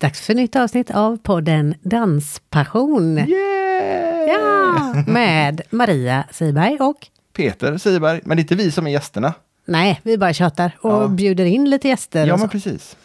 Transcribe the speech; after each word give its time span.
Dags 0.00 0.20
för 0.20 0.34
nytt 0.34 0.56
avsnitt 0.56 0.90
av 0.90 1.16
podden 1.16 1.74
Danspassion. 1.82 3.18
Yeah! 3.18 4.28
Ja, 4.28 4.94
med 5.06 5.60
Maria 5.70 6.24
Siberg 6.30 6.76
och... 6.80 7.06
Peter 7.36 7.78
Siberg, 7.78 8.20
men 8.24 8.36
det 8.36 8.40
är 8.40 8.44
inte 8.44 8.54
vi 8.54 8.70
som 8.70 8.86
är 8.86 8.90
gästerna. 8.90 9.34
Nej, 9.64 10.00
vi 10.02 10.18
bara 10.18 10.32
tjatar 10.32 10.72
och 10.80 10.92
Ja. 11.02 11.08
bjuder 11.08 11.44
in 11.44 11.70
lite 11.70 11.88
gäster. 11.88 12.26
Ja, 12.26 12.36
men 12.36 12.48
precis. 12.48 12.96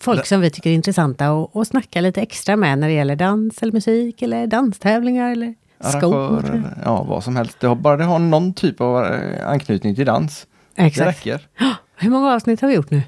Folk 0.00 0.26
som 0.26 0.40
vi 0.40 0.50
tycker 0.50 0.70
är 0.70 0.74
intressanta 0.74 1.32
och, 1.32 1.56
och 1.56 1.66
snacka 1.66 2.00
lite 2.00 2.20
extra 2.22 2.56
med 2.56 2.78
när 2.78 2.88
det 2.88 2.94
gäller 2.94 3.16
dans 3.16 3.62
eller 3.62 3.72
musik 3.72 4.22
eller 4.22 4.46
danstävlingar 4.46 5.32
eller 5.32 5.54
skor. 5.98 6.64
Ja 6.84 7.02
vad 7.02 7.24
som 7.24 7.36
helst. 7.36 7.56
Det 7.60 7.66
har, 7.66 7.74
bara 7.74 7.96
det 7.96 8.04
har 8.04 8.18
någon 8.18 8.54
typ 8.54 8.80
av 8.80 9.04
eh, 9.04 9.48
anknytning 9.48 9.94
till 9.94 10.06
dans. 10.06 10.46
Det 10.74 10.82
Exakt. 10.82 11.08
räcker. 11.08 11.40
Hur 11.96 12.10
många 12.10 12.34
avsnitt 12.34 12.60
har 12.60 12.68
vi 12.68 12.74
gjort 12.74 12.90
nu? 12.90 13.02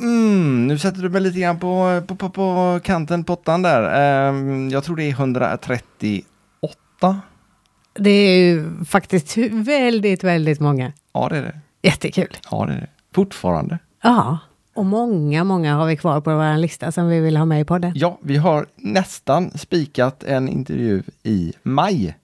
Mm, 0.00 0.66
nu 0.66 0.78
sätter 0.78 1.02
du 1.02 1.08
mig 1.08 1.20
lite 1.20 1.40
grann 1.40 1.58
på, 1.58 2.02
på, 2.06 2.16
på, 2.16 2.30
på 2.30 2.80
kanten 2.84 3.24
på 3.24 3.32
åttan 3.32 3.62
där. 3.62 3.82
Ehm, 4.28 4.70
jag 4.70 4.84
tror 4.84 4.96
det 4.96 5.04
är 5.04 5.10
138. 5.10 7.20
Det 7.94 8.10
är 8.10 8.38
ju 8.38 8.84
faktiskt 8.84 9.36
väldigt, 9.52 10.24
väldigt 10.24 10.60
många. 10.60 10.92
Ja, 11.12 11.28
det 11.28 11.36
är 11.36 11.42
det. 11.42 11.60
Jättekul. 11.82 12.36
Ja, 12.50 12.66
det 12.66 12.72
är 12.72 12.80
det. 12.80 12.86
Fortfarande. 13.14 13.78
Ja, 14.02 14.38
och 14.74 14.86
många, 14.86 15.44
många 15.44 15.74
har 15.74 15.86
vi 15.86 15.96
kvar 15.96 16.20
på 16.20 16.34
vår 16.34 16.56
lista 16.56 16.92
som 16.92 17.08
vi 17.08 17.20
vill 17.20 17.36
ha 17.36 17.44
med 17.44 17.60
i 17.60 17.64
podden. 17.64 17.92
Ja, 17.94 18.18
vi 18.22 18.36
har 18.36 18.66
nästan 18.76 19.50
spikat 19.50 20.24
en 20.24 20.48
intervju 20.48 21.02
i 21.22 21.52
maj. 21.62 22.14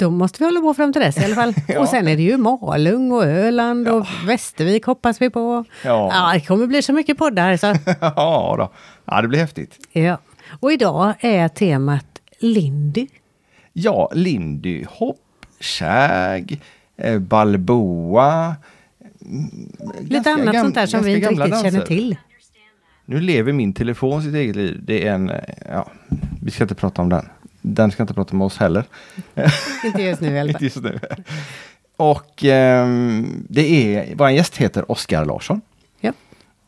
Då 0.00 0.10
måste 0.10 0.38
vi 0.38 0.44
hålla 0.44 0.60
på 0.60 0.74
fram 0.74 0.92
till 0.92 1.02
dess 1.02 1.18
i 1.18 1.24
alla 1.24 1.34
fall. 1.34 1.54
Ja. 1.68 1.80
Och 1.80 1.88
sen 1.88 2.08
är 2.08 2.16
det 2.16 2.22
ju 2.22 2.36
Malung 2.36 3.12
och 3.12 3.24
Öland 3.24 3.88
och 3.88 4.06
Västervik 4.26 4.84
hoppas 4.86 5.22
vi 5.22 5.30
på. 5.30 5.64
Ja. 5.84 6.10
ja, 6.12 6.30
det 6.34 6.40
kommer 6.40 6.66
bli 6.66 6.82
så 6.82 6.92
mycket 6.92 7.18
poddar. 7.18 7.56
Så. 7.56 7.66
ja, 8.00 8.54
då. 8.58 8.72
ja, 9.04 9.22
det 9.22 9.28
blir 9.28 9.38
häftigt. 9.38 9.78
ja. 9.92 10.18
Och 10.60 10.72
idag 10.72 11.14
är 11.20 11.48
temat 11.48 12.06
Lindy. 12.38 13.06
Ja, 13.72 14.10
Lindy 14.14 14.84
Hop, 14.88 15.16
Shag, 15.60 16.60
eh, 16.96 17.18
Balboa. 17.18 18.56
mm, 19.22 19.72
Lite 20.00 20.30
annat 20.30 20.54
sånt 20.60 20.74
där 20.74 20.86
som 20.86 21.02
vi 21.04 21.14
inte 21.14 21.28
riktigt 21.30 21.46
känner 21.46 21.62
danser. 21.62 21.86
till. 21.86 22.16
Nu 23.04 23.20
lever 23.20 23.52
min 23.52 23.72
telefon 23.72 24.22
sitt 24.22 24.34
eget 24.34 24.56
liv. 24.56 24.80
Det 24.84 25.06
är 25.08 25.12
en, 25.12 25.30
eh, 25.30 25.40
ja, 25.70 25.90
vi 26.42 26.50
ska 26.50 26.64
inte 26.64 26.74
prata 26.74 27.02
om 27.02 27.08
den. 27.08 27.28
Den 27.60 27.90
ska 27.90 28.02
inte 28.02 28.14
prata 28.14 28.36
med 28.36 28.44
oss 28.44 28.56
heller. 28.56 28.84
Inte 29.84 30.02
just 30.02 30.20
nu 30.20 30.28
i 30.28 30.40
alla 30.40 30.52
fall. 30.52 30.62
just 30.62 30.76
nu. 30.82 31.00
Och 31.96 32.44
ehm, 32.44 33.46
det 33.48 33.96
är, 33.96 34.14
vår 34.16 34.30
gäst 34.30 34.56
heter 34.56 34.90
Oskar 34.90 35.24
Larsson. 35.24 35.60
Ja. 36.00 36.12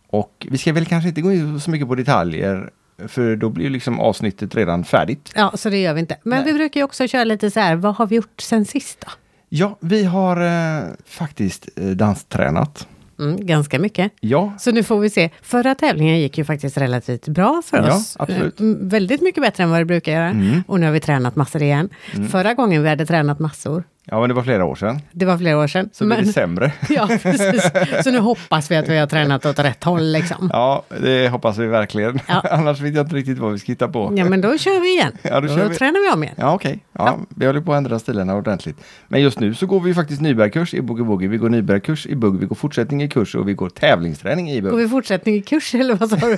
Och 0.06 0.46
vi 0.50 0.58
ska 0.58 0.72
väl 0.72 0.86
kanske 0.86 1.08
inte 1.08 1.20
gå 1.20 1.32
in 1.32 1.60
så 1.60 1.70
mycket 1.70 1.88
på 1.88 1.94
detaljer. 1.94 2.70
För 3.08 3.36
då 3.36 3.48
blir 3.48 3.70
liksom 3.70 4.00
avsnittet 4.00 4.54
redan 4.54 4.84
färdigt. 4.84 5.32
ja, 5.34 5.52
så 5.54 5.70
det 5.70 5.78
gör 5.78 5.94
vi 5.94 6.00
inte. 6.00 6.16
Men 6.22 6.38
Nej. 6.38 6.52
vi 6.52 6.58
brukar 6.58 6.80
ju 6.80 6.84
också 6.84 7.08
köra 7.08 7.24
lite 7.24 7.50
så 7.50 7.60
här, 7.60 7.76
vad 7.76 7.94
har 7.94 8.06
vi 8.06 8.16
gjort 8.16 8.40
sen 8.40 8.64
sist 8.64 9.00
då? 9.00 9.12
Ja, 9.48 9.76
vi 9.80 10.04
har 10.04 10.36
eh, 10.40 10.88
faktiskt 11.06 11.68
eh, 11.76 11.84
danstränat. 11.86 12.86
Mm, 13.18 13.46
ganska 13.46 13.78
mycket. 13.78 14.12
Ja, 14.20 14.52
Så 14.58 14.72
nu 14.72 14.82
får 14.82 15.00
vi 15.00 15.10
se. 15.10 15.30
Förra 15.42 15.74
tävlingen 15.74 16.20
gick 16.20 16.38
ju 16.38 16.44
faktiskt 16.44 16.76
relativt 16.78 17.28
bra 17.28 17.62
för 17.64 17.76
Ja, 17.86 17.96
oss. 17.96 18.16
absolut. 18.18 18.60
Eh, 18.60 18.66
m- 18.66 18.78
Väldigt 18.88 19.20
mycket 19.22 19.42
bättre 19.42 19.62
än 19.64 19.70
vad 19.70 19.80
det 19.80 19.84
brukar 19.84 20.12
göra. 20.12 20.28
Mm. 20.28 20.62
Och 20.66 20.80
nu 20.80 20.86
har 20.86 20.92
vi 20.92 21.00
tränat 21.00 21.36
massor 21.36 21.62
igen. 21.62 21.88
Förra 22.30 22.54
gången 22.54 22.82
vi 22.82 22.88
hade 22.88 23.06
tränat 23.06 23.38
massor, 23.38 23.84
ja 24.04 24.20
men 24.20 24.28
det 24.28 24.34
var 24.34 24.42
flera 24.42 24.64
år 24.64 24.74
sedan. 24.74 25.00
det 25.12 25.24
var 25.26 25.38
flera 25.38 25.58
år 25.58 25.66
sedan. 25.66 25.90
Så 25.92 26.06
blir 26.06 26.16
det 26.16 26.26
sämre. 26.32 26.72
ja, 26.88 27.08
precis. 27.22 27.70
Så 28.04 28.10
nu 28.10 28.18
hoppas 28.18 28.70
vi 28.70 28.76
att 28.76 28.88
vi 28.88 28.98
har 28.98 29.06
tränat 29.06 29.46
åt 29.46 29.58
rätt 29.58 29.84
håll 29.84 30.12
liksom. 30.12 30.50
Ja, 30.52 30.82
det 31.00 31.28
hoppas 31.28 31.58
vi 31.58 31.66
verkligen. 31.66 32.20
Ja. 32.28 32.40
Annars 32.50 32.80
vet 32.80 32.94
jag 32.94 33.04
inte 33.06 33.16
riktigt 33.16 33.38
vad 33.38 33.52
vi 33.52 33.58
ska 33.58 33.72
hitta 33.72 33.88
på. 33.88 34.12
Ja, 34.16 34.24
men 34.24 34.40
då 34.40 34.58
kör 34.58 34.80
vi 34.80 34.88
igen. 34.92 35.12
Ja, 35.22 35.40
då 35.40 35.46
då 35.48 35.56
kör 35.56 35.68
vi. 35.68 35.74
tränar 35.76 36.08
vi 36.08 36.14
om 36.16 36.22
igen. 36.22 36.34
Ja, 36.38 36.54
okej. 36.54 36.78
Ja, 36.92 37.18
Vi 37.28 37.46
håller 37.46 37.60
på 37.60 37.72
att 37.72 37.76
ändra 37.76 37.98
stilarna 37.98 38.34
ordentligt. 38.34 38.76
Men 39.08 39.20
just 39.22 39.40
nu 39.40 39.54
så 39.54 39.66
går 39.66 39.80
vi 39.80 39.94
faktiskt 39.94 40.20
nybörjarkurs 40.20 40.74
i 40.74 40.80
boogie 40.82 41.04
woogie. 41.04 41.28
Vi 41.28 41.36
går 41.36 41.48
nybörjarkurs 41.48 42.06
i 42.06 42.14
bugg. 42.16 42.40
Vi 42.40 42.46
går 42.46 42.56
fortsättning 42.56 43.02
i 43.02 43.08
kurs 43.08 43.34
och 43.34 43.48
vi 43.48 43.54
går 43.54 43.68
tävlingsträning 43.68 44.50
i 44.50 44.60
Går 44.60 44.70
bugg. 44.70 44.78
vi 44.78 44.88
fortsättning 44.88 45.34
i 45.34 45.42
kurs 45.42 45.74
eller 45.74 45.94
vad 45.94 46.10
sa 46.10 46.16
du? 46.16 46.36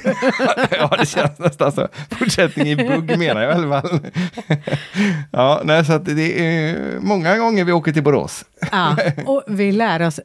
ja, 0.71 0.97
det 0.99 1.07
känns 1.07 1.39
nästan 1.39 1.73
så. 1.73 1.89
Fortsättning 2.11 2.69
i 2.69 2.77
bugg 2.77 3.19
menar 3.19 3.43
jag 3.43 3.51
i 3.51 3.55
alla 3.55 3.81
fall. 3.83 4.01
ja, 5.31 5.61
nej, 5.65 5.85
så 5.85 5.93
att 5.93 6.05
det 6.05 6.47
är 6.47 6.77
många 7.01 7.39
gånger 7.39 7.54
vi 7.63 7.73
åker 7.73 7.93
till 7.93 8.03
Borås. 8.03 8.45
ja, 8.73 8.97
och 9.27 9.43
vi 9.49 9.73
lär 9.73 10.03
oss 10.07 10.21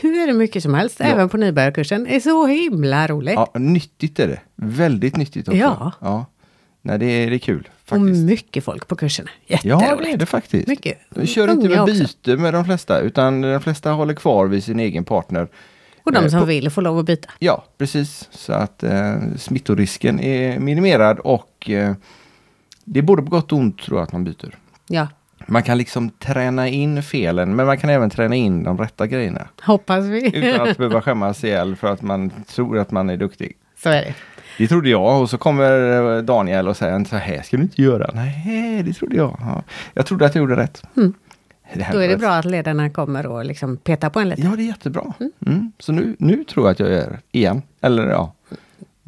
hur 0.00 0.32
mycket 0.32 0.62
som 0.62 0.74
helst, 0.74 0.96
Ja. 1.00 1.06
även 1.06 1.28
på 1.28 1.36
nybörjarkursen. 1.36 2.04
Det 2.04 2.16
är 2.16 2.20
så 2.20 2.46
himla 2.46 3.06
roligt. 3.06 3.34
Ja, 3.34 3.50
nyttigt 3.58 4.18
är 4.18 4.28
det. 4.28 4.40
Väldigt 4.56 5.16
nyttigt 5.16 5.48
också. 5.48 5.58
Ja. 5.58 5.92
ja. 6.00 6.26
Nej, 6.82 6.98
det 6.98 7.06
är, 7.06 7.30
det 7.30 7.36
är 7.36 7.38
kul 7.38 7.68
och 7.82 7.88
faktiskt. 7.88 8.24
mycket 8.24 8.64
folk 8.64 8.88
på 8.88 8.96
kurserna. 8.96 9.30
Ja, 9.46 9.56
Jätteroligt. 9.62 10.02
det 10.04 10.12
är 10.12 10.16
det 10.16 10.26
faktiskt. 10.26 10.68
Mycket. 10.68 10.98
De 11.10 11.26
kör 11.26 11.50
inte 11.50 11.68
med 11.68 11.80
också. 11.80 11.94
byte 11.94 12.36
med 12.36 12.54
de 12.54 12.64
flesta, 12.64 13.00
utan 13.00 13.40
de 13.40 13.60
flesta 13.60 13.90
håller 13.90 14.14
kvar 14.14 14.46
vid 14.46 14.64
sin 14.64 14.80
egen 14.80 15.04
partner. 15.04 15.48
Och 16.02 16.12
de 16.12 16.24
Eh, 16.24 16.30
som 16.30 16.40
på- 16.40 16.46
vill 16.46 16.70
får 16.70 16.82
lov 16.82 16.98
att 16.98 17.06
byta. 17.06 17.30
Ja, 17.38 17.64
precis. 17.78 18.28
Så 18.30 18.52
att 18.52 18.82
eh, 18.82 19.16
smittorisken 19.36 20.20
är 20.20 20.58
minimerad 20.58 21.18
och 21.18 21.70
eh, 21.70 21.94
det 22.84 22.98
är 22.98 23.02
både 23.02 23.22
på 23.22 23.30
gott 23.30 23.52
och 23.52 23.58
ont 23.58 23.78
tror 23.78 23.98
jag 23.98 24.04
att 24.06 24.12
man 24.12 24.24
byter. 24.24 24.58
Ja, 24.88 25.08
Man 25.50 25.62
kan 25.62 25.78
liksom 25.78 26.10
träna 26.10 26.68
in 26.68 27.02
felen, 27.02 27.56
men 27.56 27.66
man 27.66 27.78
kan 27.78 27.90
även 27.90 28.10
träna 28.10 28.34
in 28.34 28.62
de 28.64 28.78
rätta 28.78 29.06
grejerna. 29.06 29.48
hoppas 29.62 30.04
vi. 30.04 30.36
Utan 30.36 30.68
att 30.68 30.76
behöva 30.78 31.02
skämmas 31.02 31.44
ihjäl 31.44 31.76
för 31.76 31.92
att 31.92 32.02
man 32.02 32.30
tror 32.46 32.78
att 32.78 32.90
man 32.90 33.10
är 33.10 33.16
duktig. 33.16 33.56
så 33.82 33.88
är 33.88 34.02
det. 34.02 34.14
Det 34.58 34.68
trodde 34.68 34.88
jag 34.88 35.22
och 35.22 35.30
så 35.30 35.38
kommer 35.38 36.16
eh, 36.16 36.22
Daniel 36.22 36.68
och 36.68 36.76
säger 36.76 37.04
så 37.04 37.16
här 37.16 37.42
ska 37.42 37.56
du 37.56 37.62
inte 37.62 37.82
göra. 37.82 38.10
Nej, 38.14 38.82
det 38.82 38.92
trodde 38.92 39.16
jag. 39.16 39.36
Ja. 39.40 39.62
Jag 39.94 40.06
trodde 40.06 40.26
att 40.26 40.34
jag 40.34 40.42
gjorde 40.42 40.56
rätt. 40.56 40.82
Mm. 40.96 41.14
Då 41.92 41.98
är 41.98 42.08
det 42.08 42.16
bra 42.16 42.30
att 42.30 42.44
ledarna 42.44 42.90
kommer 42.90 43.26
och 43.26 43.44
liksom 43.44 43.76
petar 43.76 44.10
på 44.10 44.20
en 44.20 44.28
lite. 44.28 44.42
Ja, 44.42 44.50
det 44.56 44.62
är 44.62 44.66
jättebra. 44.66 45.14
Mm. 45.46 45.72
Så 45.78 45.92
nu, 45.92 46.16
nu 46.18 46.44
tror 46.44 46.66
jag 46.66 46.72
att 46.72 46.80
jag 46.80 46.90
gör 46.90 47.18
igen. 47.32 47.62
Eller 47.80 48.06
ja, 48.06 48.34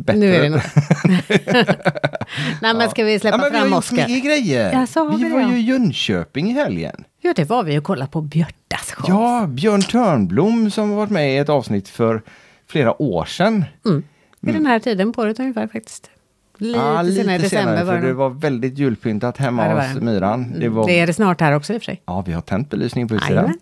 bättre. 0.00 0.20
Nu 0.20 0.34
är 0.34 0.42
det 0.42 0.48
nog. 0.48 0.60
Nej 2.62 2.74
men 2.74 2.90
ska 2.90 3.04
vi 3.04 3.18
släppa 3.18 3.36
ja, 3.36 3.42
men 3.42 3.52
vi 3.52 3.58
har 3.58 3.64
fram 3.64 3.72
gjort 3.72 3.78
Oskar? 3.78 3.96
mycket 3.96 4.24
grejer. 4.24 4.72
Ja, 4.72 4.86
så 4.86 5.04
har 5.04 5.16
vi 5.16 5.24
vi 5.24 5.30
var 5.30 5.40
ju 5.40 5.58
i 5.58 5.60
Jönköping 5.60 6.50
i 6.50 6.52
helgen. 6.52 7.04
Ja 7.20 7.32
det 7.36 7.44
var 7.44 7.62
vi 7.62 7.78
och 7.78 7.84
kollade 7.84 8.10
på 8.10 8.20
Björtas 8.20 8.92
show. 8.92 9.06
Ja, 9.08 9.46
Björn 9.46 9.82
Törnblom 9.82 10.70
som 10.70 10.90
har 10.90 10.96
varit 10.96 11.10
med 11.10 11.34
i 11.34 11.36
ett 11.36 11.48
avsnitt 11.48 11.88
för 11.88 12.22
flera 12.66 13.02
år 13.02 13.24
sedan. 13.24 13.64
Mm. 13.86 14.02
Vid 14.40 14.54
den 14.54 14.66
här 14.66 14.78
tiden 14.78 15.12
på 15.12 15.22
året 15.22 15.40
ungefär 15.40 15.66
faktiskt. 15.66 16.10
Lite, 16.60 16.78
Ja, 16.78 17.04
senare 17.04 17.34
i 17.36 17.38
december 17.38 17.76
för 17.76 17.84
var 17.84 17.94
det. 17.94 18.06
det 18.06 18.12
var 18.12 18.30
väldigt 18.30 18.78
julpyntat 18.78 19.36
hemma 19.36 19.66
Ja, 19.66 19.80
hos. 19.80 20.02
Myran. 20.02 20.52
Det 20.60 20.68
var... 20.68 20.86
Det 20.86 21.00
är 21.00 21.06
det 21.06 21.12
snart 21.12 21.40
här 21.40 21.52
också 21.56 21.72
i 21.72 21.76
och 21.76 21.80
för 21.82 21.84
sig. 21.84 22.02
Ja, 22.06 22.22
vi 22.26 22.32
har 22.32 22.40
tänt 22.40 22.70
belysning 22.70 23.08
på 23.08 23.14
utsidan. 23.14 23.54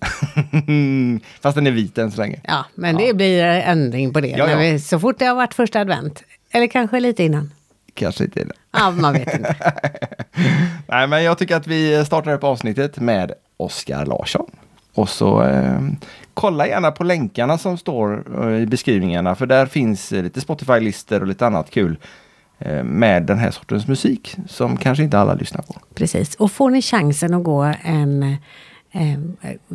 Fast 1.40 1.54
den 1.54 1.66
är 1.66 1.70
vit 1.70 1.98
än 1.98 2.10
så 2.10 2.20
länge. 2.20 2.40
Ja, 2.44 2.64
men 2.74 2.96
det 2.96 3.14
blir 3.16 3.44
ändring 3.44 4.12
på 4.12 4.20
det. 4.20 4.28
Ja, 4.28 4.46
när 4.46 4.52
ja. 4.52 4.58
Vi, 4.72 4.80
så 4.80 4.98
fort 4.98 5.18
det 5.18 5.24
har 5.24 5.34
varit 5.34 5.54
första 5.54 5.80
advent. 5.80 6.22
Eller 6.50 6.66
kanske 6.66 7.00
lite 7.00 7.24
innan. 7.24 7.52
Kanske 7.94 8.24
inte 8.24 8.44
det. 8.44 8.52
Ja, 8.72 8.90
man 8.90 9.12
vet 9.12 9.34
inte. 9.34 9.56
Nej, 10.86 11.06
men 11.06 11.22
jag 11.24 11.38
tycker 11.38 11.56
att 11.56 11.66
vi 11.66 12.04
startar 12.04 12.32
upp 12.32 12.44
avsnittet 12.44 13.00
med 13.00 13.32
Oskar 13.56 14.06
Larsson. 14.06 14.46
Och 14.94 15.08
så 15.08 15.42
eh, 15.42 15.80
kolla 16.34 16.66
gärna 16.66 16.90
på 16.90 17.04
länkarna 17.04 17.58
som 17.58 17.78
står 17.78 18.24
eh, 18.52 18.62
i 18.62 18.66
beskrivningarna 18.66 19.34
för 19.34 19.46
där 19.46 19.66
finns 19.66 20.12
eh, 20.12 20.22
lite 20.22 20.40
Spotify-listor 20.40 21.20
och 21.20 21.26
lite 21.26 21.46
annat 21.46 21.70
kul 21.70 21.96
med 22.84 23.22
den 23.22 23.38
här 23.38 23.50
sortens 23.50 23.88
musik 23.88 24.36
som 24.46 24.76
kanske 24.76 25.04
inte 25.04 25.18
alla 25.18 25.34
lyssnar 25.34 25.62
på. 25.62 25.74
Precis. 25.94 26.34
Och 26.34 26.52
får 26.52 26.70
ni 26.70 26.82
chansen 26.82 27.34
att 27.34 27.44
gå 27.44 27.72
en... 27.82 28.36
Eh, 28.92 29.18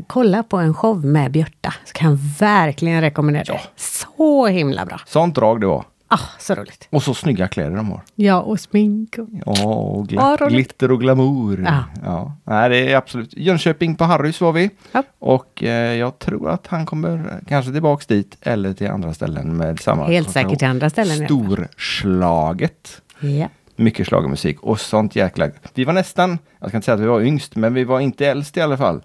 kolla 0.07 0.44
på 0.44 0.57
en 0.57 0.73
show 0.73 1.05
med 1.05 1.31
Björta. 1.31 1.73
Så 1.85 1.94
kan 1.94 2.09
jag 2.09 2.19
verkligen 2.39 3.01
rekommendera 3.01 3.44
det. 3.44 3.53
Ja. 3.53 3.59
Så 3.75 4.47
himla 4.47 4.85
bra. 4.85 4.99
Sånt 5.05 5.35
drag 5.35 5.61
det 5.61 5.67
var. 5.67 5.85
Ah, 6.07 6.19
så 6.39 6.55
roligt. 6.55 6.87
Och 6.89 7.03
så 7.03 7.13
snygga 7.13 7.47
kläder 7.47 7.75
de 7.75 7.91
har. 7.91 8.01
Ja, 8.15 8.41
och 8.41 8.59
smink. 8.59 9.17
Och... 9.17 9.27
Ja, 9.45 9.73
och 9.73 10.07
gla- 10.07 10.38
roligt. 10.38 10.53
glitter 10.53 10.91
och 10.91 11.00
glamour. 11.00 11.63
Ja. 11.65 11.83
Ja. 12.03 12.35
Nej, 12.44 12.69
det 12.69 12.91
är 12.91 12.97
absolut. 12.97 13.38
Jönköping 13.38 13.95
på 13.95 14.03
Harrys 14.03 14.41
var 14.41 14.51
vi. 14.51 14.69
Ja. 14.91 15.03
Och 15.19 15.63
eh, 15.63 15.94
jag 15.95 16.19
tror 16.19 16.50
att 16.50 16.67
han 16.67 16.85
kommer 16.85 17.41
kanske 17.47 17.71
tillbaks 17.71 18.05
dit 18.05 18.38
eller 18.41 18.73
till 18.73 18.89
andra 18.89 19.13
ställen 19.13 19.57
med 19.57 19.79
samma. 19.79 20.05
Helt 20.07 20.31
säkert 20.31 20.59
till 20.59 20.67
andra 20.67 20.89
ställen. 20.89 21.25
Storslaget. 21.25 23.01
Ja. 23.19 23.47
Mycket 23.75 24.07
schlagermusik 24.07 24.59
och 24.61 24.79
sånt 24.79 25.15
jäkla... 25.15 25.49
Vi 25.73 25.83
var 25.83 25.94
nästan, 25.94 26.38
jag 26.59 26.69
ska 26.69 26.77
inte 26.77 26.85
säga 26.85 26.95
att 26.95 27.01
vi 27.01 27.06
var 27.06 27.21
yngst, 27.21 27.56
men 27.56 27.73
vi 27.73 27.83
var 27.83 27.99
inte 27.99 28.27
äldst 28.27 28.57
i 28.57 28.61
alla 28.61 28.77
fall. 28.77 29.01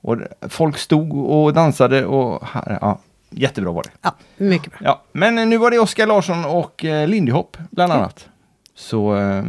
Och 0.00 0.16
folk 0.48 0.78
stod 0.78 1.12
och 1.12 1.52
dansade 1.52 2.06
och 2.06 2.42
ja, 2.80 2.98
jättebra 3.32 3.72
var 3.72 3.82
det. 3.82 3.90
ja, 4.02 4.14
mycket 4.36 4.70
bra. 4.70 4.78
Ja, 4.84 5.02
men 5.12 5.34
nu 5.50 5.56
var 5.56 5.70
det 5.70 5.78
Oskar 5.78 6.06
Larsson 6.06 6.44
och 6.44 6.84
eh, 6.84 7.08
Lindy 7.08 7.32
Hop 7.32 7.56
bland 7.70 7.92
annat. 7.92 8.28
Så 8.74 9.16
eh, 9.16 9.42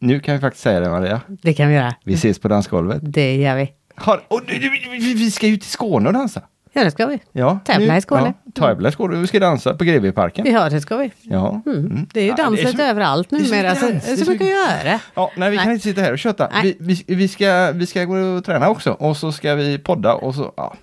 nu 0.00 0.20
kan 0.20 0.34
vi 0.34 0.40
faktiskt 0.40 0.62
säga 0.62 0.80
det 0.80 0.90
Maria. 0.90 1.20
Det 1.42 1.54
kan 1.54 1.68
vi 1.68 1.74
göra. 1.74 1.94
Vi 2.04 2.14
ses 2.14 2.38
på 2.38 2.48
dansgolvet. 2.48 2.98
Det 3.02 3.36
gör 3.36 3.56
vi. 3.56 3.72
Har, 3.96 4.22
och, 4.28 4.40
vi- 4.48 5.30
ska 5.30 5.46
ju 5.46 5.56
till 5.56 5.70
Skåne 5.70 6.06
och 6.08 6.12
dansa. 6.14 6.42
Ja, 6.74 6.84
det 6.84 6.90
ska 6.90 7.06
vi. 7.06 7.18
Ja, 7.32 7.58
Tävla 7.64 7.96
i 7.96 8.00
Skåne. 8.00 8.34
Ja, 8.44 8.50
tävla 8.54 8.88
i 8.88 8.92
Skåne. 8.92 9.16
Vi 9.16 9.26
ska 9.26 9.38
dansa 9.40 9.74
på 9.74 9.84
Greveparken. 9.84 10.52
Ja, 10.52 10.68
det 10.70 10.80
ska 10.80 10.96
vi. 10.96 11.12
Ja. 11.22 11.62
Mm. 11.66 11.78
Mm. 11.78 12.06
Det 12.12 12.20
är 12.20 12.24
ju 12.24 12.30
Ja, 12.30 12.36
dans 12.36 12.56
det 12.56 12.62
är 12.62 12.66
lite 12.66 12.78
så- 12.78 12.82
överallt 12.84 13.30
numera. 13.30 13.74
Så, 13.74 13.86
det 13.86 14.08
är 14.08 14.16
så 14.16 14.30
mycket 14.30 14.46
att 14.46 14.84
göra. 14.84 15.00
Ja, 15.14 15.30
nej, 15.36 15.50
vi 15.50 15.56
kan 15.56 15.66
Nej. 15.66 15.74
inte 15.74 15.88
sitta 15.88 16.00
här 16.00 16.12
och 16.12 16.18
köta. 16.18 16.50
Vi, 16.62 16.76
vi, 16.80 17.04
vi, 17.06 17.28
ska, 17.28 17.72
vi 17.74 17.86
ska 17.86 18.04
gå 18.04 18.16
och 18.18 18.44
träna 18.44 18.68
också 18.68 18.90
och 18.92 19.16
så 19.16 19.32
ska 19.32 19.54
vi 19.54 19.78
podda 19.78 20.14
och 20.14 20.34
så 20.34 20.52
ja, 20.56 20.74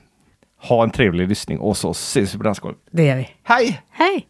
ha 0.62 0.84
en 0.84 0.92
trevlig 0.92 1.28
lyssning 1.30 1.60
och 1.60 1.78
så 1.78 1.92
ses 1.92 2.34
vi 2.34 2.38
på 2.38 2.44
dansgolvet. 2.44 2.82
Det 2.92 3.06
gör 3.06 3.16
vi. 3.16 3.30
Hej! 3.44 3.82
Hej! 3.90 4.26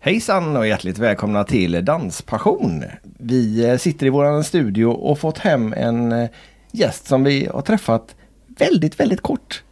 Hejsan 0.00 0.56
och 0.56 0.66
hjärtligt 0.66 0.98
välkomna 0.98 1.44
till 1.44 1.84
Danspassion. 1.84 2.84
Vi 3.18 3.70
eh, 3.70 3.76
sitter 3.76 4.06
i 4.06 4.10
våran 4.10 4.44
studio 4.44 4.86
och 4.86 5.18
fått 5.18 5.38
hem 5.38 5.72
en 5.72 6.12
eh, 6.12 6.28
gäst 6.72 7.06
som 7.06 7.24
vi 7.24 7.48
har 7.52 7.62
träffat 7.62 8.14
väldigt, 8.46 9.00
väldigt 9.00 9.20
kort. 9.20 9.62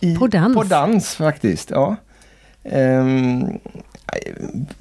I, 0.00 0.16
På 0.16 0.26
dans. 0.26 0.54
På 0.56 0.62
dans 0.62 1.14
faktiskt, 1.14 1.70
ja. 1.70 1.96
Ehm, 2.64 3.58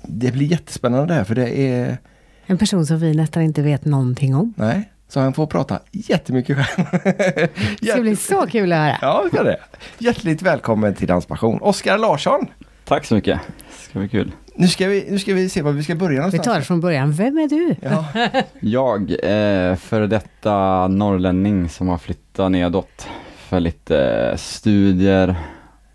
det 0.03 0.31
blir 0.31 0.45
jättespännande 0.47 1.05
det 1.07 1.13
här 1.13 1.23
för 1.23 1.35
det 1.35 1.59
är, 1.59 1.97
En 2.45 2.57
person 2.57 2.85
som 2.85 2.99
vi 2.99 3.13
nästan 3.15 3.43
inte 3.43 3.61
vet 3.61 3.85
någonting 3.85 4.35
om. 4.35 4.53
nej, 4.57 4.89
så 5.07 5.19
han 5.19 5.33
får 5.33 5.47
prata 5.47 5.79
jättemycket 5.91 6.57
själv. 6.57 6.87
Det 7.81 7.87
ska 7.91 8.01
bli 8.01 8.15
så 8.15 8.47
kul 8.47 8.73
att 8.73 8.79
höra. 8.79 8.97
Ja, 9.01 9.21
det 9.23 9.29
ska 9.29 9.43
det. 9.43 9.57
Hjärtligt 9.97 10.41
välkommen 10.41 10.93
till 10.95 11.07
Danspassion. 11.07 11.61
Oskar 11.61 11.97
Larsson. 11.97 12.47
Tack 12.85 13.05
så 13.05 13.15
mycket. 13.15 13.39
Det 13.69 13.89
ska 13.89 13.99
bli 13.99 14.09
kul. 14.09 14.31
Nu 14.55 14.67
ska 14.67 14.87
vi, 14.87 15.07
nu 15.11 15.19
ska 15.19 15.33
vi 15.33 15.49
se 15.49 15.61
var 15.61 15.71
vi 15.71 15.83
ska 15.83 15.95
börja 15.95 16.09
Vi 16.09 16.15
någonstans. 16.17 16.45
tar 16.45 16.55
det 16.55 16.61
från 16.61 16.81
början. 16.81 17.11
Vem 17.13 17.37
är 17.37 17.47
du? 17.47 17.75
Ja. 17.81 18.05
Jag 18.59 19.11
är 19.23 19.75
före 19.75 20.07
detta 20.07 20.87
norrlänning 20.87 21.69
som 21.69 21.87
har 21.87 21.97
flyttat 21.97 22.51
nedåt 22.51 23.07
för 23.37 23.59
lite 23.59 24.33
studier 24.37 25.35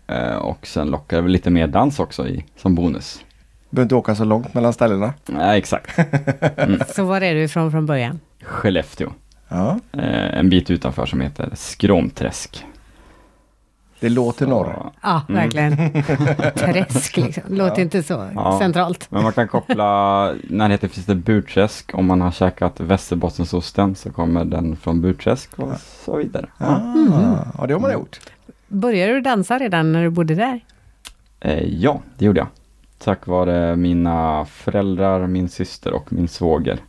eh, 0.07 0.35
och 0.35 0.67
sen 0.67 0.87
lockar 0.89 1.17
det 1.17 1.21
väl 1.23 1.31
lite 1.31 1.49
mer 1.49 1.67
dans 1.67 1.99
också 1.99 2.27
i, 2.27 2.45
som 2.57 2.75
bonus. 2.75 3.19
Behöver 3.69 3.85
inte 3.85 3.95
åka 3.95 4.15
så 4.15 4.23
långt 4.23 4.53
mellan 4.53 4.73
ställena. 4.73 5.13
Nej, 5.25 5.57
exakt. 5.57 5.99
Så 6.95 7.03
var 7.03 7.21
är 7.21 7.33
du 7.35 7.43
ifrån 7.43 7.71
från 7.71 7.85
början? 7.85 8.19
Skellefteå. 8.43 9.09
Ja, 9.47 9.79
Eh, 9.91 10.39
en 10.39 10.49
bit 10.49 10.69
utanför 10.71 11.05
som 11.05 11.21
heter 11.21 11.49
Skråmträsk. 11.53 12.65
det 13.99 14.09
låter 14.09 14.47
norr. 14.47 14.91
Ja, 15.01 15.21
Mm. 15.29 15.41
verkligen. 15.41 16.03
Träsk 16.55 17.17
liksom. 17.17 17.43
Låter 17.49 17.81
inte 17.81 18.03
så 18.03 18.27
Ja. 18.35 18.59
centralt. 18.59 19.07
Men 19.09 19.23
man 19.23 19.33
kan 19.33 19.47
koppla, 19.47 20.33
närheten 20.43 20.89
finns 20.89 21.05
det 21.05 21.15
Burträsk. 21.15 21.91
Om 21.93 22.05
man 22.05 22.21
har 22.21 22.31
käkat 22.31 22.79
Västerbottensosten 22.79 23.95
så 23.95 24.11
kommer 24.11 24.45
den 24.45 24.75
från 24.75 25.01
Burträsk 25.01 25.59
och 25.59 25.73
så 26.05 26.15
vidare. 26.17 26.45
Ah, 26.57 26.75
Mm. 26.75 27.11
Ja, 27.57 27.65
det 27.67 27.73
har 27.73 27.79
man 27.81 27.91
gjort. 27.93 28.19
Började 28.75 29.13
du 29.13 29.21
dansa 29.21 29.59
redan 29.59 29.91
när 29.91 30.03
du 30.03 30.09
bodde 30.09 30.35
där? 30.35 30.59
Eh, 31.39 31.63
ja, 31.63 32.01
det 32.17 32.25
gjorde 32.25 32.39
jag. 32.39 32.47
Tack 32.97 33.27
vare 33.27 33.75
mina 33.75 34.45
föräldrar, 34.45 35.27
min 35.27 35.49
syster 35.49 35.93
och 35.93 36.13
min 36.13 36.27
svåger. 36.27 36.79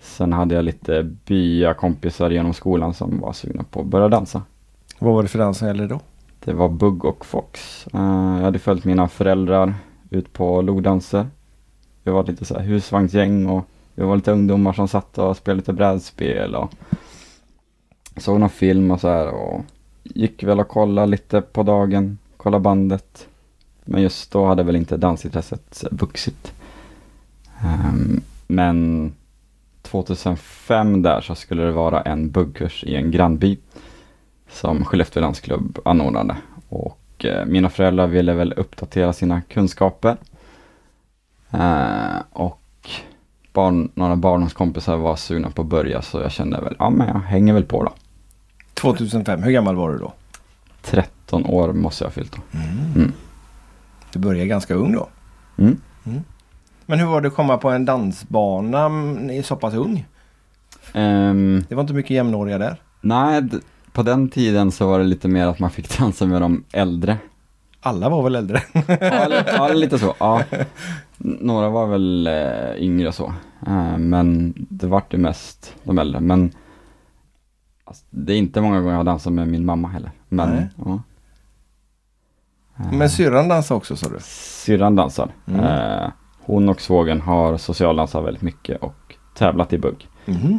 Sen 0.00 0.32
hade 0.32 0.54
jag 0.54 0.64
lite 0.64 1.02
byakompisar 1.02 2.30
genom 2.30 2.54
skolan 2.54 2.94
som 2.94 3.20
var 3.20 3.32
sugna 3.32 3.64
på 3.70 3.80
att 3.80 3.86
börja 3.86 4.08
dansa. 4.08 4.42
Vad 4.98 5.14
var 5.14 5.22
det 5.22 5.28
för 5.28 5.38
dans 5.38 5.58
som 5.58 5.68
gällde 5.68 5.86
då? 5.86 6.00
Det 6.44 6.52
var 6.52 6.68
Bugg 6.68 7.04
och 7.04 7.26
Fox. 7.26 7.86
Eh, 7.94 8.00
jag 8.36 8.44
hade 8.44 8.58
följt 8.58 8.84
mina 8.84 9.08
föräldrar 9.08 9.74
ut 10.10 10.32
på 10.32 10.62
logdanser. 10.62 11.26
Vi 12.02 12.10
var 12.10 12.24
lite 12.24 12.44
så 12.44 12.58
här 12.58 12.64
husvagnsgäng 12.64 13.46
och 13.46 13.64
vi 13.94 14.04
var 14.04 14.16
lite 14.16 14.32
ungdomar 14.32 14.72
som 14.72 14.88
satt 14.88 15.18
och 15.18 15.36
spelade 15.36 15.56
lite 15.60 15.72
brädspel 15.72 16.54
och 16.54 16.70
såg 18.16 18.40
någon 18.40 18.50
film 18.50 18.90
och 18.90 19.00
så 19.00 19.08
här 19.08 19.28
och 19.28 19.64
gick 20.14 20.42
väl 20.42 20.60
och 20.60 20.68
kollade 20.68 21.06
lite 21.06 21.40
på 21.40 21.62
dagen, 21.62 22.18
kollade 22.36 22.62
bandet. 22.62 23.28
Men 23.84 24.02
just 24.02 24.30
då 24.30 24.46
hade 24.46 24.62
väl 24.62 24.76
inte 24.76 24.96
dansintresset 24.96 25.84
vuxit. 25.90 26.52
Um, 27.64 28.20
men 28.46 29.12
2005 29.82 31.02
där 31.02 31.20
så 31.20 31.34
skulle 31.34 31.62
det 31.62 31.72
vara 31.72 32.00
en 32.00 32.30
buggkurs 32.30 32.84
i 32.84 32.94
en 32.94 33.10
grannby 33.10 33.58
som 34.50 34.84
Skellefteå 34.84 35.22
dansklubb 35.22 35.78
anordnade. 35.84 36.36
Och 36.68 37.24
eh, 37.24 37.46
mina 37.46 37.70
föräldrar 37.70 38.06
ville 38.06 38.34
väl 38.34 38.52
uppdatera 38.52 39.12
sina 39.12 39.42
kunskaper. 39.42 40.16
Eh, 41.50 42.22
och 42.30 42.90
barn, 43.52 43.90
några 43.94 44.16
barndomskompisar 44.16 44.96
var 44.96 45.16
sugna 45.16 45.50
på 45.50 45.62
att 45.62 45.68
börja 45.68 46.02
så 46.02 46.20
jag 46.20 46.32
kände 46.32 46.60
väl, 46.60 46.76
ja 46.78 46.90
men 46.90 47.08
jag 47.08 47.20
hänger 47.20 47.54
väl 47.54 47.64
på 47.64 47.84
då. 47.84 47.92
2005, 48.80 49.42
hur 49.42 49.50
gammal 49.52 49.76
var 49.76 49.92
du 49.92 49.98
då? 49.98 50.12
13 50.82 51.44
år 51.46 51.72
måste 51.72 52.04
jag 52.04 52.08
ha 52.08 52.12
fyllt 52.14 52.32
då. 52.36 52.58
Mm. 52.94 53.12
Du 54.12 54.18
började 54.18 54.46
ganska 54.48 54.74
ung 54.74 54.92
då. 54.92 55.08
Mm. 55.58 55.78
Men 56.86 56.98
hur 56.98 57.06
var 57.06 57.20
det 57.20 57.28
att 57.28 57.34
komma 57.34 57.58
på 57.58 57.70
en 57.70 57.84
dansbana 57.84 58.84
mm, 58.84 59.30
i 59.30 59.42
så 59.42 59.56
pass 59.56 59.74
ung? 59.74 60.06
Ehm, 60.92 61.64
Det 61.68 61.74
var 61.74 61.82
inte 61.82 61.94
mycket 61.94 62.10
jämnåriga 62.10 62.58
där. 62.58 62.76
nej, 63.00 63.42
på 63.92 64.02
den 64.02 64.28
tiden 64.28 64.72
så 64.72 64.86
var 64.88 64.98
det 64.98 65.04
lite 65.04 65.28
mer 65.28 65.46
att 65.46 65.58
man 65.58 65.70
fick 65.70 65.98
dansa 65.98 66.26
med 66.26 66.42
de 66.42 66.64
äldre. 66.72 67.16
Alla 67.80 68.08
var 68.08 68.22
väl 68.22 68.34
äldre? 68.34 68.62
Ja, 69.00 69.26
li- 69.28 69.42
ja 69.46 69.68
lite 69.68 69.98
så. 69.98 70.14
Ja. 70.18 70.42
Några 71.18 71.68
var 71.68 71.86
väl 71.86 72.26
eh, 72.26 72.76
yngre 72.84 73.08
och 73.08 73.14
så. 73.14 73.32
Eh, 73.66 73.98
men 73.98 74.54
det 74.56 74.86
vart 74.86 75.14
ju 75.14 75.18
mest 75.18 75.74
de 75.84 75.98
äldre. 75.98 76.20
Men 76.20 76.50
alltså, 77.88 78.04
det 78.10 78.32
är 78.32 78.36
inte 78.36 78.60
många 78.60 78.80
gånger 78.80 78.90
jag 78.92 78.98
har 78.98 79.04
dansat 79.04 79.32
med 79.32 79.48
min 79.48 79.64
mamma 79.64 79.88
heller. 79.88 80.10
Men, 80.28 80.50
Nej. 80.50 80.68
ja. 80.84 81.02
Men 82.92 83.10
syrran 83.10 83.48
dansade 83.48 83.78
också 83.78 83.96
sa 83.96 84.08
du? 84.08 84.16
Syrran 84.20 84.96
dansar. 84.96 85.30
Mm. 85.46 85.60
Eh, 85.60 86.10
hon 86.40 86.68
och 86.68 86.80
svågen 86.80 87.20
har 87.20 87.56
socialdansat 87.56 88.24
väldigt 88.24 88.42
mycket 88.42 88.82
och 88.82 89.16
tävlat 89.34 89.72
i 89.72 89.78
bugg. 89.78 90.08
Mhm. 90.26 90.58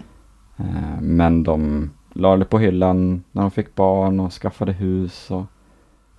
Eh, 0.57 1.01
men 1.01 1.43
de 1.43 1.89
la 2.13 2.37
det 2.37 2.45
på 2.45 2.59
hyllan 2.59 3.23
när 3.31 3.41
de 3.41 3.51
fick 3.51 3.75
barn 3.75 4.19
och 4.19 4.33
skaffade 4.33 4.71
hus. 4.71 5.31
Och, 5.31 5.45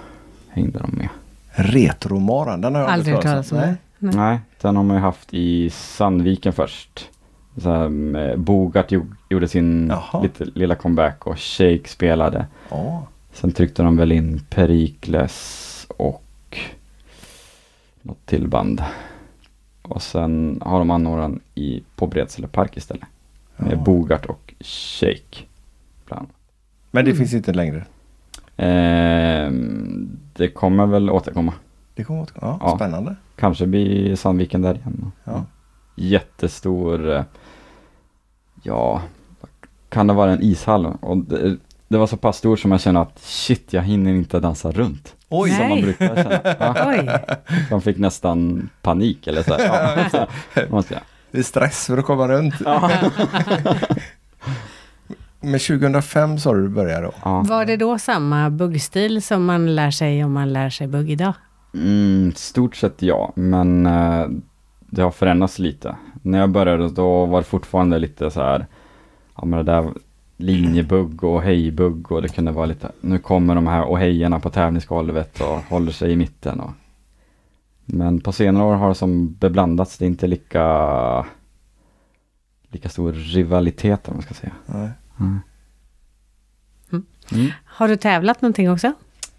hängde 0.48 0.78
de 0.78 0.90
med. 0.96 1.08
Retromaran, 1.50 2.60
den 2.60 2.74
har 2.74 2.82
jag 2.82 2.90
Aldrig 2.90 3.14
hört 3.14 3.24
talas 3.24 3.52
om 3.52 3.58
Nej. 3.58 3.74
Nej. 3.98 4.14
Nej, 4.16 4.38
den 4.60 4.76
har 4.76 4.82
man 4.82 4.96
ju 4.96 5.02
haft 5.02 5.34
i 5.34 5.70
Sandviken 5.70 6.52
först. 6.52 7.08
Så 7.56 7.70
här, 7.70 7.88
med 7.88 8.38
Bogart 8.40 8.92
gjorde- 9.28 9.48
sin 9.48 9.92
lite, 10.22 10.44
lilla 10.44 10.74
comeback 10.74 11.26
och 11.26 11.38
Shake 11.38 11.88
spelade. 11.88 12.46
Ja. 12.70 13.06
Sen 13.32 13.52
tryckte 13.52 13.82
de 13.82 13.96
väl 13.96 14.12
in 14.12 14.40
Perikles 14.50 15.86
och 15.96 16.58
något 18.02 18.26
till 18.26 18.48
band. 18.48 18.82
Och 19.82 20.02
sen 20.02 20.62
har 20.64 20.78
de 20.78 20.90
anordnat 20.90 21.32
i, 21.54 21.82
på 21.96 22.06
Bredsele 22.06 22.46
Park 22.48 22.76
istället. 22.76 23.04
Med 23.56 23.72
Ja. 23.72 23.76
Bogart 23.76 24.26
och 24.26 24.54
Shake. 24.60 25.44
Annat. 26.16 26.30
Men 26.90 27.04
det 27.04 27.10
Mm. 27.10 27.18
finns 27.18 27.34
inte 27.34 27.52
längre. 27.52 27.84
Ehm, 28.56 30.18
det 30.32 30.48
kommer 30.48 30.86
väl 30.86 31.10
återkomma. 31.10 31.52
Det 31.94 32.04
kommer 32.04 32.22
åt. 32.22 32.32
Ja, 32.40 32.58
Ja. 32.60 32.76
Spännande. 32.76 33.16
Kanske 33.36 33.66
blir 33.66 34.16
Sandviken 34.16 34.62
där 34.62 34.74
igen. 34.74 35.12
Ja. 35.24 35.44
Jättestor, 35.96 37.10
eh, 37.16 37.22
ja, 38.62 39.02
kan 39.88 40.06
det 40.06 40.12
vara 40.14 40.32
en 40.32 40.42
ishall? 40.42 40.86
Och 40.86 41.16
det, 41.16 41.56
det 41.88 41.98
var 41.98 42.06
så 42.06 42.16
pass 42.16 42.36
stort 42.36 42.58
som 42.60 42.70
jag 42.72 42.80
kände 42.80 43.00
att 43.00 43.18
shit, 43.18 43.72
jag 43.72 43.82
hinner 43.82 44.10
inte 44.12 44.40
dansa 44.40 44.70
runt. 44.72 45.14
Oj! 45.28 45.50
Som 45.50 45.58
man 45.58 45.68
Nej. 45.68 45.82
brukar 45.82 46.16
känna. 46.16 46.40
Ja, 46.60 46.74
Oj, 46.86 47.10
de 47.70 47.82
fick 47.82 47.98
nästan 47.98 48.68
panik 48.82 49.26
eller 49.26 49.42
så. 49.42 49.54
här. 49.56 50.08
Ja, 50.12 50.26
så 50.56 50.60
måste 50.74 50.94
jag. 50.94 51.02
Det 51.30 51.38
är 51.38 51.42
stress 51.42 51.86
för 51.86 51.98
att 51.98 52.04
komma 52.04 52.28
runt. 52.28 52.54
Ja. 52.64 52.90
Men 55.40 55.60
2005 55.60 56.38
sa 56.38 56.54
du 56.54 56.62
du 56.62 56.68
började 56.68 57.06
då? 57.06 57.12
Ja. 57.24 57.44
var 57.48 57.64
det 57.64 57.76
då 57.76 57.98
samma 57.98 58.50
buggstil 58.50 59.22
som 59.22 59.44
man 59.44 59.74
lär 59.74 59.90
sig 59.90 60.24
om 60.24 60.32
man 60.32 60.52
lär 60.52 60.70
sig 60.70 60.86
bugg 60.86 61.10
idag? 61.10 61.34
Mm, 61.74 62.32
stort 62.36 62.76
sett 62.76 63.02
ja, 63.02 63.32
men 63.34 63.86
eh, 63.86 64.26
det 64.80 65.02
har 65.02 65.10
förändrats 65.10 65.58
lite. 65.58 65.96
När 66.22 66.38
jag 66.38 66.50
började 66.50 66.88
då 66.88 67.26
var 67.26 67.40
det 67.40 67.46
fortfarande 67.46 67.98
lite 67.98 68.30
så 68.30 68.40
här, 68.40 68.66
ja 69.36 69.44
men 69.44 69.64
det 69.64 69.72
där 69.72 69.90
linjebugg 70.36 71.24
och 71.24 71.42
hejbugg 71.42 72.12
och 72.12 72.22
det 72.22 72.28
kunde 72.28 72.52
vara 72.52 72.66
lite, 72.66 72.92
nu 73.00 73.18
kommer 73.18 73.54
de 73.54 73.66
här 73.66 73.84
och 73.84 73.98
hejarna 73.98 74.40
på 74.40 74.50
tävlingsgolvet 74.50 75.40
och 75.40 75.58
håller 75.58 75.92
sig 75.92 76.12
i 76.12 76.16
mitten 76.16 76.60
och 76.60 76.70
Men 77.84 78.20
på 78.20 78.32
senare 78.32 78.64
år 78.64 78.74
har 78.74 78.88
det 78.88 78.94
som 78.94 79.34
beblandats. 79.34 79.98
Det 79.98 80.04
är 80.04 80.06
inte 80.06 80.26
lika, 80.26 81.26
lika 82.68 82.88
stor 82.88 83.12
rivalitet 83.12 84.08
om 84.08 84.14
man 84.14 84.22
ska 84.22 84.34
säga. 84.34 84.52
Nej. 84.66 84.90
Mm. 85.20 85.40
Mm. 86.92 87.04
Mm. 87.32 87.52
Har 87.64 87.88
du 87.88 87.96
tävlat 87.96 88.42
någonting 88.42 88.70
också? 88.70 88.92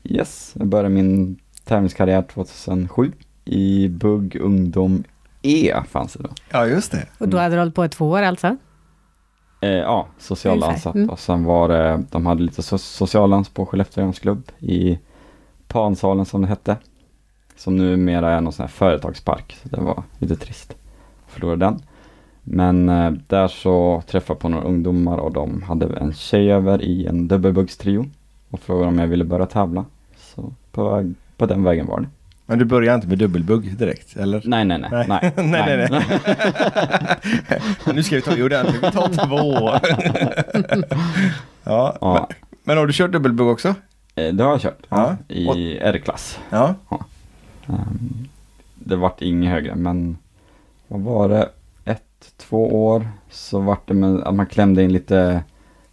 Yes, 0.04 0.56
jag 0.58 0.68
började 0.68 0.90
min 0.90 1.40
tävlingskarriär 1.64 2.22
2007 2.22 3.12
i 3.46 3.88
Bugg 3.88 4.36
Ungdom 4.36 5.04
E 5.42 5.76
fanns 5.90 6.14
det 6.14 6.24
då. 6.24 6.30
Ja, 6.50 6.68
just 6.68 6.92
det. 6.92 7.08
Och 7.18 7.28
då 7.28 7.38
hade 7.38 7.56
du 7.56 7.60
hållit 7.60 7.76
på 7.76 7.86
i 7.86 7.90
två 7.90 8.10
år 8.10 8.22
alltså? 8.22 8.58
Eh, 9.62 9.70
ja, 9.70 10.08
ansatt 10.46 10.96
mm. 10.96 11.10
och 11.10 11.20
sen 11.20 11.44
var 11.44 11.70
det, 11.70 12.04
de 12.12 12.26
hade 12.26 12.44
lite 12.44 12.64
so 12.64 12.78
socialans 12.78 13.50
på 13.50 13.66
Skellefteå 13.66 14.14
klubb 14.14 14.52
i 14.60 15.00
Pansalen 15.68 16.26
som 16.26 16.42
det 16.42 16.48
hette. 16.48 16.78
Som 17.56 17.78
numera 17.78 18.32
är 18.32 18.42
någon 18.42 18.54
sån 18.54 18.64
här 18.64 18.72
företagspark, 18.72 19.58
så 19.64 19.70
det 19.70 19.82
var 19.82 20.04
lite 20.18 20.36
trist. 20.36 20.76
att 21.26 21.32
förlora 21.32 21.56
den. 21.56 21.82
Men 22.44 22.90
eh, 22.90 23.12
där 23.28 23.48
så 23.48 24.04
träffade 24.08 24.32
jag 24.36 24.40
på 24.40 24.50
några 24.50 24.64
ungdomar 24.68 25.18
och 25.18 25.34
de 25.34 25.62
hade 25.64 25.86
en 26.00 26.14
tjej 26.14 26.52
över 26.52 26.82
i 26.82 27.06
en 27.06 27.28
dubbelbuggstrio 27.28 28.06
och 28.50 28.60
frågade 28.60 28.88
om 28.88 29.00
jag 29.00 29.08
ville 29.08 29.24
börja 29.24 29.46
tävla. 29.46 29.86
Så 30.18 30.54
på, 30.72 30.90
väg, 30.90 31.14
på 31.38 31.46
den 31.46 31.64
vägen 31.64 31.86
var 31.88 32.00
det. 32.00 32.08
Men 32.46 32.60
du 32.60 32.66
börjar 32.66 32.96
inte 32.96 33.08
med 33.08 33.18
dubbelbugg 33.18 33.78
direkt, 33.78 34.18
eller? 34.18 34.42
Nej, 34.46 34.66
nej, 34.66 34.78
nej. 34.80 34.90
Nej. 34.92 35.06
nej, 35.08 35.32
Nej, 35.48 35.88
nej, 35.92 36.04
nu 37.94 38.04
ska 38.04 38.16
vi 38.16 38.22
ta, 38.22 38.32
det 38.36 38.56
är- 38.56 38.72
vi 38.72 38.92
tar 38.92 39.08
två. 39.28 39.70
ja, 41.64 41.98
Ja, 42.02 42.28
Men, 42.30 42.38
men 42.64 42.78
har 42.78 42.88
du 42.88 42.94
kört 42.94 43.12
dubbelbugg 43.12 43.48
också? 43.48 43.76
eh, 44.16 44.34
det 44.34 44.44
har 44.44 44.52
jag 44.52 44.62
kört. 44.62 44.86
Ja. 44.90 45.16
I 45.28 45.78
R-klass. 45.78 46.40
Ja. 46.50 46.76
Ehm, 47.68 48.28
det 48.76 48.96
vart 48.96 49.22
inget 49.22 49.52
högre, 49.52 49.76
men 49.76 50.18
vad 50.88 51.02
var 51.02 51.30
det? 51.30 51.50
Två 52.38 52.88
år 52.88 53.08
så 53.30 53.60
vart 53.60 53.88
det 53.88 53.94
med 53.94 54.16
att 54.24 54.36
man 54.36 54.46
klämde 54.46 54.84
in 54.84 54.94
lite 54.94 55.44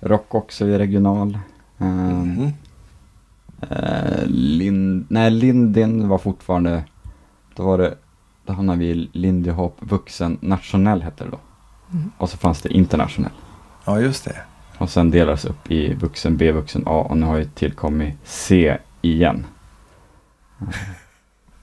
rock 0.00 0.34
också 0.34 0.66
i 0.66 0.78
regional. 0.78 1.38
Mhm. 1.76 2.52
eh, 3.70 4.26
Lind, 4.26 5.06
nej, 5.08 5.30
Lindin 5.30 6.08
var 6.08 6.18
fortfarande, 6.18 6.84
då 7.54 7.62
var 7.62 7.78
det, 7.78 7.94
då 8.46 8.52
hamnade 8.52 8.78
vi 8.78 8.86
i 8.86 9.08
Lindy 9.12 9.50
Hop 9.50 9.76
vuxen 9.80 10.38
nationell 10.40 11.02
hette 11.02 11.24
det 11.24 11.30
då. 11.30 11.38
Och 12.18 12.30
så 12.30 12.36
fanns 12.36 12.62
det 12.62 12.68
internationell. 12.68 13.32
Ja, 13.84 14.00
just 14.00 14.24
det. 14.24 14.36
Och 14.78 14.90
sen 14.90 15.10
delades 15.10 15.44
upp 15.44 15.70
i 15.70 15.94
vuxen 15.94 16.36
B, 16.36 16.52
vuxen 16.52 16.82
A 16.86 17.06
och 17.10 17.16
nu 17.16 17.26
har 17.26 17.36
ju 17.36 17.44
tillkommit 17.44 18.14
C 18.24 18.78
igen. 19.02 19.46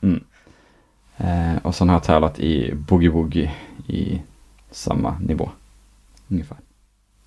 Mm. 0.02 0.24
Eh, 1.18 1.58
och 1.64 1.76
sen 1.76 1.90
har 1.90 1.96
jag 1.96 2.04
tävlat 2.04 2.40
i 2.40 2.74
Boogie 2.76 3.10
Woogie 3.10 3.52
i 3.88 4.22
samma 4.76 5.20
nivå. 5.20 5.50
Ungefär. 6.28 6.58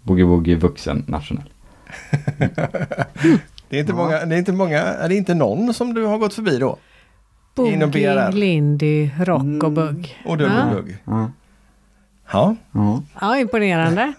Boogie 0.02 0.24
Woogie 0.24 0.56
vuxen 0.56 1.04
nationell. 1.06 1.50
Det 3.70 3.76
är 3.76 3.80
inte 3.80 3.92
Ja. 3.92 3.96
många, 3.96 4.24
det 4.26 4.34
är 4.34 4.38
inte 4.38 4.52
många, 4.52 4.78
är 4.80 5.08
det 5.08 5.14
inte 5.14 5.34
någon 5.34 5.74
som 5.74 5.94
du 5.94 6.04
har 6.04 6.18
gått 6.18 6.34
förbi 6.34 6.58
då? 6.58 6.78
Inom 7.56 7.90
Boogie, 7.90 8.14
BRR. 8.14 8.32
Lindy, 8.32 9.10
rock 9.20 9.42
Mm. 9.42 9.60
och 9.66 9.72
bugg. 9.72 10.16
Och 10.26 10.38
dubbelbugg? 10.38 10.96
Ja. 11.04 11.30
Ja. 12.32 12.56
ja. 12.72 13.02
Ja, 13.20 13.38
imponerande. 13.38 14.12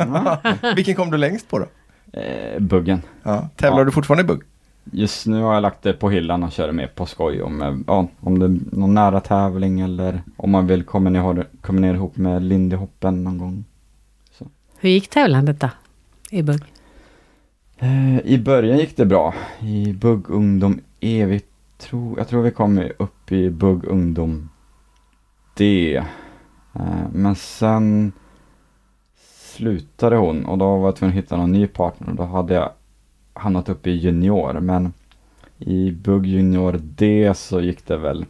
Vilken 0.75 0.95
kom 0.95 1.12
du 1.12 1.17
längst 1.17 1.50
på 1.50 1.59
då? 1.59 1.65
Eh, 2.19 2.59
buggen. 2.59 3.01
Ja. 3.24 3.50
Tävlar 3.55 3.79
Ja. 3.79 3.86
du 3.86 3.91
fortfarande 3.91 4.24
i 4.24 4.27
bugg? 4.27 4.41
Just 4.91 5.27
nu 5.27 5.41
har 5.41 5.53
jag 5.53 5.62
lagt 5.62 5.81
det 5.81 5.93
på 5.93 6.09
hyllan 6.09 6.43
och 6.43 6.51
kör 6.51 6.71
mer 6.71 6.88
på 6.88 7.05
skoj 7.05 7.41
om, 7.41 7.62
eh, 7.62 7.75
ja, 7.88 8.07
om 8.19 8.39
det 8.39 8.45
är 8.45 8.59
någon 8.77 8.93
nära 8.93 9.19
tävling 9.19 9.79
eller 9.79 10.21
om 10.38 10.51
man 10.51 10.67
vill 10.67 10.83
komma 10.83 11.09
ner, 11.09 11.48
komma 11.62 11.79
ner 11.79 11.93
ihop 11.93 12.17
med 12.17 12.43
Lindy 12.43 12.75
Hoppen 12.75 13.24
någon 13.24 13.38
gång. 13.38 13.65
Hur 14.79 14.89
gick 14.89 15.09
tävlandet 15.09 15.59
då? 15.59 15.69
I 16.31 16.41
bugg? 16.41 16.63
Eh, 17.77 18.19
I 18.19 18.38
början 18.38 18.77
gick 18.77 18.98
det 18.98 19.05
bra. 19.05 19.33
I 19.59 19.93
Bugg 19.93 20.29
Ungdom 20.29 20.81
E, 21.00 21.25
vi 21.25 21.41
tror, 21.77 22.17
jag 22.17 22.27
tror 22.27 22.41
vi 22.41 22.51
kom 22.51 22.89
upp 22.98 23.31
i 23.31 23.50
Bugg 23.50 23.86
Ungdom 23.86 24.50
D. 25.53 25.95
Eh, 26.74 27.09
men 27.13 27.36
sen 27.36 28.12
slutade 29.55 30.15
hon 30.15 30.45
och 30.45 30.57
då 30.57 30.77
var 30.77 30.88
jag 30.88 30.95
tvungen 30.95 31.17
att 31.17 31.24
hitta 31.24 31.38
någon 31.38 31.51
ny 31.51 31.67
partner 31.67 32.09
och 32.09 32.15
då 32.15 32.24
hade 32.24 32.53
jag 32.53 32.71
hamnat 33.39 33.69
upp 33.69 33.88
i 33.88 33.91
junior. 33.91 34.60
Men 34.60 34.93
i 35.58 35.91
Bugg 35.91 36.25
Junior 36.25 36.79
D 36.81 37.34
så 37.36 37.62
gick 37.62 37.88
det 37.88 37.98
väl 37.98 38.25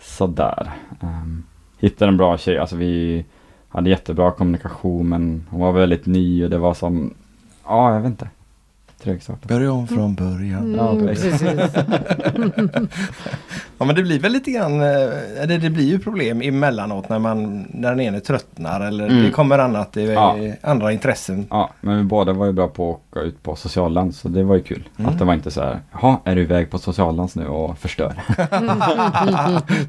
sådär. 0.00 0.72
Um, 1.00 1.44
hittade 1.78 2.08
en 2.08 2.16
bra 2.16 2.38
tjej, 2.38 2.58
alltså 2.58 2.76
vi 2.76 3.24
hade 3.68 3.90
jättebra 3.90 4.30
kommunikation 4.30 5.08
men 5.08 5.46
hon 5.50 5.60
var 5.60 5.72
väldigt 5.72 6.06
ny 6.06 6.44
och 6.44 6.50
det 6.50 6.58
var 6.58 6.74
som, 6.74 7.14
ja 7.64 7.94
jag 7.94 8.00
vet 8.00 8.10
inte. 8.10 8.28
Trögstart. 9.02 9.44
Börja 9.44 9.72
om 9.72 9.86
från 9.88 10.14
början. 10.14 10.74
Ja, 10.78 10.90
Mm, 10.90 11.06
precis. 11.06 11.40
precis. 11.42 11.74
Ja 13.78 13.84
men 13.86 13.94
det 13.96 14.02
blir 14.02 14.18
väl 14.18 14.32
lite 14.32 14.50
grann, 14.50 14.80
eh, 14.80 15.42
eller 15.42 15.58
det 15.58 15.70
blir 15.70 15.84
ju 15.84 15.98
problem 15.98 16.42
emellanåt 16.42 17.08
när 17.08 17.18
man, 17.18 17.66
när 17.70 17.90
den 17.90 18.00
ene 18.00 18.20
tröttnar 18.20 18.80
eller 18.80 19.04
Mm. 19.08 19.22
det 19.24 19.30
kommer 19.30 19.58
annat, 19.58 19.92
det 19.92 20.02
är 20.02 20.12
Ja. 20.12 20.36
andra 20.62 20.92
intressen. 20.92 21.46
Ja, 21.50 21.70
men 21.80 21.96
vi 21.98 22.02
båda 22.04 22.32
var 22.32 22.46
ju 22.46 22.52
bra 22.52 22.68
på 22.68 22.90
att 22.90 22.96
åka 23.16 23.26
ut 23.26 23.42
på 23.42 23.56
sociallands 23.56 24.18
så 24.18 24.28
det 24.28 24.42
var 24.44 24.54
ju 24.56 24.62
kul. 24.62 24.88
Mm. 24.98 25.10
Att 25.10 25.18
det 25.18 25.24
var 25.24 25.34
inte 25.34 25.50
så 25.50 25.60
här, 25.62 25.80
jaha, 25.92 26.16
är 26.24 26.34
du 26.34 26.42
iväg 26.42 26.70
på 26.70 26.78
sociallands 26.78 27.34
nu 27.36 27.46
och 27.46 27.78
förstör? 27.78 28.14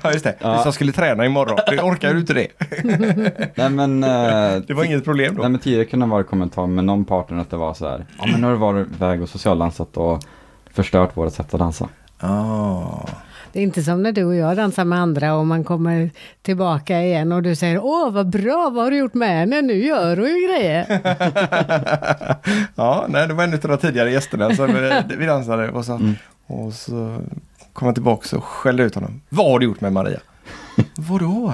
Ja 0.03 0.11
just 0.13 0.23
det, 0.23 0.35
Ja. 0.39 0.57
vi 0.57 0.63
som 0.63 0.73
skulle 0.73 0.91
träna 0.91 1.25
imorgon, 1.25 1.57
det 1.69 1.79
orkar 1.81 2.13
du 2.13 2.19
inte 2.19 2.33
det? 2.33 2.47
nej 3.55 3.69
men, 3.69 4.03
eh, 4.03 4.61
Det 4.67 4.73
var 4.73 4.83
inget 4.83 5.03
problem 5.03 5.35
då? 5.35 5.41
nej 5.41 5.51
men 5.51 5.59
tidigare 5.59 5.85
kunde 5.85 6.05
det 6.05 6.09
vara 6.09 6.23
kommentar 6.23 6.67
med 6.67 6.83
någon 6.85 7.05
partner 7.05 7.37
att 7.41 7.49
det 7.49 7.57
var 7.57 7.73
så 7.73 7.89
här, 7.89 8.05
ja 8.19 8.25
men 8.31 8.41
nu 8.41 8.47
har 8.47 8.53
du 8.53 8.57
varit 8.59 8.87
iväg 8.95 9.21
och 9.21 9.29
socialdansat 9.29 9.97
och 9.97 10.23
förstört 10.73 11.17
vårt 11.17 11.33
sätt 11.33 11.53
att 11.53 11.59
dansa. 11.59 11.89
Ah. 12.19 13.07
Det 13.53 13.59
är 13.59 13.63
inte 13.63 13.83
som 13.83 14.03
när 14.03 14.11
du 14.11 14.23
och 14.23 14.35
jag 14.35 14.57
dansar 14.57 14.85
med 14.85 14.99
andra 14.99 15.35
och 15.35 15.47
man 15.47 15.63
kommer 15.63 16.09
tillbaka 16.41 17.01
igen 17.01 17.31
och 17.31 17.43
du 17.43 17.55
säger 17.55 17.79
Åh 17.83 18.11
vad 18.11 18.29
bra, 18.29 18.69
vad 18.73 18.83
har 18.83 18.91
du 18.91 18.97
gjort 18.97 19.13
med 19.13 19.29
henne? 19.39 19.61
Nu 19.61 19.85
gör 19.85 20.17
hon 20.17 20.25
ju 20.27 20.47
grejer. 20.47 20.85
ja, 22.75 23.05
nej 23.09 23.27
det 23.27 23.33
var 23.33 23.43
en 23.43 23.53
av 23.53 23.59
de 23.59 23.77
tidigare 23.77 24.11
gästerna 24.11 24.55
som 24.55 24.67
vi 25.19 25.25
dansade 25.25 25.69
och 25.71 25.85
så, 25.85 25.93
Mm. 25.93 26.15
och 26.47 26.73
så 26.73 27.17
kom 27.73 27.85
jag 27.85 27.95
tillbaka 27.95 28.37
och 28.37 28.43
skällde 28.43 28.83
ut 28.83 28.95
honom. 28.95 29.21
Vad 29.29 29.51
har 29.51 29.59
du 29.59 29.65
gjort 29.65 29.81
med 29.81 29.93
Maria? 29.93 30.19
Vadå? 30.95 31.53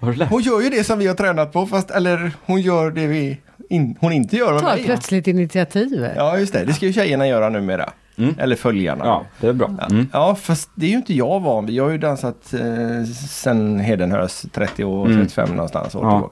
Hon 0.30 0.42
gör 0.42 0.60
ju 0.60 0.70
det 0.70 0.84
som 0.84 0.98
vi 0.98 1.06
har 1.06 1.14
tränat 1.14 1.52
på 1.52 1.66
fast, 1.66 1.90
eller 1.90 2.32
hon 2.46 2.60
gör 2.60 2.90
det 2.90 3.06
vi 3.06 3.38
in, 3.70 3.96
hon 4.00 4.12
inte 4.12 4.36
gör 4.36 4.52
med 4.52 4.60
Tar 4.62 4.74
mig. 4.76 4.84
plötsligt 4.84 5.26
initiativ. 5.26 6.08
Ja 6.16 6.38
just 6.38 6.52
det, 6.52 6.64
det 6.64 6.72
ska 6.72 6.86
ju 6.86 6.92
tjejerna 6.92 7.26
göra 7.28 7.48
numera. 7.48 7.90
Mm. 8.16 8.34
Eller 8.38 8.56
följarna. 8.56 9.04
Ja, 9.04 9.24
det 9.40 9.46
är 9.46 9.52
bra. 9.52 9.70
Mm. 9.90 10.08
Ja, 10.12 10.34
fast 10.34 10.70
det 10.74 10.86
är 10.86 10.90
ju 10.90 10.96
inte 10.96 11.14
jag 11.14 11.40
van 11.40 11.66
vid. 11.66 11.74
Jag 11.74 11.84
har 11.84 11.90
ju 11.90 11.98
dansat 11.98 12.54
eh, 12.54 13.04
sen 13.28 13.80
Hedenhös 13.80 14.46
30 14.52 14.84
år, 14.84 15.06
Mm. 15.06 15.18
35 15.18 15.48
någonstans 15.50 15.94
år 15.94 16.04
Ja. 16.04 16.30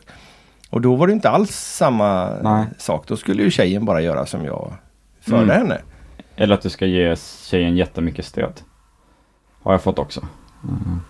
Och 0.70 0.80
då 0.80 0.94
var 0.96 1.06
det 1.06 1.12
inte 1.12 1.30
alls 1.30 1.50
samma 1.56 2.30
Nej. 2.42 2.66
sak. 2.78 3.06
Då 3.06 3.16
skulle 3.16 3.42
ju 3.42 3.50
tjejen 3.50 3.84
bara 3.84 4.00
göra 4.00 4.26
som 4.26 4.44
jag 4.44 4.72
förde 5.20 5.42
Mm. 5.42 5.56
henne. 5.56 5.78
Eller 6.36 6.54
att 6.54 6.62
du 6.62 6.70
ska 6.70 6.86
ge 6.86 7.16
tjejen 7.50 7.76
jättemycket 7.76 8.24
stöd. 8.24 8.60
Har 9.62 9.72
jag 9.72 9.82
fått 9.82 9.98
också. 9.98 10.20
Mm. 10.62 11.00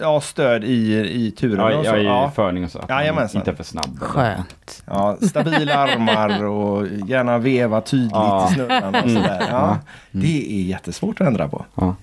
Ja, 0.00 0.20
stöd 0.20 0.64
i, 0.64 0.94
i 1.26 1.30
turen 1.30 1.70
Ja, 1.72 1.78
och 1.78 1.84
så. 1.84 1.90
ja, 1.90 1.96
i 1.96 2.04
Ja. 2.04 2.32
förning 2.34 2.64
och 2.64 2.70
så. 2.70 2.78
Att 2.78 2.88
man 2.88 2.98
Jajamensan. 2.98 3.40
Inte 3.40 3.50
är 3.50 3.54
för 3.54 3.64
snabb. 3.64 4.00
Skönt. 4.00 4.82
Ja, 4.86 5.16
stabila 5.28 5.74
armar 5.74 6.44
och 6.44 6.86
gärna 7.06 7.38
veva 7.38 7.80
tydligt 7.80 8.10
Ja. 8.12 8.48
i 8.50 8.54
snurrarna 8.54 8.88
och 8.88 8.94
Mm. 9.08 9.16
sådär. 9.22 9.38
Ja, 9.40 9.46
Ja. 9.50 9.78
det 10.10 10.52
är 10.60 10.62
jättesvårt 10.62 11.20
att 11.20 11.26
ändra 11.26 11.48
på. 11.48 11.64
Ja, 11.74 11.94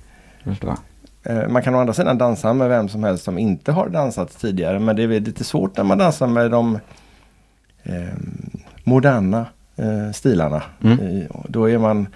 förstår 0.44 0.70
jag. 1.24 1.44
Eh, 1.44 1.50
Man 1.50 1.62
kan 1.64 1.76
å 1.76 1.80
andra 1.80 1.94
sidan 1.94 2.18
dansa 2.18 2.54
med 2.54 2.70
vem 2.70 2.90
som 2.90 3.04
helst 3.04 3.24
som 3.24 3.38
inte 3.38 3.72
har 3.72 3.90
dansat 3.90 4.40
tidigare. 4.40 4.80
Men 4.80 4.96
det 4.96 5.04
är 5.04 5.08
lite 5.08 5.44
svårt 5.44 5.78
när 5.78 5.84
man 5.84 5.98
dansar 5.98 6.28
med 6.28 6.52
de 6.52 6.80
eh, 7.84 7.94
moderna 8.84 9.46
eh, 9.76 10.12
stilarna. 10.14 10.62
Mm. 10.84 11.00
Eh, 11.22 11.28
då 11.48 11.70
är 11.70 11.78
man 11.78 12.08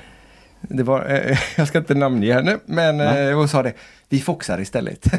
det 0.68 0.84
var, 0.84 1.06
eh, 1.30 1.38
jag 1.58 1.68
ska 1.68 1.78
inte 1.78 1.94
namnge 1.96 2.34
henne 2.34 2.58
men 2.66 3.00
eh, 3.02 3.36
hon 3.36 3.48
sa 3.48 3.64
det. 3.64 3.74
Vi 4.10 4.20
foxar 4.22 4.60
istället. 4.62 5.04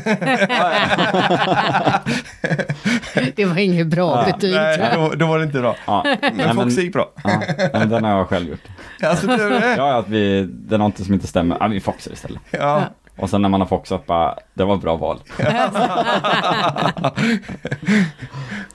Det 3.36 3.44
var 3.44 3.58
inget 3.58 3.86
bra 3.86 4.24
Ja. 4.26 4.32
betyg. 4.32 4.54
Nej, 4.54 4.90
då, 4.94 5.08
då 5.16 5.26
var 5.26 5.38
det 5.38 5.44
inte 5.44 5.60
bra. 5.60 5.76
Ja, 5.86 6.02
Men 6.22 6.36
nej, 6.36 6.46
Fox 6.54 6.56
men, 6.76 6.84
gick 6.84 6.92
bra. 6.92 7.12
ja, 7.24 7.40
men 7.72 7.88
den 7.88 8.04
har 8.04 8.10
jag 8.18 8.28
själv 8.28 8.48
gjort. 8.48 8.60
Alltså, 9.02 9.26
det, 9.26 9.74
Ja, 9.76 9.98
att 9.98 10.08
vi, 10.08 10.42
det 10.50 10.74
är 10.74 10.78
någonting 10.78 11.04
som 11.04 11.14
inte 11.14 11.26
stämmer. 11.26 11.56
Ja, 11.60 11.66
vi 11.66 11.80
foxar 11.80 12.12
istället. 12.12 12.40
ja. 12.50 12.82
Och 13.16 13.30
sen 13.30 13.42
när 13.42 13.48
man 13.48 13.60
har 13.60 13.68
foxat 13.68 14.06
bara, 14.06 14.34
det 14.54 14.64
var 14.64 14.74
ett 14.74 14.80
bra 14.80 14.96
val. 14.96 15.18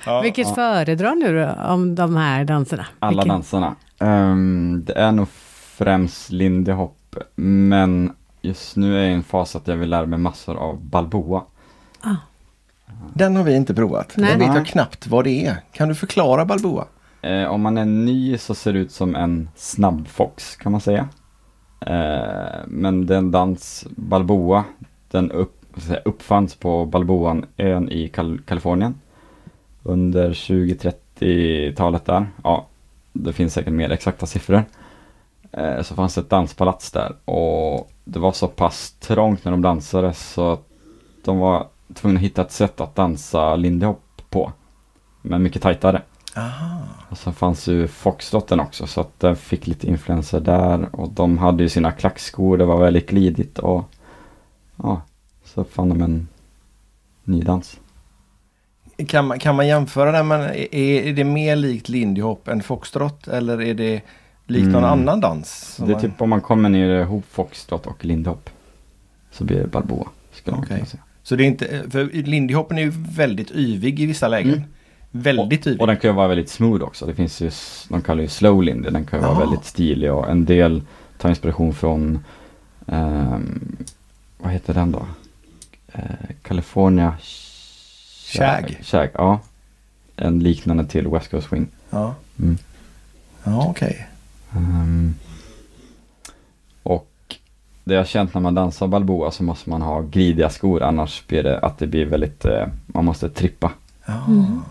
Ja. 0.05 0.21
Vilket 0.21 0.55
föredrar 0.55 1.15
nu 1.15 1.43
då, 1.45 1.51
om 1.73 1.95
de 1.95 2.15
här 2.15 2.43
danserna? 2.45 2.85
Alla 2.99 3.11
Vilken- 3.11 3.27
danserna. 3.27 3.75
Ehm, 3.99 4.83
det 4.85 4.93
är 4.93 5.11
nog 5.11 5.27
främst 5.77 6.31
Lindy 6.31 6.71
Hop, 6.71 7.15
men 7.35 8.11
just 8.41 8.75
nu 8.75 8.95
är 8.97 9.01
jag 9.01 9.09
i 9.11 9.13
en 9.13 9.23
fas 9.23 9.55
att 9.55 9.67
jag 9.67 9.75
vill 9.75 9.89
lära 9.89 10.05
mig 10.05 10.19
massor 10.19 10.55
av 10.57 10.81
Balboa. 10.85 11.43
Ah. 12.01 12.15
Den 13.13 13.35
har 13.35 13.43
vi 13.43 13.55
inte 13.55 13.73
provat. 13.73 14.13
Nej. 14.17 14.29
Den 14.29 14.39
vet 14.39 14.55
jag 14.55 14.65
knappt 14.65 15.07
vad 15.07 15.23
det 15.23 15.45
är. 15.45 15.57
Kan 15.71 15.87
du 15.89 15.95
förklara 15.95 16.45
Balboa? 16.45 16.85
Eh, 17.21 17.45
om 17.45 17.61
man 17.61 17.77
är 17.77 17.85
ny 17.85 18.37
så 18.37 18.55
ser 18.55 18.73
det 18.73 18.79
ut 18.79 18.91
som 18.91 19.15
en 19.15 19.49
snabbfox 19.55 20.55
kan 20.55 20.71
man 20.71 20.81
säga. 20.81 21.09
Eh, 21.79 22.59
men 22.67 23.05
den 23.05 23.31
dans 23.31 23.85
Balboa, 23.95 24.63
den 25.11 25.31
upp, 25.31 25.61
säga, 25.77 25.99
uppfanns 26.05 26.55
på 26.55 26.85
Balboaön 26.85 27.45
i 27.89 28.07
Kal- 28.13 28.41
Kalifornien. 28.45 28.95
Under 29.83 30.33
20-30-talet 30.33 32.05
där. 32.05 32.27
Ja, 32.43 32.67
det 33.13 33.33
finns 33.33 33.53
säkert 33.53 33.73
mer 33.73 33.89
exakta 33.89 34.25
siffror. 34.25 34.63
Eh, 35.57 35.81
så 35.81 35.95
fanns 35.95 36.15
det 36.15 36.22
ett 36.22 36.29
danspalats 36.29 36.91
där 36.91 37.15
och 37.25 37.91
det 38.03 38.19
var 38.19 38.31
så 38.31 38.48
pass 38.48 38.91
trångt 38.91 39.45
när 39.45 39.51
de 39.51 39.62
dansade 39.62 40.13
så 40.13 40.51
att 40.51 40.67
de 41.24 41.39
var 41.39 41.67
tvungna 41.93 42.17
att 42.17 42.24
hitta 42.24 42.41
ett 42.41 42.51
sätt 42.51 42.81
att 42.81 42.95
dansa 42.95 43.55
lindy 43.55 43.86
hop 43.86 44.22
på. 44.29 44.51
Men 45.22 45.43
mycket 45.43 45.62
tajtare. 45.62 46.01
Aha. 46.36 46.81
Och 47.10 47.17
så 47.17 47.31
fanns 47.31 47.67
ju 47.67 47.88
Foxtrotten 47.88 48.60
också 48.60 48.88
så 48.88 49.01
att 49.01 49.19
den 49.19 49.36
fick 49.36 49.67
lite 49.67 49.88
influenser 49.88 50.39
där 50.39 50.95
och 50.95 51.10
de 51.10 51.38
hade 51.38 51.63
ju 51.63 51.69
sina 51.69 51.91
klackskor, 51.91 52.57
det 52.57 52.65
var 52.65 52.79
väldigt 52.79 53.10
glidigt 53.10 53.60
och 53.60 53.83
ja, 54.75 55.01
så 55.43 55.63
fann 55.63 55.89
de 55.89 56.01
en 56.01 56.27
ny 57.24 57.41
dans. 57.41 57.79
Kan 59.07 59.27
man, 59.27 59.39
kan 59.39 59.55
man 59.55 59.67
jämföra 59.67 60.12
den 60.12 60.27
men 60.27 60.41
är, 60.41 60.75
är 60.75 61.13
det 61.13 61.24
mer 61.24 61.55
likt 61.55 61.89
Lindy 61.89 62.22
Hop 62.22 62.48
än 62.48 62.63
Foxtrot 62.63 63.27
eller 63.27 63.62
är 63.62 63.74
det 63.74 64.01
likt 64.47 64.65
någon 64.67 64.83
Mm. 64.83 64.89
annan 65.00 65.21
dans? 65.21 65.77
Det 65.77 65.83
är 65.83 65.88
man- 65.88 66.01
typ 66.01 66.21
om 66.21 66.29
man 66.29 66.41
kommer 66.41 66.69
ner 66.69 67.01
ihop 67.01 67.25
Foxtrot 67.29 67.88
och 67.88 68.05
Lindy 68.05 68.29
Hop 68.29 68.50
så 69.31 69.43
blir 69.43 69.57
det 69.59 69.67
Balboa. 69.67 70.07
Skulle 70.31 70.55
man 70.57 70.63
Okej. 70.65 70.77
kunna 70.77 70.89
säga. 70.89 71.03
Så 71.23 71.35
det 71.35 71.43
är 71.43 71.47
inte, 71.47 71.83
för 71.89 72.05
Lindy 72.05 72.53
Hoppen 72.53 72.77
är 72.77 72.81
ju 72.81 72.91
väldigt 72.95 73.51
yvig 73.51 74.00
i 74.00 74.05
vissa 74.05 74.27
lägen. 74.27 74.53
Mm. 74.53 74.63
Väldigt 75.12 75.67
yvig. 75.67 75.81
Och 75.81 75.88
den 75.88 75.97
kan 75.97 76.09
ju 76.09 76.15
vara 76.15 76.27
väldigt 76.27 76.50
smooth 76.50 76.83
också. 76.83 77.05
Det 77.05 77.13
finns 77.15 77.41
ju, 77.41 77.51
de 77.89 78.01
kallar 78.01 78.21
ju 78.21 78.27
slow 78.27 78.63
lindy, 78.63 78.89
den 78.89 79.05
kan 79.05 79.19
ju 79.19 79.25
vara 79.25 79.35
Ja. 79.35 79.39
väldigt 79.39 79.65
stilig 79.65 80.12
och 80.13 80.29
en 80.29 80.45
del 80.45 80.81
tar 81.17 81.29
inspiration 81.29 81.73
från, 81.73 82.19
ehm, 82.88 83.75
vad 84.38 84.51
heter 84.51 84.73
den 84.73 84.91
då? 84.91 85.05
Eh, 85.93 86.01
California 86.41 87.13
Shag. 88.25 88.77
Shag, 88.81 89.09
ja. 89.13 89.39
En 90.15 90.39
liknande 90.39 90.85
till 90.85 91.07
West 91.07 91.31
Coast 91.31 91.47
Swing. 91.50 91.67
Ja, 91.89 92.15
Mm. 92.39 92.57
ja 93.43 93.65
okej. 93.69 94.07
Ehm, 94.55 95.13
och 96.83 97.10
det 97.83 97.93
jag 97.93 98.01
har 98.01 98.05
känt 98.05 98.33
när 98.33 98.41
man 98.41 98.55
dansar 98.55 98.88
Balboa 98.88 99.31
så 99.31 99.43
måste 99.43 99.69
man 99.69 99.81
ha 99.81 100.01
glidiga 100.01 100.50
skor 100.50 100.83
annars 100.83 101.27
blir 101.27 101.43
det 101.43 101.60
att 101.60 101.77
det 101.77 101.88
blir 101.88 102.05
väldigt, 102.05 102.45
eh, 102.45 102.67
man 102.86 103.05
måste 103.05 103.29
trippa. 103.29 103.72
Mm. 104.27 104.62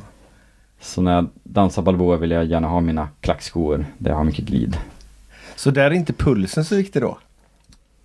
Så 0.81 1.03
när 1.03 1.15
jag 1.15 1.29
dansar 1.43 1.83
Balboa 1.83 2.17
vill 2.17 2.31
jag 2.31 2.45
gärna 2.45 2.69
ha 2.69 2.81
mina 2.81 3.09
klackskor 3.21 3.87
där 3.99 4.11
jag 4.11 4.17
har 4.17 4.25
mycket 4.25 4.45
glid. 4.45 4.77
Så 5.57 5.71
där 5.71 5.85
är 5.85 5.91
inte 5.91 6.13
pulsen 6.13 6.65
så 6.65 6.77
viktig 6.77 7.03
då? 7.03 7.19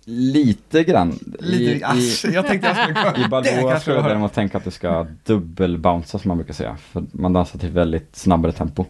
Lite 0.04 0.84
grann. 0.84 1.18
Lite, 1.38 1.86
asch, 1.86 2.24
jag 2.32 2.46
tänkte 2.46 2.68
jag 2.68 2.76
skulle 2.76 3.24
I 3.26 3.28
Balboa 3.28 3.80
skulle 3.80 3.96
jag 3.96 4.04
däremot 4.04 4.32
tänka 4.32 4.58
att 4.58 4.64
du 4.64 4.70
ska 4.70 5.06
dubbelbouncea 5.24 6.20
som 6.20 6.28
man 6.28 6.36
brukar 6.36 6.54
säga. 6.54 6.76
För 6.76 7.04
man 7.12 7.32
dansar 7.32 7.58
till 7.58 7.70
väldigt 7.70 8.16
snabbare 8.16 8.52
tempo. 8.52 8.84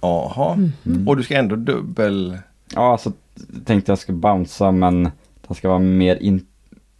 Jaha. 0.00 0.52
Mm. 0.86 1.08
Och 1.08 1.16
du 1.16 1.22
ska 1.22 1.36
ändå 1.38 1.56
dubbel... 1.56 2.38
Ja, 2.74 2.92
alltså 2.92 3.12
tänkte 3.64 3.92
jag 3.92 3.98
ska 3.98 4.12
bouncea 4.12 4.70
men 4.72 5.02
den 5.46 5.54
ska 5.56 5.68
vara 5.68 5.78
mer 5.78 6.16
in, 6.16 6.46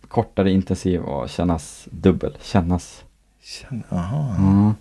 kortare 0.08 0.50
intensiv 0.50 1.00
och 1.00 1.28
kännas 1.28 1.88
dubbel. 1.90 2.36
Kännas. 2.42 3.04
Känn- 3.42 3.82
Jaha. 3.88 4.34
Mm. 4.38 4.72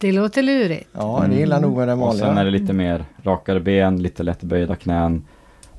Det 0.00 0.12
låter 0.12 0.42
lurigt. 0.42 0.88
Ja, 0.92 1.24
det 1.28 1.34
gillar 1.36 1.60
nog 1.60 1.76
med 1.76 1.88
den 1.88 2.02
Och 2.02 2.14
sen 2.14 2.22
är 2.22 2.26
vanliga. 2.26 2.44
det 2.44 2.50
lite 2.50 2.72
mer 2.72 3.04
rakare 3.22 3.60
ben, 3.60 4.02
lite 4.02 4.22
lätt 4.22 4.42
böjda 4.42 4.76
knän, 4.76 5.24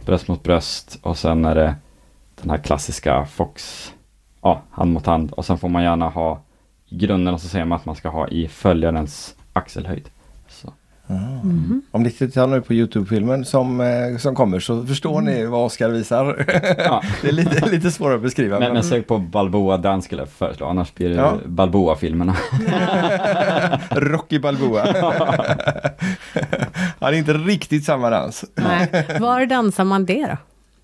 bröst 0.05 0.27
mot 0.27 0.43
bröst 0.43 0.99
och 1.01 1.17
sen 1.17 1.45
är 1.45 1.55
det 1.55 1.75
den 2.41 2.49
här 2.49 2.57
klassiska 2.57 3.25
Fox, 3.25 3.91
ja, 4.41 4.61
hand 4.71 4.93
mot 4.93 5.05
hand. 5.05 5.31
Och 5.31 5.45
sen 5.45 5.57
får 5.57 5.69
man 5.69 5.83
gärna 5.83 6.09
ha, 6.09 6.41
i 6.85 6.97
grunden 6.97 7.39
så 7.39 7.47
säger 7.47 7.65
man 7.65 7.75
att 7.75 7.85
man 7.85 7.95
ska 7.95 8.09
ha 8.09 8.27
i 8.27 8.47
följarens 8.47 9.35
axelhöjd. 9.53 10.09
Mhm. 11.43 11.81
Om 11.91 12.03
ni 12.03 12.11
tittar 12.11 12.47
nu 12.47 12.61
på 12.61 12.73
Youtube-filmen 12.73 13.45
som, 13.45 13.81
eh, 13.81 14.17
som 14.17 14.35
kommer 14.35 14.59
så 14.59 14.85
förstår 14.85 15.21
ni 15.21 15.45
vad 15.45 15.65
Oskar 15.65 15.89
visar. 15.89 16.45
Ja. 16.77 17.03
det 17.21 17.27
är 17.27 17.31
lite, 17.31 17.69
lite 17.69 17.91
svårare 17.91 18.15
att 18.15 18.21
beskriva. 18.21 18.59
Men, 18.59 18.63
men- 18.67 18.73
men 18.73 18.83
sök 18.83 19.07
på 19.07 19.17
Balboa 19.17 19.77
Dance 19.77 20.05
skulle 20.05 20.21
jag 20.21 20.29
föreslå, 20.29 20.65
annars 20.67 20.93
blir 20.93 21.09
det 21.09 21.15
Ja. 21.15 21.33
Balboa-filmerna. 21.45 22.35
Rocky 23.89 24.39
Balboa. 24.39 24.85
ja, 26.99 27.09
det 27.09 27.15
är 27.15 27.19
inte 27.19 27.33
riktigt 27.33 27.83
samma 27.85 28.09
dans. 28.09 28.45
Nej. 28.55 29.05
Var 29.19 29.45
dansar 29.45 29.83
man 29.83 30.05
det 30.05 30.27
då? 30.27 30.37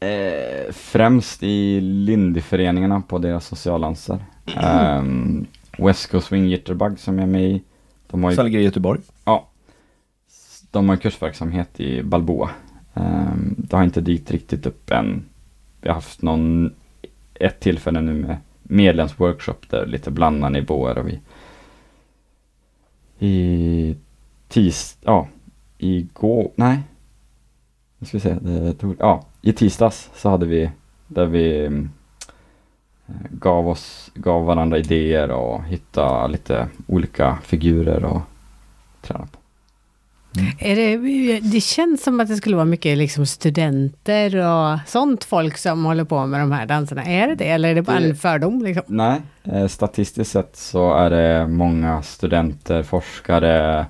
Eh, 0.07 0.71
främst 0.73 1.43
i 1.43 1.81
Lindyföreningarna 1.81 3.01
på 3.07 3.17
deras 3.17 3.45
socialdanser. 3.45 4.19
Um, 4.63 5.45
West 5.77 6.11
Coast 6.11 6.27
Swing 6.27 6.47
Jitterbug 6.47 6.99
som 6.99 7.19
jag 7.19 7.23
är 7.27 7.31
med 7.31 7.43
i. 7.43 7.61
De 8.11 8.23
har 8.23 8.29
ju 8.31 8.35
Som 8.35 8.45
ligger 8.45 8.59
i 8.59 8.63
Göteborg. 8.63 8.99
De 10.71 10.89
har 10.89 10.95
kursverksamhet 10.95 11.79
i 11.79 12.03
Balboa. 12.03 12.49
Ehm, 12.93 13.55
det 13.57 13.75
har 13.75 13.83
inte 13.83 14.01
dykt 14.01 14.31
riktigt 14.31 14.65
upp 14.65 14.91
än. 14.91 15.25
Vi 15.81 15.89
har 15.89 15.95
haft 15.95 16.21
någon, 16.21 16.73
ett 17.33 17.59
tillfälle 17.59 18.01
nu 18.01 18.13
med 18.13 18.37
medlemsworkshop 18.63 19.69
där 19.69 19.85
lite 19.85 20.11
blandade 20.11 20.53
nivåer 20.53 20.97
och 20.97 21.07
vi 21.07 21.19
i 23.19 23.95
tis, 24.47 24.97
ja, 25.01 25.27
igår, 25.77 26.51
nej, 26.55 26.79
nu 27.97 28.07
ska 28.07 28.17
vi 28.17 28.21
se, 28.21 28.33
det 28.33 28.73
tog, 28.73 28.95
ja, 28.99 29.25
i 29.41 29.53
tisdags 29.53 30.09
så 30.15 30.29
hade 30.29 30.45
vi 30.45 30.71
där 31.07 31.25
vi 31.25 31.65
eh, 31.65 33.15
gav 33.29 33.67
oss, 33.67 34.11
gav 34.15 34.45
varandra 34.45 34.77
idéer 34.77 35.31
och 35.31 35.63
hittade 35.63 36.27
lite 36.27 36.67
olika 36.87 37.37
figurer 37.43 38.05
och 38.05 38.21
träna 39.01 39.27
är 40.59 40.75
det, 40.75 41.39
det 41.39 41.61
känns 41.61 42.03
som 42.03 42.19
att 42.19 42.27
det 42.27 42.35
skulle 42.35 42.55
vara 42.55 42.65
mycket 42.65 42.97
liksom 42.97 43.25
studenter 43.25 44.35
och 44.35 44.79
sånt 44.87 45.23
folk 45.23 45.57
som 45.57 45.85
håller 45.85 46.03
på 46.03 46.25
med 46.25 46.39
de 46.39 46.51
här 46.51 46.65
danserna. 46.65 47.03
Är 47.05 47.27
det 47.27 47.35
det 47.35 47.47
eller 47.49 47.69
är 47.69 47.75
det 47.75 47.81
bara 47.81 47.99
Det- 47.99 48.09
en 48.09 48.15
fördom? 48.15 48.61
Liksom? 48.61 48.83
Nej, 48.87 49.21
eh, 49.43 49.67
statistiskt 49.67 50.31
sett 50.31 50.55
så 50.55 50.93
är 50.93 51.09
det 51.09 51.47
många 51.47 52.01
studenter, 52.03 52.83
forskare, 52.83 53.85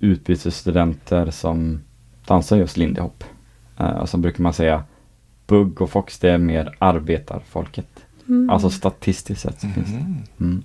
utbytesstudenter 0.00 1.30
som 1.30 1.80
dansar 2.26 2.56
just 2.56 2.76
lindy 2.76 3.00
hop. 3.00 3.24
Eh, 3.78 3.86
och 3.86 4.08
så 4.08 4.16
brukar 4.18 4.42
man 4.42 4.52
säga 4.52 4.84
bugg 5.46 5.80
och 5.82 5.90
fox 5.90 6.18
det 6.18 6.30
är 6.30 6.38
mer 6.38 6.74
arbetarfolket. 6.78 7.88
Mm. 8.28 8.50
Alltså 8.50 8.70
statistiskt 8.70 9.40
sett 9.42 9.60
så 9.60 9.68
finns 9.68 9.86
det. 9.88 9.92
Mhm. 9.98 10.22
Mm. 10.40 10.64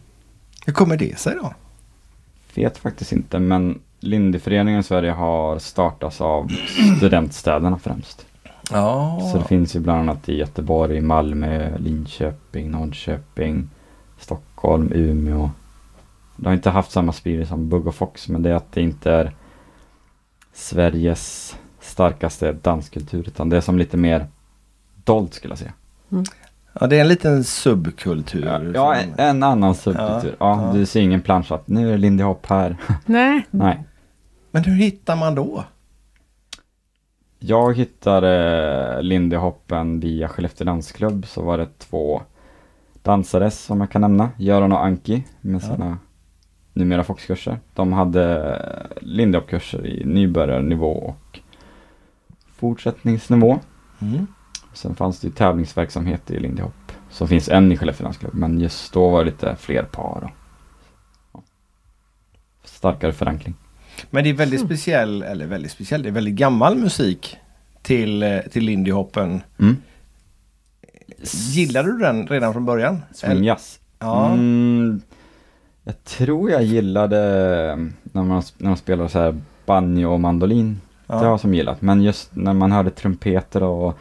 Hur 0.66 0.74
kommer 0.74 0.98
det 0.98 1.20
sig 1.20 1.36
då? 1.42 1.54
Vet 2.56 2.78
faktiskt 2.78 3.12
inte 3.12 3.40
men 3.40 3.80
Lindyföreningen 4.04 4.80
i 4.80 4.84
Sverige 4.84 5.12
har 5.12 5.60
startats 5.60 6.22
av 6.22 6.48
studentstäderna 6.98 7.78
främst. 7.78 8.26
Ja, 8.72 9.20
Så 9.32 9.38
det 9.38 9.44
finns 9.44 9.76
ju 9.76 9.80
bland 9.80 10.00
annat 10.00 10.30
i 10.30 10.38
Göteborg, 10.38 11.02
Malmö, 11.02 11.78
Linköping, 11.78 12.72
Norrköping, 12.72 13.70
Stockholm, 14.20 14.92
Umeå. 14.94 15.50
Det 16.36 16.48
har 16.48 16.54
inte 16.54 16.70
haft 16.70 16.92
samma 16.92 17.12
spirit 17.12 17.48
som 17.48 17.70
Bugg 17.70 17.88
och 17.88 17.96
Fox 17.96 18.30
men 18.30 18.44
det 18.44 18.50
är 18.50 18.54
att 18.54 18.72
det 18.72 18.82
inte 18.82 19.12
är 19.12 19.32
Sveriges 20.54 21.56
starkaste 21.80 22.52
danskultur 22.52 23.28
utan 23.28 23.50
det 23.50 23.58
är 23.58 23.62
som 23.62 23.78
lite 23.78 23.98
mer 23.98 24.28
dolt 25.04 25.34
skulle 25.34 25.52
jag 25.52 25.60
säga. 25.60 25.74
ja, 26.80 26.88
det 26.88 26.98
är 26.98 27.02
en 27.02 27.08
liten 27.08 27.44
subkultur. 27.44 28.46
Ja, 28.46 28.62
ja 28.74 28.96
en, 28.96 29.14
en 29.18 29.44
annan 29.44 29.76
subkultur. 29.76 30.36
Ja, 30.40 30.64
ja. 30.66 30.72
du 30.74 30.86
ser 30.86 31.02
ingen 31.02 31.22
plansch 31.22 31.52
att 31.52 31.68
nu 31.68 31.88
är 31.88 31.92
det 31.92 31.98
Lindy 31.98 32.24
Hop 32.24 32.46
här. 32.46 32.78
Nej, 33.06 33.48
Nej. 33.52 33.84
Men 34.52 34.64
hur 34.64 34.76
hittar 34.76 35.16
man 35.16 35.36
då? 35.36 35.64
Jag 37.40 37.78
hittade 37.78 39.02
Lindy 39.02 39.36
Hoppen 39.36 40.00
via 40.00 40.28
Skellefteå 40.28 40.66
dansklubb 40.66 41.26
så 41.28 41.42
var 41.42 41.58
det 41.58 41.68
två 41.80 42.22
dansare 43.04 43.52
som 43.52 43.80
jag 43.82 43.92
kan 43.92 44.02
nämna. 44.02 44.30
Göran 44.38 44.72
och 44.72 44.86
Anki 44.86 45.24
med 45.42 45.62
Ja. 45.64 45.68
sina 45.76 45.98
numera 46.74 47.04
Foxkurser. 47.04 47.60
De 47.74 47.94
hade 47.94 48.96
Lindy 49.02 49.38
Hop-kurser 49.38 49.86
i 49.88 50.06
nybörjarnivå 50.06 50.92
och 50.92 51.40
fortsättningsnivå. 52.56 53.60
Mm. 54.00 54.28
Sen 54.74 54.96
fanns 54.96 55.20
det 55.20 55.28
ju 55.28 55.34
tävlingsverksamhet 55.34 56.32
i 56.32 56.40
Lindy 56.40 56.62
Hop. 56.62 56.92
Som 57.10 57.28
finns 57.28 57.50
en 57.50 57.72
i 57.72 57.78
Skellefteå 57.78 58.04
dansklubb 58.06 58.34
men 58.34 58.60
just 58.60 58.94
då 58.94 59.10
var 59.10 59.20
det 59.20 59.26
lite 59.32 59.56
fler 59.56 59.84
par. 59.84 60.24
Och, 60.24 60.32
ja. 61.34 61.44
Starkare 62.64 63.14
förankring. 63.14 63.56
Men 64.10 64.24
det 64.24 64.30
är 64.30 64.34
väldigt 64.34 64.60
Mm. 64.60 64.68
speciell, 64.70 65.24
eller 65.24 65.46
väldigt 65.48 65.72
speciell, 65.72 66.04
det 66.04 66.10
är 66.10 66.14
väldigt 66.14 66.36
gammal 66.36 66.78
musik 66.78 67.38
till, 67.82 68.24
eh, 68.24 68.40
till 68.40 68.64
Lindy 68.64 68.92
Hoppen. 68.92 69.42
Jag 75.84 76.04
tror 76.04 76.52
jag 76.52 76.64
gillade 76.64 77.18
när 78.04 78.24
man, 78.24 78.44
när 78.58 78.68
man 78.70 78.78
spelade 78.78 79.10
så 79.10 79.20
här 79.20 79.42
banjo 79.66 80.08
och 80.14 80.20
mandolin. 80.20 80.82
Det 81.08 81.14
har 81.14 81.24
Ja. 81.24 81.30
jag 81.30 81.40
som 81.40 81.54
gillat. 81.54 81.82
Men 81.82 82.02
just 82.02 82.36
när 82.36 82.54
man 82.54 82.72
hörde 82.72 82.90
trumpeter 82.90 83.64
och 83.64 83.98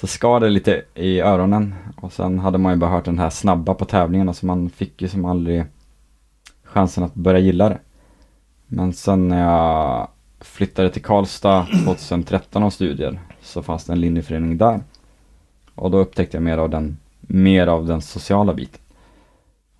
så 0.00 0.06
skar 0.06 0.40
det 0.40 0.48
lite 0.50 0.82
i 0.94 1.20
öronen. 1.20 1.74
Och 1.96 2.12
sen 2.12 2.38
hade 2.38 2.58
man 2.58 2.72
ju 2.72 2.78
bara 2.78 2.90
hört 2.90 3.04
den 3.04 3.18
här 3.18 3.30
snabba 3.30 3.74
på 3.74 3.84
tävlingarna 3.84 4.32
så 4.32 4.46
man 4.46 4.70
fick 4.70 5.02
ju 5.02 5.08
som 5.08 5.24
aldrig 5.24 5.64
chansen 6.64 7.04
att 7.04 7.14
börja 7.14 7.38
gilla 7.40 7.68
det. 7.68 7.78
Men 8.74 8.92
sen 8.92 9.28
när 9.28 9.40
jag 9.50 10.08
flyttade 10.40 10.90
till 10.90 11.02
Karlstad 11.02 11.66
2013 11.84 12.62
och 12.62 12.72
studier 12.72 13.20
så 13.42 13.62
fanns 13.62 13.84
det 13.84 13.92
en 13.92 14.00
linjeförening 14.00 14.58
där. 14.58 14.80
Och 15.74 15.90
då 15.90 15.98
upptäckte 15.98 16.36
jag 16.36 16.44
mer 16.44 16.58
av 16.58 16.70
den, 16.70 16.98
mer 17.20 17.66
av 17.66 17.86
den 17.86 18.02
sociala 18.02 18.54
biten. 18.54 18.80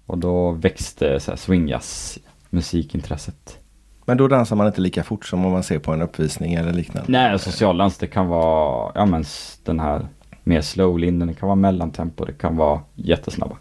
Och 0.06 0.18
då 0.18 0.50
växte 0.50 1.20
så 1.20 1.30
här 1.30 1.36
swingjazz 1.36 2.18
musikintresset. 2.50 3.58
Men 4.04 4.16
då 4.16 4.28
dansar 4.28 4.56
man 4.56 4.66
inte 4.66 4.80
lika 4.80 5.02
fort 5.02 5.26
som 5.26 5.46
om 5.46 5.52
man 5.52 5.62
ser 5.62 5.78
på 5.78 5.92
en 5.92 6.02
uppvisning 6.02 6.54
eller 6.54 6.72
liknande. 6.72 7.12
Nej, 7.12 7.38
socialdans 7.38 7.98
det 7.98 8.06
kan 8.06 8.28
vara, 8.28 8.92
ja 8.94 9.06
men 9.06 9.24
den 9.64 9.80
här 9.80 10.06
mer 10.44 10.60
slowlinden, 10.60 11.28
det 11.28 11.34
kan 11.34 11.46
vara 11.46 11.56
mellantempo, 11.56 12.24
det 12.24 12.32
kan 12.32 12.56
vara 12.56 12.80
jättesnabba. 12.94 13.56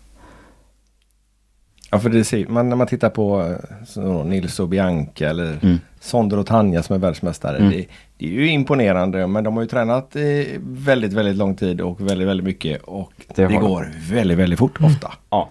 Ja, 1.92 2.00
för 2.00 2.10
det 2.10 2.24
ser 2.24 2.48
man 2.48 2.70
när 2.70 2.76
man 2.76 2.88
tittar 2.88 3.10
på 3.10 3.42
eh, 3.42 3.86
så, 3.88 4.24
Nils 4.24 4.60
och 4.60 4.68
Bianca 4.68 5.30
eller 5.30 5.58
Mm. 5.62 5.80
Sonder 6.00 6.38
och 6.40 6.48
Tanja 6.48 6.84
som 6.84 6.96
är 6.96 7.00
världsmästare. 7.00 7.58
Mm. 7.58 7.72
Det, 7.72 7.86
det 8.18 8.26
är 8.26 8.30
ju 8.30 8.48
imponerande 8.50 9.28
men 9.28 9.44
de 9.44 9.56
har 9.56 9.64
ju 9.64 9.70
tränat 9.70 10.16
eh, 10.16 10.22
väldigt, 10.62 11.14
väldigt 11.14 11.36
lång 11.36 11.56
tid 11.56 11.82
och 11.82 12.02
väldigt, 12.10 12.28
väldigt 12.28 12.46
mycket 12.46 12.82
och 12.82 13.14
Det 13.36 13.48
det, 13.48 13.56
går 13.56 13.92
väldigt, 14.10 14.38
väldigt 14.38 14.60
fort 14.60 14.82
ofta. 14.82 15.14
Ja, 15.30 15.50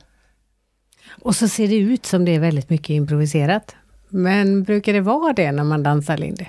Och 1.23 1.37
så 1.37 1.49
ser 1.49 1.69
det 1.69 1.77
ut 1.77 2.07
som 2.07 2.25
det 2.25 2.35
är 2.35 2.41
väldigt 2.41 2.71
mycket 2.71 2.91
improviserat. 2.91 3.77
Men 4.09 4.63
brukar 4.63 4.93
det 4.93 5.01
vara 5.01 5.33
det 5.33 5.53
när 5.53 5.65
man 5.65 5.83
dansar 5.83 6.17
Lindy? 6.17 6.47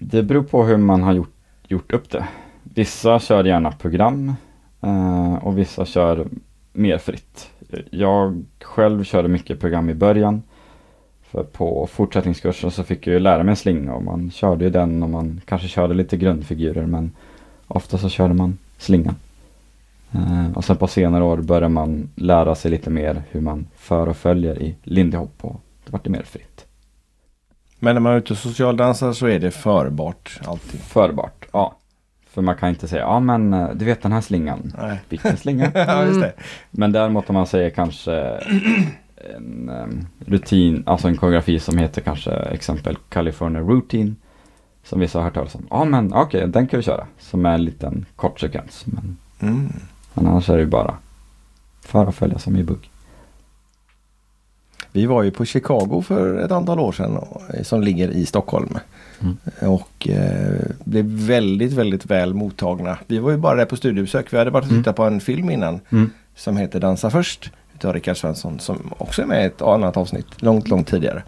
det 0.00 0.22
beror 0.22 0.42
på 0.42 0.64
hur 0.64 0.76
man 0.76 1.02
har 1.02 1.12
gjort, 1.12 1.34
gjort 1.68 1.92
upp 1.92 2.10
det. 2.10 2.28
Vissa 2.62 3.18
kör 3.20 3.44
gärna 3.44 3.72
program 3.72 4.34
eh, 4.82 5.34
och 5.34 5.58
vissa 5.58 5.86
kör 5.86 6.26
mer 6.72 6.98
fritt. 6.98 7.50
Jag 7.90 8.44
själv 8.60 9.04
körde 9.04 9.28
mycket 9.28 9.60
program 9.60 9.90
i 9.90 9.94
början. 9.94 10.42
För 11.22 11.42
på 11.42 11.88
fortsättningskursen 11.92 12.70
så 12.70 12.84
fick 12.84 13.06
jag 13.06 13.14
ju 13.14 13.20
lära 13.20 13.42
mig 13.42 13.50
en 13.50 13.56
slinga 13.56 13.94
och 13.94 14.02
man 14.02 14.30
körde 14.30 14.64
ju 14.64 14.70
den 14.70 15.02
och 15.02 15.10
man 15.10 15.40
kanske 15.44 15.68
körde 15.68 15.94
lite 15.94 16.16
grundfigurer 16.16 16.86
men 16.86 17.12
ofta 17.66 17.98
så 17.98 18.08
körde 18.08 18.34
man 18.34 18.58
slingan. 18.78 19.14
Eh, 20.12 20.52
och 20.54 20.64
sen 20.64 20.76
på 20.76 20.86
senare 20.86 21.24
år 21.24 21.36
började 21.36 21.68
man 21.68 22.08
lära 22.14 22.54
sig 22.54 22.70
lite 22.70 22.90
mer 22.90 23.22
hur 23.30 23.40
man 23.40 23.66
för 23.76 24.08
och 24.08 24.16
följer 24.16 24.62
i 24.62 24.74
lindy 24.82 25.16
hop 25.16 25.34
och 25.40 25.60
det 25.84 25.92
vart 25.92 26.04
det 26.04 26.10
mer 26.10 26.22
fritt. 26.22 26.66
Men 27.78 27.94
när 27.94 28.00
man 28.00 28.12
är 28.12 28.16
ute 28.16 28.32
och 28.32 28.38
socialdansar 28.38 29.12
så 29.12 29.26
är 29.26 29.38
det 29.38 29.50
förbart 29.50 30.40
alltid. 30.44 30.80
Förbart, 30.80 31.48
ja. 31.52 31.76
För 32.30 32.42
man 32.42 32.56
kan 32.56 32.68
inte 32.68 32.88
säga, 32.88 33.02
ja 33.02 33.20
men 33.20 33.52
eh, 33.54 33.68
du 33.74 33.84
vet 33.84 34.02
den 34.02 34.12
här 34.12 34.20
slingan, 34.20 34.72
Nej. 34.78 35.00
vilken 35.08 35.36
slinga? 35.36 35.70
ja, 35.74 36.04
just 36.04 36.20
det. 36.20 36.32
Men 36.70 36.92
däremot 36.92 37.30
om 37.30 37.34
man 37.34 37.46
säger 37.46 37.70
kanske 37.70 38.14
en 39.36 39.68
em, 39.68 40.06
rutin, 40.26 40.82
alltså 40.86 41.08
en 41.08 41.16
koreografi 41.16 41.58
som 41.60 41.78
heter 41.78 42.00
kanske 42.00 42.30
exempel 42.30 42.96
California 43.08 43.60
Routine. 43.60 44.14
Som 44.84 45.00
vissa 45.00 45.18
har 45.18 45.24
hört 45.24 45.34
talas 45.34 45.54
om. 45.54 45.66
Ja 45.70 45.84
men 45.84 46.12
okej, 46.14 46.48
den 46.48 46.66
kan 46.66 46.76
vi 46.76 46.82
köra. 46.82 47.06
Som 47.18 47.46
är 47.46 47.54
en 47.54 47.64
liten 47.64 48.06
kort 48.16 48.40
sekvens. 48.40 48.84
Men, 48.86 49.16
Mm. 49.42 49.72
men 50.14 50.26
annars 50.26 50.48
är 50.50 50.54
det 50.54 50.60
ju 50.62 50.66
bara 50.66 50.94
för 51.80 52.06
att 52.06 52.14
följa 52.14 52.38
som 52.38 52.56
i 52.56 52.62
bugg. 52.64 52.90
Vi 54.92 55.06
var 55.06 55.22
ju 55.22 55.30
på 55.30 55.44
Chicago 55.44 56.02
för 56.06 56.38
ett 56.44 56.50
antal 56.52 56.80
år 56.80 56.92
sedan 56.92 57.18
som 57.62 57.82
ligger 57.82 58.08
i 58.10 58.26
Stockholm. 58.26 58.78
Mm. 59.20 59.36
Och 59.72 60.08
eh, 60.08 60.60
blev 60.84 61.04
väldigt, 61.04 61.72
väldigt 61.72 62.06
väl 62.06 62.34
mottagna. 62.34 62.98
Vi 63.06 63.18
var 63.18 63.30
ju 63.30 63.36
bara 63.36 63.56
där 63.56 63.64
på 63.64 63.76
studiebesök. 63.76 64.32
Vi 64.32 64.38
hade 64.38 64.50
varit 64.50 64.64
och 64.64 64.70
tittat 64.70 64.96
på 64.96 65.04
en 65.04 65.20
film 65.20 65.50
innan 65.50 65.80
Mm. 65.90 66.10
som 66.36 66.56
heter 66.56 66.80
Dansa 66.80 67.10
först 67.10 67.50
utav 67.74 67.92
Rickard 67.92 68.16
Svensson 68.16 68.60
som 68.60 68.92
också 68.98 69.22
är 69.22 69.26
med 69.26 69.42
i 69.42 69.46
ett 69.46 69.62
annat 69.62 69.96
avsnitt 69.96 70.26
långt, 70.42 70.68
långt 70.68 70.88
tidigare. 70.88 71.22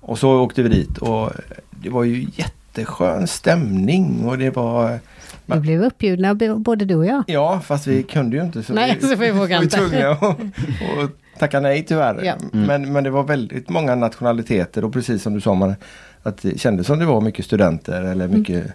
Och 0.00 0.18
så 0.18 0.40
åkte 0.40 0.62
vi 0.62 0.68
dit 0.68 0.98
och 0.98 1.30
det 1.70 1.90
var 1.90 2.04
ju 2.04 2.26
jätteskön 2.34 3.26
stämning 3.26 4.24
och 4.24 4.38
det 4.38 4.50
var 4.56 4.98
Vi 5.46 5.60
blev 5.60 5.82
uppbjudna 5.82 6.34
både 6.56 6.84
du 6.84 6.94
och 6.94 7.06
jag. 7.06 7.22
Ja, 7.26 7.60
fast 7.64 7.86
vi 7.86 8.02
kunde 8.02 8.36
ju 8.36 8.42
inte. 8.42 8.62
Så 8.62 8.72
Nej, 8.72 8.98
så 9.00 9.16
vi 9.16 9.30
vågade 9.30 9.54
var 9.56 9.62
inte. 9.62 9.76
tvungna 9.76 10.10
att 10.10 10.22
att 11.04 11.10
tacka 11.40 11.60
nej 11.60 11.84
tyvärr. 11.84 12.20
Ja. 12.24 12.34
Mm. 12.52 12.66
Men, 12.66 12.92
men 12.92 13.04
det 13.04 13.10
var 13.10 13.22
väldigt 13.22 13.68
många 13.68 13.94
nationaliteter 13.94 14.84
och 14.84 14.92
precis 14.92 15.22
som 15.22 15.34
du 15.34 15.40
sa, 15.40 15.54
man, 15.54 15.74
att 16.22 16.42
det 16.42 16.60
kändes 16.60 16.86
som 16.86 16.98
det 16.98 17.06
var 17.06 17.20
mycket 17.20 17.44
studenter 17.44 18.02
eller 18.02 18.24
Mm. 18.24 18.38
mycket, 18.38 18.66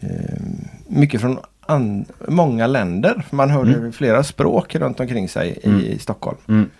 eh, 0.00 0.40
mycket 0.88 1.20
från 1.20 1.38
an, 1.66 2.04
många 2.28 2.66
länder. 2.66 3.24
Man 3.30 3.50
hörde 3.50 3.74
Mm. 3.74 3.92
flera 3.92 4.22
språk 4.24 4.74
runt 4.74 5.00
omkring 5.00 5.28
sig 5.28 5.58
Mm. 5.64 5.80
i 5.80 5.98
Stockholm. 5.98 6.38
Mm. 6.48 6.70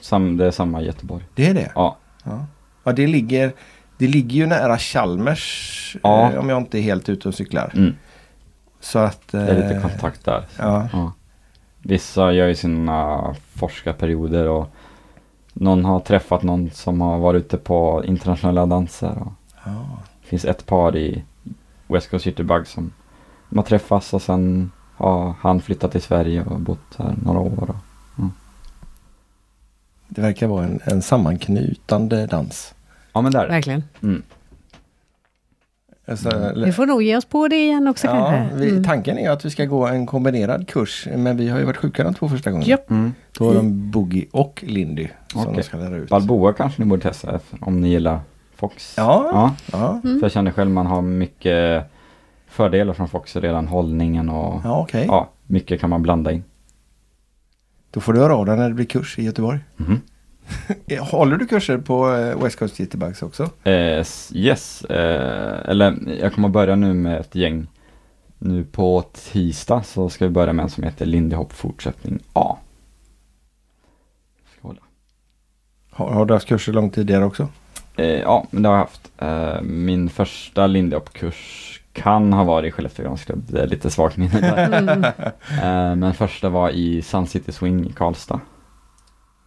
Sam, 0.00 0.36
det 0.36 0.46
är 0.46 0.50
samma 0.50 0.82
i 0.82 0.86
Göteborg. 0.86 1.24
Det 1.34 1.46
är 1.46 1.54
det? 1.54 1.72
Ja, 1.74 1.96
Ja, 2.24 2.46
ja 2.84 2.92
det, 2.92 3.06
ligger, 3.06 3.52
det 3.98 4.06
ligger 4.06 4.36
ju 4.36 4.46
nära 4.46 4.78
Chalmers 4.78 5.96
Ja. 6.02 6.32
eh, 6.32 6.38
om 6.38 6.48
jag 6.48 6.58
inte 6.62 6.78
är 6.78 6.82
helt 6.82 7.08
ute 7.08 7.28
och 7.28 7.34
cyklar. 7.34 7.72
mm. 7.76 7.94
Så 8.80 8.98
att, 8.98 9.28
det 9.30 9.38
är 9.38 9.54
lite 9.62 9.74
eh, 9.74 9.82
kontakt 9.82 10.24
där. 10.24 10.44
Ja. 10.58 10.88
Ja. 10.92 11.12
Vissa 11.88 12.32
gör 12.32 12.48
ju 12.48 12.54
sina 12.54 13.34
forskarperioder 13.54 14.48
och 14.48 14.68
någon 15.52 15.84
har 15.84 16.00
träffat 16.00 16.42
någon 16.42 16.70
som 16.70 17.00
har 17.00 17.18
varit 17.18 17.44
ute 17.44 17.56
på 17.56 18.04
internationella 18.04 18.66
danser. 18.66 19.18
Och 19.22 19.32
Ja. 19.64 19.86
det 20.22 20.28
finns 20.28 20.44
ett 20.44 20.66
par 20.66 20.96
i 20.96 21.24
West 21.86 22.10
Coast 22.10 22.24
City 22.24 22.42
Bug 22.42 22.66
som 22.66 22.92
de 23.48 23.58
har 23.58 23.64
träffats 23.64 24.14
och 24.14 24.22
sen 24.22 24.70
har 24.96 25.34
han 25.40 25.60
flyttat 25.60 25.92
till 25.92 26.02
Sverige 26.02 26.44
och 26.44 26.60
bott 26.60 26.96
här 26.98 27.14
några 27.24 27.40
år. 27.40 27.70
Och, 28.16 28.24
Det 30.08 30.20
verkar 30.22 30.46
vara 30.46 30.64
en, 30.64 30.80
en 30.84 31.02
sammanknutande 31.02 32.26
dans. 32.26 32.74
ja 33.12 33.20
men 33.20 33.32
där. 33.32 33.48
Verkligen. 33.48 33.84
Mm. 34.02 34.22
Alltså, 36.08 36.52
Vi 36.64 36.72
får 36.72 36.86
nog 36.86 37.02
ge 37.02 37.16
oss 37.16 37.24
på 37.24 37.48
det 37.48 37.56
igen 37.56 37.88
också 37.88 38.06
ja, 38.06 38.12
kanske. 38.30 38.56
vi, 38.56 38.70
Mm. 38.70 38.84
Tanken 38.84 39.18
är 39.18 39.30
att 39.30 39.44
vi 39.44 39.50
ska 39.50 39.64
gå 39.64 39.86
en 39.86 40.06
kombinerad 40.06 40.68
kurs 40.68 41.08
men 41.16 41.36
vi 41.36 41.48
har 41.48 41.58
ju 41.58 41.64
varit 41.64 41.76
sjuka 41.76 42.04
de 42.04 42.14
två 42.14 42.28
första 42.28 42.50
gångerna. 42.50 42.70
Japp. 42.70 42.90
Mm. 42.90 43.14
Då 43.38 43.50
är 43.50 43.54
de 43.54 43.90
Boogie 43.90 44.26
och 44.30 44.64
Lindy 44.66 45.08
som 45.32 45.40
Okej. 45.42 45.54
de 45.56 45.62
ska 45.62 45.76
lära 45.76 45.96
ut. 45.96 46.08
Balboa 46.10 46.52
kanske 46.52 46.82
ni 46.82 46.88
borde 46.88 47.02
testa 47.02 47.40
om 47.60 47.80
ni 47.80 47.88
gillar 47.88 48.20
Fox. 48.56 48.94
Ja. 48.96 49.30
ja. 49.32 49.54
Ja, 49.72 50.00
Mm. 50.04 50.18
För 50.20 50.24
jag 50.24 50.32
känner 50.32 50.50
själv 50.50 50.70
man 50.70 50.86
har 50.86 51.02
mycket 51.02 51.84
fördelar 52.48 52.92
från 52.92 53.08
Fox 53.08 53.36
redan. 53.36 53.68
Hållningen 53.68 54.28
och 54.28 54.60
ja 54.64 54.78
okej. 54.80 55.04
ja, 55.08 55.28
mycket 55.46 55.80
kan 55.80 55.90
man 55.90 56.02
blanda 56.02 56.32
in. 56.32 56.44
Då 57.90 58.00
får 58.00 58.12
du 58.12 58.20
höra 58.20 58.36
av 58.36 58.46
dig 58.46 58.56
när 58.56 58.68
det 58.68 58.74
blir 58.74 58.86
kurs 58.86 59.18
i 59.18 59.22
Göteborg. 59.24 59.58
Mhm. 59.76 60.00
Håller 61.00 61.36
du 61.36 61.46
kurser 61.46 61.78
på 61.78 62.14
eh, 62.14 62.42
West 62.42 62.58
Coast 62.58 62.78
Jitterbugs 62.78 63.22
också? 63.22 63.50
Eh, 63.64 64.06
yes, 64.32 64.84
eh, 64.84 65.70
eller 65.70 65.98
jag 66.20 66.34
kommer 66.34 66.48
börja 66.48 66.76
nu 66.76 66.94
med 66.94 67.20
ett 67.20 67.34
gäng. 67.34 67.66
Nu 68.38 68.64
på 68.64 69.04
tisdag 69.32 69.82
så 69.82 70.08
ska 70.08 70.24
vi 70.24 70.30
börja 70.30 70.52
med 70.52 70.62
en 70.62 70.70
som 70.70 70.84
heter 70.84 71.06
Lindy 71.06 71.36
Hop 71.36 71.52
fortsättning 71.52 72.18
A. 72.32 72.56
Ska 74.52 74.68
hålla. 74.68 74.80
Har, 75.90 76.10
har 76.10 76.26
du 76.26 76.34
haft 76.34 76.48
kurser 76.48 76.72
långt 76.72 76.94
tidigare 76.94 77.24
också? 77.24 77.48
Eh, 77.96 78.06
ja, 78.06 78.46
men 78.50 78.62
det 78.62 78.68
har 78.68 78.76
jag 78.76 78.82
haft. 78.82 79.10
Eh, 79.18 79.62
min 79.62 80.08
första 80.08 80.66
Lindy 80.66 80.96
Hop-kurs 80.96 81.80
kan 81.92 82.32
ha 82.32 82.44
varit 82.44 82.68
i 82.68 82.72
Skellefteå 82.72 83.04
dansklubb. 83.04 83.44
Det 83.48 83.62
är 83.62 83.66
lite 83.66 83.90
svagt 83.90 84.16
minne 84.16 84.40
där. 84.40 84.78
Mm. 84.78 85.04
Eh, 85.04 85.96
men 85.96 86.14
första 86.14 86.48
var 86.48 86.70
i 86.70 87.02
Sun 87.02 87.26
City 87.26 87.52
Swing 87.52 87.86
i 87.86 87.92
Karlstad. 87.92 88.40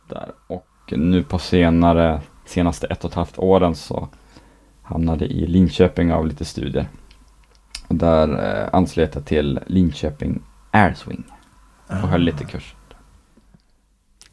Där. 0.09 0.31
Och 0.47 0.67
nu 0.97 1.23
på 1.23 1.39
senare, 1.39 2.21
senaste 2.45 2.87
ett 2.87 3.03
och 3.03 3.09
ett 3.09 3.15
halvt 3.15 3.39
åren 3.39 3.75
så 3.75 4.07
hamnade 4.81 5.25
i 5.25 5.47
Linköping 5.47 6.13
av 6.13 6.27
lite 6.27 6.45
studier. 6.45 6.87
Och 7.87 7.95
där 7.95 8.27
eh, 8.63 8.69
anslöt 8.73 9.15
jag 9.15 9.25
till 9.25 9.59
Linköping 9.67 10.41
Air 10.71 10.93
Swing 10.93 11.23
och 11.87 11.95
höll 11.95 12.21
lite 12.21 12.45
kurs. 12.45 12.75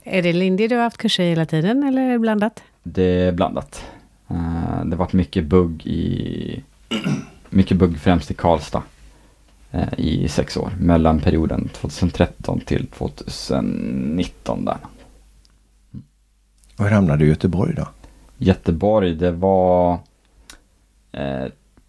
Är 0.02 0.22
det 0.22 0.32
Lindy 0.32 0.68
du 0.68 0.76
har 0.76 0.82
haft 0.82 0.98
kurser 0.98 1.24
i 1.24 1.28
hela 1.28 1.46
tiden 1.46 1.82
eller 1.82 2.02
är 2.02 2.12
det 2.12 2.18
blandat? 2.18 2.62
Det 2.82 3.02
är 3.02 3.32
blandat. 3.32 3.84
Eh, 4.28 4.84
det 4.84 4.96
varit 4.96 5.12
mycket 5.12 5.44
bugg 5.44 5.86
i 5.86 6.62
mycket 7.50 7.76
bugg 7.76 7.98
främst 7.98 8.30
i 8.30 8.34
Karlstad 8.34 8.82
eh, 9.70 9.88
i 9.96 10.28
sex 10.28 10.56
år. 10.56 10.70
Mellan 10.80 11.20
perioden 11.20 11.68
2013 11.68 12.60
till 12.60 12.86
2019 12.86 14.64
där. 14.64 14.76
Och 16.78 16.84
hur 16.84 16.90
hamnade 16.90 17.18
du 17.18 17.24
i 17.24 17.28
Göteborg 17.28 17.74
då? 17.74 17.88
Göteborg, 18.38 19.14
det 19.14 19.30
var 19.30 19.92
eh, 21.12 21.46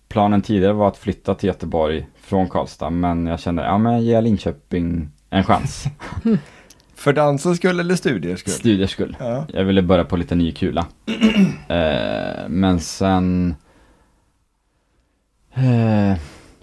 Planen 0.10 0.42
tidigare 0.42 0.74
var 0.74 0.88
att 0.88 0.98
flytta 0.98 1.36
till 1.36 1.48
Göteborg 1.48 2.08
från 2.22 2.50
Karlstad 2.50 2.90
men 2.90 3.26
jag 3.26 3.40
kände, 3.40 3.64
ja 3.64 3.78
men 3.78 4.04
ger 4.04 4.22
Linköping 4.22 5.10
en 5.30 5.44
chans. 5.44 5.86
För 6.96 7.14
dansens 7.14 7.58
skull 7.58 7.80
eller 7.80 7.96
studiers 7.96 8.40
skull? 8.40 8.54
Studiers 8.54 8.92
skull. 8.92 9.18
Ja. 9.20 9.46
Jag 9.54 9.64
ville 9.64 9.82
börja 9.82 10.04
på 10.04 10.18
lite 10.18 10.36
ny 10.36 10.52
kula. 10.52 10.88
eh, 11.68 12.48
men 12.48 12.80
sen 12.80 13.56
eh, 15.54 16.18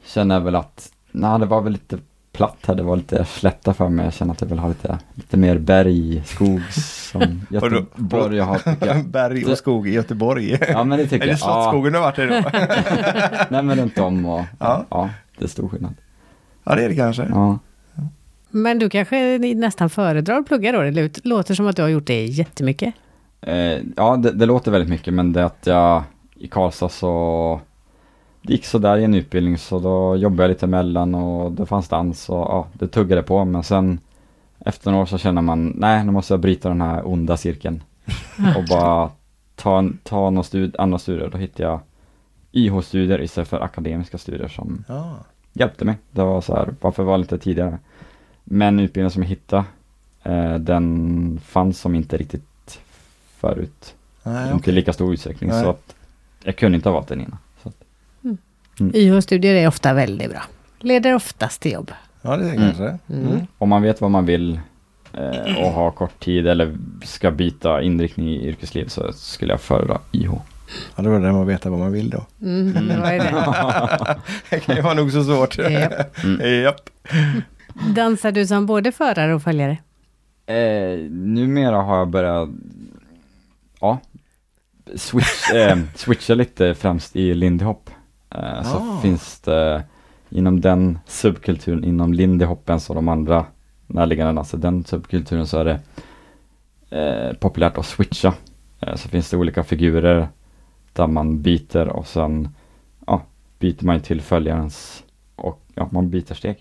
känner 0.04 0.34
jag 0.34 0.42
väl 0.42 0.54
att, 0.54 0.92
nej 1.12 1.40
det 1.40 1.46
var 1.46 1.60
väl 1.60 1.72
lite 1.72 1.98
platt 2.36 2.58
här, 2.66 2.74
det 2.74 2.82
var 2.82 2.96
lite 2.96 3.24
slätta 3.24 3.74
för 3.74 3.88
mig. 3.88 4.04
Jag 4.04 4.14
känner 4.14 4.32
att 4.32 4.40
jag 4.40 4.48
vill 4.48 4.58
ha 4.58 4.68
lite, 4.68 4.98
lite 5.14 5.36
mer 5.36 5.58
berg, 5.58 6.22
skog 6.26 6.62
som 6.72 7.46
Göteborg 7.50 8.38
har 8.38 8.60
jag. 8.80 9.04
Berg 9.08 9.44
och 9.44 9.58
skog 9.58 9.88
i 9.88 9.92
Göteborg. 9.92 10.58
Ja 10.68 10.84
men 10.84 10.98
det 10.98 11.06
tycker 11.06 11.26
jag. 11.26 11.34
Ja, 11.34 11.38
Slottsskogen 11.38 11.92
du 11.92 11.98
har 11.98 12.04
varit 12.06 12.18
i 12.18 12.26
då? 12.26 12.50
nej 13.48 13.62
men 13.62 13.78
runt 13.78 13.98
om 13.98 14.26
och 14.26 14.44
Ja. 14.58 14.84
ja. 14.90 15.10
det 15.38 15.44
är 15.44 15.48
stor 15.48 15.68
skillnad. 15.68 15.94
Ja, 16.64 16.74
det 16.74 16.84
är 16.84 16.88
det 16.88 16.96
kanske. 16.96 17.26
Ja. 17.30 17.58
Men 18.50 18.78
du 18.78 18.90
kanske 18.90 19.38
nästan 19.38 19.90
föredrar 19.90 20.38
att 20.38 20.46
plugga 20.46 20.72
då? 20.72 20.82
Det 20.82 21.24
låter 21.24 21.54
som 21.54 21.66
att 21.66 21.76
du 21.76 21.82
har 21.82 21.88
gjort 21.88 22.06
det 22.06 22.24
jättemycket. 22.24 22.94
Eh, 23.40 23.78
ja, 23.96 24.16
det, 24.16 24.32
det 24.32 24.46
låter 24.46 24.70
väldigt 24.70 24.90
mycket, 24.90 25.14
men 25.14 25.32
det 25.32 25.44
att 25.44 25.62
jag 25.64 26.02
i 26.34 26.48
Karlstad 26.48 26.88
så 26.88 27.60
det 28.46 28.52
gick 28.52 28.64
så 28.64 28.78
där 28.78 28.96
i 28.98 29.04
en 29.04 29.14
utbildning 29.14 29.58
så 29.58 29.78
då 29.78 30.16
jobbade 30.16 30.42
jag 30.42 30.48
lite 30.48 30.66
emellan 30.66 31.14
och 31.14 31.52
det 31.52 31.66
fanns 31.66 31.88
dans 31.88 32.28
och 32.28 32.36
ja, 32.36 32.66
det 32.72 32.88
tuggade 32.88 33.22
på 33.22 33.44
men 33.44 33.62
sen 33.62 34.00
efter 34.58 34.90
några 34.90 35.02
år 35.02 35.06
så 35.06 35.18
känner 35.18 35.42
man 35.42 35.66
nej 35.76 36.04
nu 36.04 36.12
måste 36.12 36.32
jag 36.32 36.40
bryta 36.40 36.68
den 36.68 36.80
här 36.80 37.08
onda 37.08 37.36
cirkeln 37.36 37.82
och 38.56 38.64
bara 38.70 39.10
ta, 39.54 39.88
ta 40.02 40.30
några 40.30 40.42
stud, 40.42 40.76
andra 40.78 40.98
studier. 40.98 41.28
Då 41.28 41.38
hittade 41.38 41.68
jag 41.68 41.80
IH-studier 42.52 43.20
istället 43.22 43.48
för 43.48 43.60
akademiska 43.60 44.18
studier 44.18 44.48
som 44.48 44.84
Ja. 44.88 45.16
hjälpte 45.52 45.84
mig. 45.84 45.96
Det 46.10 46.22
var 46.22 46.40
så 46.40 46.54
här, 46.56 46.74
varför 46.80 47.02
var 47.02 47.18
inte 47.18 47.38
tidigare? 47.38 47.78
Men 48.44 48.80
utbildningen 48.80 49.10
som 49.10 49.22
jag 49.22 49.28
hittade, 49.28 49.64
eh, 50.22 50.54
den 50.54 51.40
fanns 51.44 51.80
som 51.80 51.94
inte 51.94 52.16
riktigt 52.16 52.80
förut. 53.38 53.94
Nej, 54.22 54.44
Inte 54.44 54.56
okej. 54.56 54.74
lika 54.74 54.92
stor 54.92 55.12
utsträckning. 55.12 55.50
Nej. 55.50 55.62
Så 55.64 55.70
att 55.70 55.94
jag 56.44 56.56
kunde 56.56 56.76
inte 56.76 56.88
ha 56.88 56.94
valt 56.94 57.08
den 57.08 57.20
innan. 57.20 57.38
Att, 58.80 58.94
YH-studier 58.94 59.54
är 59.54 59.68
ofta 59.68 59.94
väldigt 59.94 60.30
bra. 60.30 60.42
Leder 60.80 61.14
oftast 61.14 61.60
till 61.60 61.72
jobb. 61.72 61.92
Ja, 62.22 62.36
det 62.36 62.44
är 62.44 62.48
det 62.48 62.56
Mm. 62.56 62.62
kanske. 62.66 62.98
Mm. 63.14 63.28
Mm. 63.32 63.46
om 63.58 63.68
man 63.68 63.82
vet 63.82 64.00
vad 64.00 64.10
man 64.10 64.26
vill 64.26 64.60
eh, 65.12 65.56
och 65.64 65.70
har 65.72 65.90
kort 65.90 66.20
tid 66.20 66.46
eller 66.46 66.76
ska 67.04 67.30
byta 67.30 67.82
inriktning 67.82 68.28
i 68.28 68.48
yrkesliv 68.48 68.86
så 68.86 69.12
skulle 69.12 69.52
jag 69.52 69.60
föredra 69.60 69.98
IH. 70.12 70.30
Ja, 70.96 71.02
då 71.02 71.12
är 71.12 71.20
det 71.20 71.32
man 71.32 71.46
veta 71.46 71.70
vad 71.70 71.78
man 71.78 71.92
vill 71.92 72.10
då. 72.10 72.26
Mm, 72.42 72.88
det 72.88 72.96
var 73.00 73.10
det. 73.10 74.16
Det 74.50 74.60
kan 74.60 74.76
ju 74.76 74.82
vara 74.82 74.94
nog 74.94 75.12
så 75.12 75.24
svårt. 75.24 75.58
Japp. 75.58 76.24
Mm. 76.24 76.62
Japp. 76.62 76.90
Dansar 77.94 78.32
du 78.32 78.46
som 78.46 78.66
både 78.66 78.92
förare 78.92 79.34
och 79.34 79.42
följare? 79.42 79.78
Eh, 80.46 80.98
numera 81.10 81.76
har 81.76 81.98
jag 81.98 82.08
börjat, 82.08 82.48
ja, 83.80 83.98
switch, 84.94 85.50
eh, 85.54 85.78
switcha 85.94 86.34
lite 86.34 86.74
främst 86.74 87.16
i 87.16 87.34
lindy 87.34 87.64
hop. 87.64 87.90
Eh, 88.30 88.62
så 88.62 88.76
Ah. 88.78 88.98
finns 89.02 89.40
det 89.40 89.84
inom 90.30 90.60
den 90.60 90.98
subkulturen, 91.06 91.84
inom 91.84 92.12
lindy 92.14 92.44
hoppens 92.44 92.88
och 92.90 92.94
de 92.96 93.08
andra 93.08 93.46
närliggande 93.86 94.32
danser, 94.32 94.58
den 94.58 94.84
subkulturen 94.84 95.46
så 95.46 95.58
är 95.58 95.64
det 95.64 95.80
eh, 96.90 97.36
populärt 97.36 97.78
att 97.78 97.86
switcha. 97.86 98.34
Eh, 98.80 98.94
så 98.94 99.08
finns 99.08 99.30
det 99.30 99.36
olika 99.36 99.64
figurer 99.64 100.28
där 100.92 101.06
man 101.06 101.42
byter 101.42 101.88
och 101.88 102.06
sen 102.06 102.48
ja, 103.06 103.22
byter 103.58 103.84
man 103.84 104.00
till 104.00 104.20
följarens 104.20 105.04
och 105.36 105.62
ja, 105.74 105.88
man 105.92 106.10
byter 106.10 106.34
steg. 106.34 106.56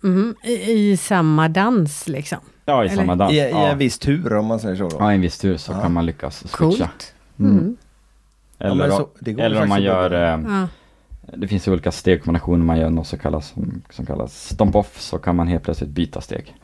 Mhm, 0.00 0.34
I, 0.44 0.52
I 0.72 0.96
samma 0.96 1.48
dans 1.48 2.08
liksom? 2.08 2.38
Ja, 2.64 2.84
i 2.84 2.86
Eller- 2.86 2.96
samma 2.96 3.14
dans. 3.16 3.32
I, 3.32 3.36
I 3.36 3.50
ja. 3.50 3.66
en 3.68 3.78
viss 3.78 3.98
tur 3.98 4.32
om 4.36 4.46
man 4.46 4.60
säger 4.60 4.76
så 4.76 4.88
då. 4.88 4.96
Ja, 5.00 5.12
i 5.12 5.14
en 5.14 5.20
viss 5.20 5.38
tur 5.38 5.56
så 5.56 5.72
Ja. 5.72 5.80
kan 5.80 5.92
man 5.92 6.06
lyckas 6.06 6.38
switcha. 6.38 6.56
Coolt. 6.56 7.14
Mm. 7.38 7.52
Mm. 7.58 7.76
Ja, 8.58 8.66
Eller, 8.66 8.88
men 8.88 8.96
så- 8.96 9.08
det 9.20 9.32
går 9.32 9.42
eller 9.42 9.62
om 9.62 9.68
man 9.68 9.82
gör, 9.82 10.10
eh, 10.12 10.18
Ja. 10.52 10.68
det 11.36 11.48
finns 11.48 11.68
ju 11.68 11.72
olika 11.72 11.92
stegkombinationer, 11.92 12.64
man 12.64 12.78
gör 12.78 12.90
något 12.90 13.06
så 13.06 13.18
kallas, 13.18 13.48
som, 13.48 13.82
som 13.90 14.06
kallas 14.06 14.48
stomp 14.48 14.74
off, 14.74 15.00
så 15.00 15.18
kan 15.18 15.36
man 15.36 15.48
helt 15.48 15.64
plötsligt 15.64 15.90
byta 15.90 16.20
steg. 16.20 16.54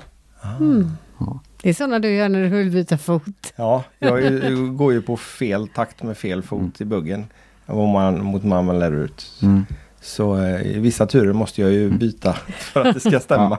Mm. 0.60 0.90
Ja. 1.20 1.40
Det 1.62 1.68
är 1.68 1.74
sådana 1.74 1.98
du 1.98 2.10
gör 2.10 2.28
när 2.28 2.42
du 2.42 2.48
vill 2.48 2.70
byta 2.70 2.98
fot. 2.98 3.52
Ja, 3.56 3.84
jag 3.98 4.22
ju- 4.22 4.66
går 4.76 4.92
ju 4.92 5.02
på 5.02 5.16
fel 5.16 5.68
takt 5.68 6.02
med 6.02 6.16
fel 6.16 6.42
fot 6.42 6.60
Mm. 6.60 6.72
i 6.78 6.84
buggen. 6.84 7.26
Om 7.66 7.90
man, 7.90 8.24
mot 8.24 8.44
man 8.44 8.64
man 8.64 8.78
lär 8.78 8.92
ut. 8.92 9.32
Mm. 9.42 9.66
Så 10.04 10.36
eh, 10.42 10.62
i 10.62 10.78
vissa 10.78 11.06
turer 11.06 11.32
måste 11.32 11.60
jag 11.62 11.72
ju 11.72 11.90
byta 11.90 12.32
för 12.32 12.84
att 12.84 12.94
det 12.94 13.00
ska 13.00 13.20
stämma. 13.20 13.58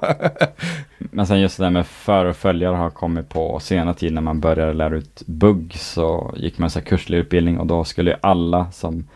Men 0.98 1.28
sen 1.28 1.42
just 1.42 1.58
det 1.58 1.64
där 1.64 1.70
med 1.70 1.88
för 1.88 2.26
och 2.26 2.36
följare 2.36 2.76
har 2.76 2.90
kommit 2.90 3.30
på 3.30 3.60
senare 3.60 3.96
tid 3.96 4.14
när 4.14 4.22
man 4.22 4.40
började 4.40 4.74
lära 4.74 4.96
ut 4.96 5.24
bugg 5.26 5.74
så 5.74 6.34
gick 6.38 6.58
man 6.58 6.70
så 6.70 6.82
kursledarutbildning 6.82 7.60
och 7.60 7.68
då 7.68 7.84
skulle 7.84 8.12
ju 8.12 8.18
alla 8.22 8.72
som 8.72 9.08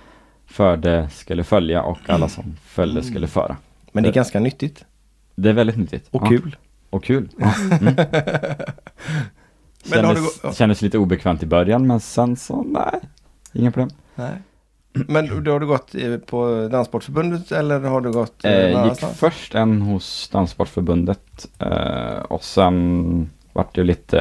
förde 0.46 1.10
skulle 1.10 1.44
följa 1.44 1.84
och 1.84 2.00
alla 2.08 2.30
som 2.30 2.44
följde 2.65 3.04
skulle 3.04 3.28
föra. 3.28 3.58
Men 3.92 4.04
det 4.04 4.10
är 4.10 4.13
ganska 4.13 4.39
nyttigt 4.39 4.86
Det 5.36 5.50
är 5.50 5.54
väldigt 5.54 5.78
nyttigt. 5.78 6.08
och 6.12 6.24
ja. 6.24 6.28
kul. 6.28 6.56
Och 6.89 7.04
kul. 7.04 7.30
Ja. 7.38 7.54
Mm. 7.82 7.96
Kändes, 9.84 10.58
kändes 10.58 10.82
lite 10.82 10.98
obekvämt 10.98 11.44
i 11.44 11.46
början 11.46 11.88
men 11.88 12.00
sen 12.00 12.36
så 12.36 12.63
nej, 12.63 13.00
inga 13.54 13.72
problem. 13.72 13.89
Nej. 14.15 14.32
Men 14.93 15.43
då 15.43 15.52
har 15.52 15.60
du 15.60 15.67
gått 15.67 15.95
på 16.25 16.67
Danssportförbundet 16.71 17.52
eller 17.52 17.80
har 17.80 18.02
du 18.02 18.12
gått 18.12 18.45
eh, 18.45 18.52
någon 18.52 18.62
Eh, 18.62 18.67
gick 18.67 18.78
annanstans? 18.78 19.17
först 19.17 19.56
en 19.56 19.82
hos 19.82 20.30
Danssportförbundet 20.30 21.47
eh, 21.60 22.19
och 22.19 22.43
sen 22.43 23.30
vart 23.54 23.78
jag 23.78 23.86
lite, 23.86 24.17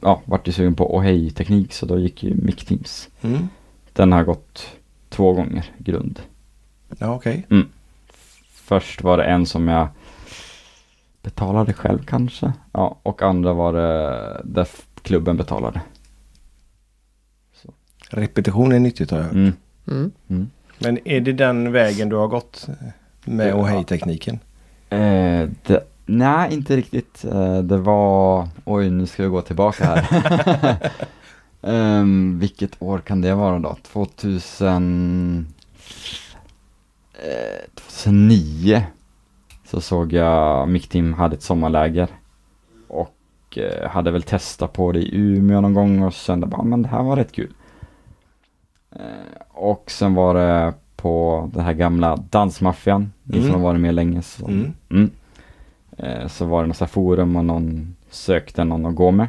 ja, 0.00 0.22
vart 0.24 0.46
jag 0.46 0.54
sugen 0.54 0.74
på 0.74 0.96
ohej-teknik 0.96 1.72
så 1.72 1.86
då 1.86 1.98
gick 1.98 2.22
ju 2.22 2.34
Mic 2.34 2.56
Teams. 2.56 3.08
Mm. 3.20 3.48
Den 3.92 4.12
har 4.12 4.24
gått 4.24 4.66
två 5.08 5.32
gånger 5.32 5.70
grund. 5.78 6.20
Ja, 6.98 7.14
okej. 7.14 7.46
Först 8.52 9.02
var 9.02 9.16
det 9.18 9.24
en 9.24 9.46
som 9.46 9.68
jag 9.68 9.88
betalade 11.22 11.72
själv 11.72 12.04
kanske. 12.06 12.52
Ja, 12.72 12.98
och 13.02 13.22
andra 13.22 13.52
var 13.52 13.72
det 13.72 14.40
där 14.44 14.68
klubben 15.02 15.36
betalade. 15.36 15.80
Repetition 18.10 18.72
är 18.72 18.78
nyttigt 18.78 19.10
har 19.10 19.18
jag 19.18 19.24
hört. 19.24 19.34
Mm. 19.34 19.52
Mm. 19.88 20.12
Mm. 20.28 20.50
Men 20.78 21.08
är 21.08 21.20
det 21.20 21.32
den 21.32 21.72
vägen 21.72 22.08
du 22.08 22.16
har 22.16 22.28
gått 22.28 22.68
med 23.24 23.54
ohej-tekniken? 23.54 24.38
Eh, 24.88 25.48
det, 25.66 25.84
nej, 26.06 26.54
inte 26.54 26.76
riktigt. 26.76 27.24
Eh, 27.24 27.58
det 27.58 27.78
var, 27.78 28.48
oj 28.64 28.90
nu 28.90 29.06
ska 29.06 29.22
vi 29.22 29.28
gå 29.28 29.42
tillbaka 29.42 29.84
här. 29.84 30.90
Ehm, 31.64 32.38
vilket 32.38 32.82
år 32.82 32.98
kan 32.98 33.20
det 33.20 33.34
vara 33.34 33.58
då? 33.58 33.76
2000, 33.82 35.46
eh, 37.14 37.70
2009 37.74 38.82
så 39.64 39.80
såg 39.80 40.12
jag 40.12 40.68
Mick 40.68 40.88
Team 40.88 41.14
hade 41.14 41.36
ett 41.36 41.42
sommarläger 41.42 42.08
och 42.88 43.58
eh, 43.58 43.90
hade 43.90 44.10
väl 44.10 44.22
testat 44.22 44.72
på 44.72 44.92
det 44.92 44.98
i 44.98 45.16
Umeå 45.16 45.60
någon 45.60 45.74
gång 45.74 46.02
och 46.02 46.12
kände 46.12 46.46
bara, 46.46 46.62
men 46.62 46.82
det 46.82 46.88
här 46.88 47.02
var 47.02 47.16
rätt 47.16 47.32
kul. 47.32 47.52
Och 49.62 49.90
sen 49.90 50.14
var 50.14 50.34
det 50.34 50.74
på 50.96 51.48
den 51.54 51.64
här 51.64 51.72
gamla 51.72 52.16
dansmaffian, 52.16 53.12
ni 53.22 53.36
som 53.40 53.44
Mm. 53.48 53.54
har 53.54 53.68
varit 53.68 53.80
med 53.80 53.94
länge. 53.94 54.22
Så, 54.22 54.46
Mm. 54.48 54.72
Mm. 54.90 55.10
Eh, 55.96 56.26
så 56.28 56.44
var 56.46 56.62
det 56.62 56.68
något 56.68 56.90
forum 56.90 57.36
och 57.36 57.44
någon 57.44 57.96
sökte 58.10 58.64
någon 58.64 58.86
att 58.86 58.94
gå 58.94 59.10
med 59.10 59.28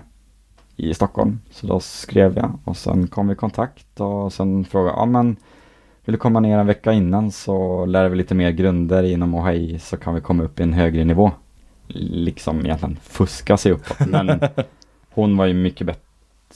i 0.75 0.93
Stockholm. 0.93 1.39
Så 1.51 1.67
då 1.67 1.79
skrev 1.79 2.37
jag 2.37 2.51
och 2.63 2.77
sen 2.77 3.07
kom 3.07 3.27
vi 3.27 3.33
i 3.33 3.35
kontakt 3.35 3.99
och 3.99 4.33
sen 4.33 4.65
frågade 4.65 4.97
ja 4.97 5.05
men 5.05 5.35
vill 6.05 6.13
du 6.13 6.17
komma 6.19 6.39
ner 6.39 6.57
en 6.57 6.67
vecka 6.67 6.91
innan 6.93 7.31
så 7.31 7.85
lär 7.85 8.09
vi 8.09 8.15
lite 8.15 8.35
mer 8.35 8.51
grunder 8.51 9.03
inom 9.03 9.35
OHI 9.35 9.79
så 9.79 9.97
kan 9.97 10.15
vi 10.15 10.21
komma 10.21 10.43
upp 10.43 10.59
i 10.59 10.63
en 10.63 10.73
högre 10.73 11.03
nivå. 11.03 11.31
Liksom 11.87 12.59
egentligen 12.65 12.97
fuska 13.03 13.57
sig 13.57 13.71
uppåt 13.71 14.07
men 14.07 14.39
hon 15.13 15.37
var 15.37 15.45
ju 15.45 15.53
mycket 15.53 15.87
bättre 15.87 16.02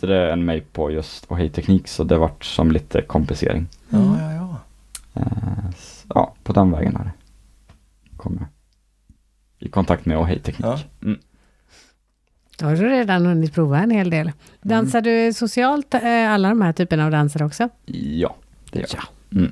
än 0.03 0.45
mig 0.45 0.61
på 0.61 0.91
just 0.91 1.31
OHI-teknik 1.31 1.87
så 1.87 2.03
det 2.03 2.17
vart 2.17 2.43
som 2.45 2.71
lite 2.71 3.01
kompensering. 3.01 3.67
Ja, 3.89 4.21
ja, 4.21 4.33
ja. 4.33 4.55
Eh, 5.13 5.69
s- 5.69 6.05
ja, 6.09 6.33
på 6.43 6.53
den 6.53 6.71
vägen 6.71 6.95
har 6.95 7.03
det 7.03 7.11
kommit 8.17 8.41
i 9.59 9.69
kontakt 9.69 10.05
med 10.05 10.17
OHI-teknik. 10.17 10.65
Ja. 10.67 10.79
Mm. 11.03 11.19
Då 12.59 12.65
har 12.65 12.75
du 12.75 12.89
redan 12.89 13.25
hunnit 13.25 13.53
prova 13.53 13.79
en 13.79 13.91
hel 13.91 14.09
del. 14.09 14.31
Dansar 14.61 15.01
du 15.01 15.33
socialt 15.33 15.93
eh, 15.93 16.31
alla 16.31 16.49
de 16.49 16.61
här 16.61 16.73
typerna 16.73 17.05
av 17.05 17.11
danser 17.11 17.43
också? 17.43 17.69
Ja, 17.85 18.35
det 18.71 18.79
gör 18.79 18.87
jag. 18.93 19.03
Ja. 19.29 19.37
Mm. 19.39 19.51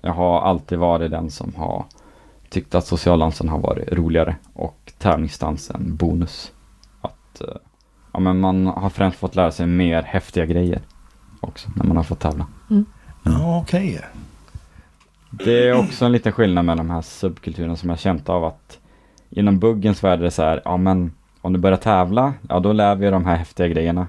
Jag 0.00 0.12
har 0.12 0.40
alltid 0.40 0.78
varit 0.78 1.10
den 1.10 1.30
som 1.30 1.54
har 1.56 1.84
tyckt 2.48 2.74
att 2.74 2.86
socialdansen 2.86 3.48
har 3.48 3.58
varit 3.58 3.92
roligare 3.92 4.36
och 4.52 4.92
tävlingsdansen 4.98 5.96
bonus. 5.96 6.52
Att 7.00 7.40
eh, 7.40 7.46
ja, 8.18 8.22
men 8.22 8.40
man 8.40 8.66
har 8.66 8.90
främst 8.90 9.18
fått 9.18 9.36
lära 9.36 9.50
sig 9.50 9.66
mer 9.66 10.02
häftiga 10.02 10.46
grejer 10.46 10.80
också 11.40 11.68
när 11.76 11.84
man 11.84 11.96
har 11.96 12.04
fått 12.04 12.20
tävla. 12.20 12.46
Ja, 13.22 13.60
okej. 13.62 14.00
Det 15.30 15.68
är 15.68 15.78
också 15.78 16.04
en 16.04 16.12
liten 16.12 16.32
skillnad 16.32 16.64
med 16.64 16.76
de 16.76 16.90
här 16.90 17.02
subkulturerna 17.02 17.76
som 17.76 17.90
jag 17.90 17.98
känt 17.98 18.28
av 18.28 18.44
att 18.44 18.78
inom 19.30 19.58
buggens 19.58 20.04
värld 20.04 20.20
är 20.20 20.24
det 20.24 20.30
så 20.30 20.42
här, 20.42 20.62
ja 20.64 20.76
men 20.76 21.12
om 21.40 21.52
du 21.52 21.58
börjar 21.58 21.76
tävla, 21.76 22.34
ja 22.48 22.60
då 22.60 22.72
lär 22.72 22.94
vi 22.94 23.10
de 23.10 23.24
här 23.24 23.36
häftiga 23.36 23.68
grejerna. 23.68 24.06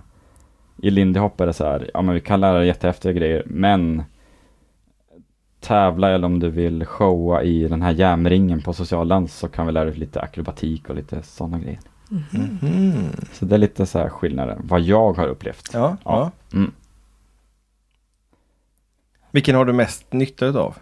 I 0.78 0.90
Lindy 0.90 1.20
Hop 1.20 1.42
är 1.42 1.46
det 1.46 1.54
så 1.54 1.66
här, 1.66 1.92
ja 1.94 2.02
men 2.02 2.16
vi 2.16 2.22
kan 2.22 2.40
lära 2.40 2.58
dig 2.58 2.68
jättehäftiga 2.68 3.12
grejer, 3.12 3.44
men 3.46 4.04
tävla 5.60 6.10
eller 6.10 6.26
om 6.26 6.40
du 6.40 6.50
vill 6.50 6.86
showa 6.86 7.44
i 7.44 7.68
den 7.68 7.82
här 7.82 7.92
järnringen 7.92 8.62
på 8.62 8.74
socialdans 8.74 9.38
så 9.38 9.48
kan 9.48 9.66
vi 9.66 9.72
lära 9.72 9.86
dig 9.86 9.96
lite 9.96 10.22
akrobatik 10.22 10.90
och 10.90 10.96
lite 10.96 11.22
sådana 11.24 11.60
grejer. 11.60 11.80
Mhm. 12.10 13.12
Så 13.34 13.46
det 13.46 13.56
är 13.56 13.60
lite 13.60 13.86
så 13.86 14.00
här 14.00 14.10
skillnader, 14.10 14.58
vad 14.64 14.82
jag 14.82 15.14
har 15.14 15.28
upplevt. 15.28 15.70
Ja, 15.74 15.98
ja. 16.04 16.32
Mm. 16.54 16.72
Vilken 19.32 19.56
har 19.56 19.66
du 19.66 19.74
mest 19.74 20.14
nytta 20.14 20.46
utav? 20.46 20.76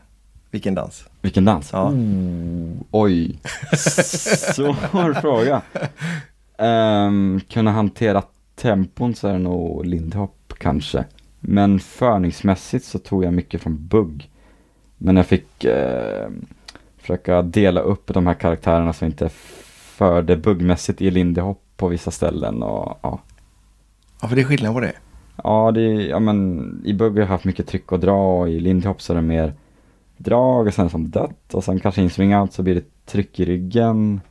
Vilken 0.52 0.76
dans? 0.76 1.06
Vilken 1.22 1.46
dans? 1.46 1.74
Ja. 1.74 1.90
Oh, 1.90 2.74
oj, 2.92 3.40
svår 4.54 5.14
fråga. 5.22 5.62
Ehm, 6.58 7.42
kunna 7.50 7.72
hantera 7.72 8.24
tempon 8.56 9.16
så 9.16 9.28
är 9.28 9.34
det 9.34 9.40
nog 9.40 9.86
Lindy 9.86 10.18
Hop 10.18 10.54
kanske. 10.58 11.06
Men 11.40 11.80
förningsmässigt 11.80 12.86
så 12.86 13.00
tog 13.00 13.24
jag 13.24 13.34
mycket 13.34 13.62
från 13.62 13.88
bugg. 13.88 14.30
Men 14.98 15.18
jag 15.18 15.26
fick 15.26 15.64
eh, 15.64 16.30
försöka 16.98 17.42
dela 17.42 17.82
upp 17.82 18.14
de 18.14 18.28
här 18.28 18.34
karaktärerna 18.34 18.94
så 18.94 19.06
inte 19.06 19.30
förde 19.98 20.38
buggmässigt 20.38 21.02
i 21.02 21.12
Lindy 21.12 21.42
Hop 21.42 21.62
på 21.78 21.88
vissa 21.88 22.12
ställen 22.12 22.64
och 22.64 23.00
ja. 23.02 23.20
Ja, 24.22 24.28
för 24.28 24.36
det 24.36 24.42
är 24.42 24.46
skillnad 24.46 24.74
på 24.74 24.80
det. 24.80 24.94
Ja, 25.44 25.72
det, 25.72 25.82
ja 25.82 26.20
men 26.20 26.82
i 26.86 26.94
bugg 26.94 27.14
har 27.14 27.20
jag 27.20 27.28
haft 27.28 27.46
mycket 27.46 27.68
tryck 27.68 27.92
och 27.92 28.00
dra 28.00 28.40
och 28.40 28.50
i 28.50 28.60
Lindy 28.60 28.88
Hop 28.88 29.02
så 29.02 29.14
är 29.14 29.16
det 29.16 29.22
mer 29.22 29.54
drag 30.18 30.68
och 30.68 30.74
sen 30.74 30.90
som 30.90 31.10
dött 31.10 31.54
och 31.54 31.64
sen 31.64 31.80
kanske 31.80 32.02
in 32.02 32.10
swing 32.10 32.36
out 32.36 32.54
så 32.54 32.64
blir 32.64 32.76
det 32.76 32.84
tryck 33.06 33.40
i 33.40 33.46
ryggen. 33.46 34.22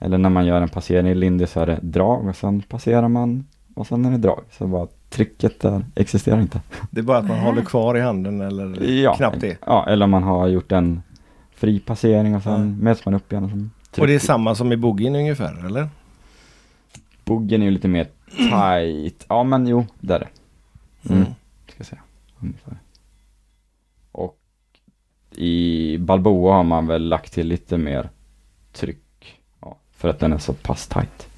Eller 0.00 0.18
när 0.18 0.30
man 0.30 0.46
gör 0.46 0.60
en 0.60 0.68
passering 0.68 1.08
i 1.08 1.14
Lindy 1.14 1.46
så 1.46 1.60
är 1.60 1.66
det 1.66 1.78
drag 1.82 2.26
och 2.28 2.36
sen 2.36 2.62
passerar 2.62 3.08
man 3.08 3.46
och 3.74 3.86
sen 3.86 4.04
är 4.04 4.10
det 4.10 4.18
drag. 4.18 4.40
Så 4.50 4.66
bara 4.66 4.86
trycket 5.10 5.60
där 5.60 5.84
existerar 5.94 6.40
inte. 6.40 6.60
Det 6.90 7.00
är 7.00 7.04
bara 7.04 7.18
att 7.18 7.28
man 7.28 7.38
håller 7.38 7.62
kvar 7.62 7.96
i 7.96 8.00
handen 8.00 8.40
eller 8.40 8.82
Ja, 9.02 9.14
knappt 9.14 9.40
det. 9.40 9.56
Ja, 9.66 9.86
eller 9.88 10.06
man 10.06 10.22
har 10.22 10.46
gjort 10.48 10.72
en 10.72 11.02
fri 11.54 11.80
passering 11.80 12.36
och 12.36 12.42
sen 12.42 12.52
Ja. 12.78 12.84
möts 12.84 13.04
man 13.04 13.14
upp 13.14 13.32
igen. 13.32 13.44
Och, 13.44 13.50
sen 13.50 13.70
Och 13.98 14.06
det 14.06 14.14
är 14.14 14.18
samma 14.18 14.54
som 14.54 14.72
i 14.72 14.76
boogien 14.76 15.14
ungefär, 15.14 15.66
eller? 15.66 15.88
Buggen 17.26 17.62
är 17.62 17.66
ju 17.66 17.70
lite 17.70 17.88
mer 17.88 18.08
tight. 18.36 19.26
Ja, 19.28 19.42
men 19.42 19.66
jo, 19.66 19.86
det 20.00 20.14
är 20.14 20.18
det. 20.18 20.28
Mm. 21.08 21.22
Mm. 21.22 21.34
Ska 21.68 21.84
säga. 21.84 22.02
Ungefär. 22.40 22.76
Och 24.12 24.38
i 25.30 25.98
Balboa 25.98 26.54
har 26.54 26.62
man 26.62 26.86
väl 26.86 27.08
lagt 27.08 27.32
till 27.32 27.46
lite 27.46 27.78
mer 27.78 28.10
tryck. 28.72 29.40
Ja, 29.60 29.76
för 29.92 30.08
att 30.08 30.18
den 30.18 30.32
är 30.32 30.38
så 30.38 30.52
pass 30.52 30.86
tight. 30.86 31.28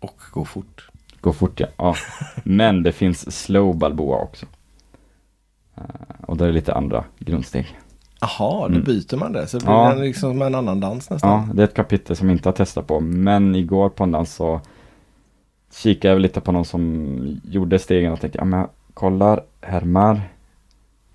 Och 0.00 0.20
gå 0.32 0.44
fort. 0.44 0.90
Går 1.20 1.32
fort 1.32 1.60
ja. 1.60 1.66
ja. 1.76 1.96
Men 2.44 2.82
det 2.82 2.92
finns 2.92 3.36
slow 3.36 3.76
Balboa 3.76 4.18
också. 4.18 4.46
Eh, 5.74 5.82
och 6.26 6.36
det 6.36 6.46
är 6.46 6.52
lite 6.52 6.74
andra 6.74 7.04
grundsteg. 7.18 7.78
Jaha, 8.22 8.58
då 8.68 8.74
Mm. 8.74 8.82
byter 8.84 9.16
man 9.16 9.32
det. 9.32 9.46
Så 9.46 9.58
blir 9.58 9.68
Ja. 9.70 9.94
det 9.94 10.00
liksom 10.02 10.30
som 10.32 10.42
en 10.42 10.54
annan 10.54 10.80
dans 10.80 11.06
Ja, 11.10 11.14
nästan. 11.14 11.50
det 11.56 11.62
är 11.62 11.64
ett 11.64 11.74
kapitel 11.74 12.16
som 12.16 12.28
jag 12.28 12.34
inte 12.36 12.48
har 12.48 12.54
testat 12.54 12.86
på. 12.86 13.00
Men 13.00 13.54
igår 13.54 13.88
på 13.88 14.04
en 14.04 14.10
dans 14.12 14.34
så 14.34 14.60
kikade 15.74 16.14
jag 16.14 16.20
lite 16.20 16.40
på 16.40 16.52
någon 16.52 16.64
som 16.64 17.40
gjorde 17.44 17.78
stegen 17.78 18.12
och 18.12 18.20
tänkte, 18.20 18.38
ja 18.38 18.44
men 18.44 18.58
jag 18.60 18.68
kollar, 18.94 19.40
härmar, 19.60 20.20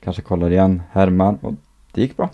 kanske 0.03 0.21
kollar 0.21 0.51
igen, 0.51 0.81
härmar 0.91 1.37
och 1.41 1.53
det 1.91 2.01
gick 2.01 2.17
bra. 2.17 2.29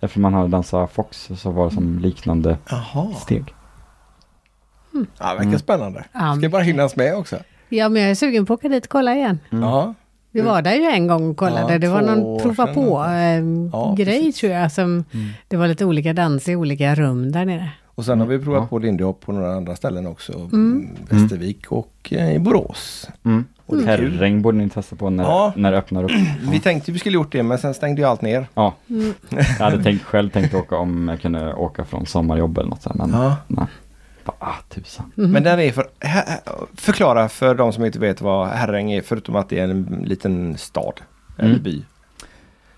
Eftersom 0.00 0.22
man 0.22 0.34
hade 0.34 0.48
dansat 0.48 0.92
Fox 0.92 1.30
så 1.36 1.50
var 1.50 1.68
det 1.68 1.74
som 1.74 1.98
liknande 1.98 2.58
Jaha. 2.70 3.14
steg. 3.14 3.54
Ja, 4.92 5.00
det 5.18 5.24
verkar 5.24 5.42
Mm. 5.44 5.58
spännande. 5.58 6.04
Ja, 6.12 6.36
Ska 6.38 6.48
bara 6.48 6.62
hinnas 6.62 6.96
med 6.96 7.16
också. 7.16 7.36
ja, 7.68 7.88
men 7.88 8.02
jag 8.02 8.10
är 8.10 8.14
sugen 8.14 8.46
på 8.46 8.52
att 8.54 8.58
åka 8.60 8.68
dit 8.68 8.84
och 8.84 8.90
kolla 8.90 9.14
igen. 9.14 9.38
Mm. 9.52 9.64
Ja. 9.64 9.94
Vi 10.34 10.40
var 10.40 10.62
där 10.62 10.74
ju 10.74 10.84
en 10.84 11.06
gång 11.06 11.30
och 11.30 11.36
kollade. 11.36 11.72
Ja, 11.72 11.78
det 11.78 11.88
var 11.88 12.02
någon 12.02 12.40
prova 12.40 12.66
sedan 12.66 12.74
på 12.74 12.98
nästan. 12.98 13.64
eh, 13.64 13.70
Ja, 13.72 13.94
grej 13.98 14.06
precis. 14.18 14.36
tror 14.40 14.52
jag. 14.52 14.72
Som, 14.72 15.04
Mm. 15.12 15.26
Det 15.48 15.56
var 15.56 15.68
lite 15.68 15.84
olika 15.84 16.12
dans 16.12 16.48
i 16.48 16.56
olika 16.56 16.94
rum 16.94 17.32
där 17.32 17.44
nere. 17.44 17.70
Och 17.96 18.04
sen 18.04 18.20
har 18.20 18.26
vi 18.26 18.38
provat 18.38 18.62
Ja. 18.62 18.66
på 18.66 18.78
Lindy 18.78 19.04
Hop 19.04 19.20
på 19.20 19.32
några 19.32 19.54
andra 19.54 19.76
ställen 19.76 20.06
också. 20.06 20.32
Mm. 20.52 20.88
Västervik 21.10 21.72
och 21.72 21.92
eh, 22.10 22.34
i 22.34 22.38
Borås. 22.38 23.08
Mm. 23.24 23.44
Kul. 23.70 23.86
Herräng 23.86 24.42
borde 24.42 24.58
ni 24.58 24.70
testa 24.70 24.96
på 24.96 25.10
när, 25.10 25.24
Ja. 25.24 25.52
när 25.56 25.72
det 25.72 25.78
öppnar 25.78 26.04
upp. 26.04 26.10
Vi 26.50 26.60
tänkte 26.60 26.92
vi 26.92 26.98
skulle 26.98 27.14
gjort 27.14 27.32
det 27.32 27.42
men 27.42 27.58
sen 27.58 27.74
stängde 27.74 28.00
ju 28.02 28.08
allt 28.08 28.22
ner. 28.22 28.46
Ja, 28.54 28.74
Mm. 28.90 29.12
jag 29.30 29.64
hade 29.64 29.82
tänkt, 29.82 30.02
själv 30.04 30.30
tänkt 30.30 30.54
åka 30.54 30.76
om 30.76 31.08
jag 31.08 31.20
kunde 31.20 31.54
åka 31.54 31.84
från 31.84 32.06
sommarjobb 32.06 32.58
eller 32.58 32.68
något 32.70 32.82
sånt. 32.82 32.96
Men 32.96 33.10
Ja. 33.10 33.36
nej. 33.48 33.66
Ah, 34.38 34.54
tusan. 34.68 35.12
Men 35.14 35.42
den 35.42 35.60
är 35.60 35.72
för... 35.72 35.86
Förklara 36.76 37.28
för 37.28 37.54
de 37.54 37.72
som 37.72 37.84
inte 37.84 37.98
vet 37.98 38.20
vad 38.20 38.48
Herräng 38.48 38.92
är 38.92 39.02
förutom 39.02 39.36
att 39.36 39.48
det 39.48 39.58
är 39.58 39.64
en 39.68 40.04
liten 40.04 40.58
stad. 40.58 41.00
Eller 41.38 41.50
Mm. 41.50 41.62
by. 41.62 41.82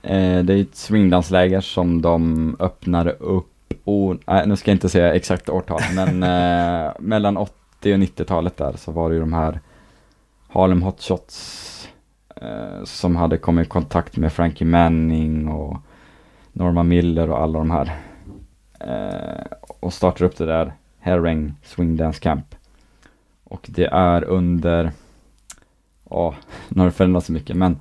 Eh, 0.03 0.45
det 0.45 0.55
är 0.55 0.61
ett 0.61 0.77
swingdansläger 0.77 1.61
som 1.61 2.03
de 2.03 2.57
öppnade 2.61 3.13
upp, 3.13 3.53
och, 3.85 4.17
nej, 4.27 4.47
nu 4.47 4.57
ska 4.57 4.71
jag 4.71 4.75
inte 4.75 4.89
säga 4.89 5.15
exakt 5.15 5.49
årtal, 5.49 5.81
men 5.95 6.23
eh, 6.23 6.93
mellan 6.99 7.37
80 7.37 7.53
och 7.83 7.99
90-talet 7.99 8.57
där 8.57 8.73
så 8.77 8.93
var 8.93 9.09
det 9.09 9.15
ju 9.15 9.21
de 9.21 9.33
här 9.33 9.61
Harlem 10.49 10.83
Hotshots 10.83 11.89
eh, 12.37 12.85
som 12.85 13.17
hade 13.17 13.39
kommit 13.39 13.67
i 13.67 13.71
kontakt 13.71 14.17
med 14.17 14.33
Frankie 14.33 14.67
Manning 14.67 15.49
och 15.49 15.77
Norma 16.53 16.83
Miller 16.83 17.31
och 17.31 17.41
alla 17.41 17.59
de 17.59 17.71
här. 17.71 17.97
Eh, 18.81 19.47
och 19.81 19.93
startade 19.93 20.25
upp 20.25 20.37
det 20.37 20.47
där 20.47 20.73
Herring 21.07 21.55
Swing 21.63 21.97
Dance 21.97 22.21
Camp. 22.21 22.55
Och 23.45 23.67
det 23.69 23.87
är 23.87 24.25
under, 24.25 24.93
ja, 26.11 26.35
nu 26.69 26.81
har 26.81 26.87
det 26.87 26.93
förändrats 26.93 27.27
så 27.27 27.33
mycket, 27.33 27.57
men 27.57 27.81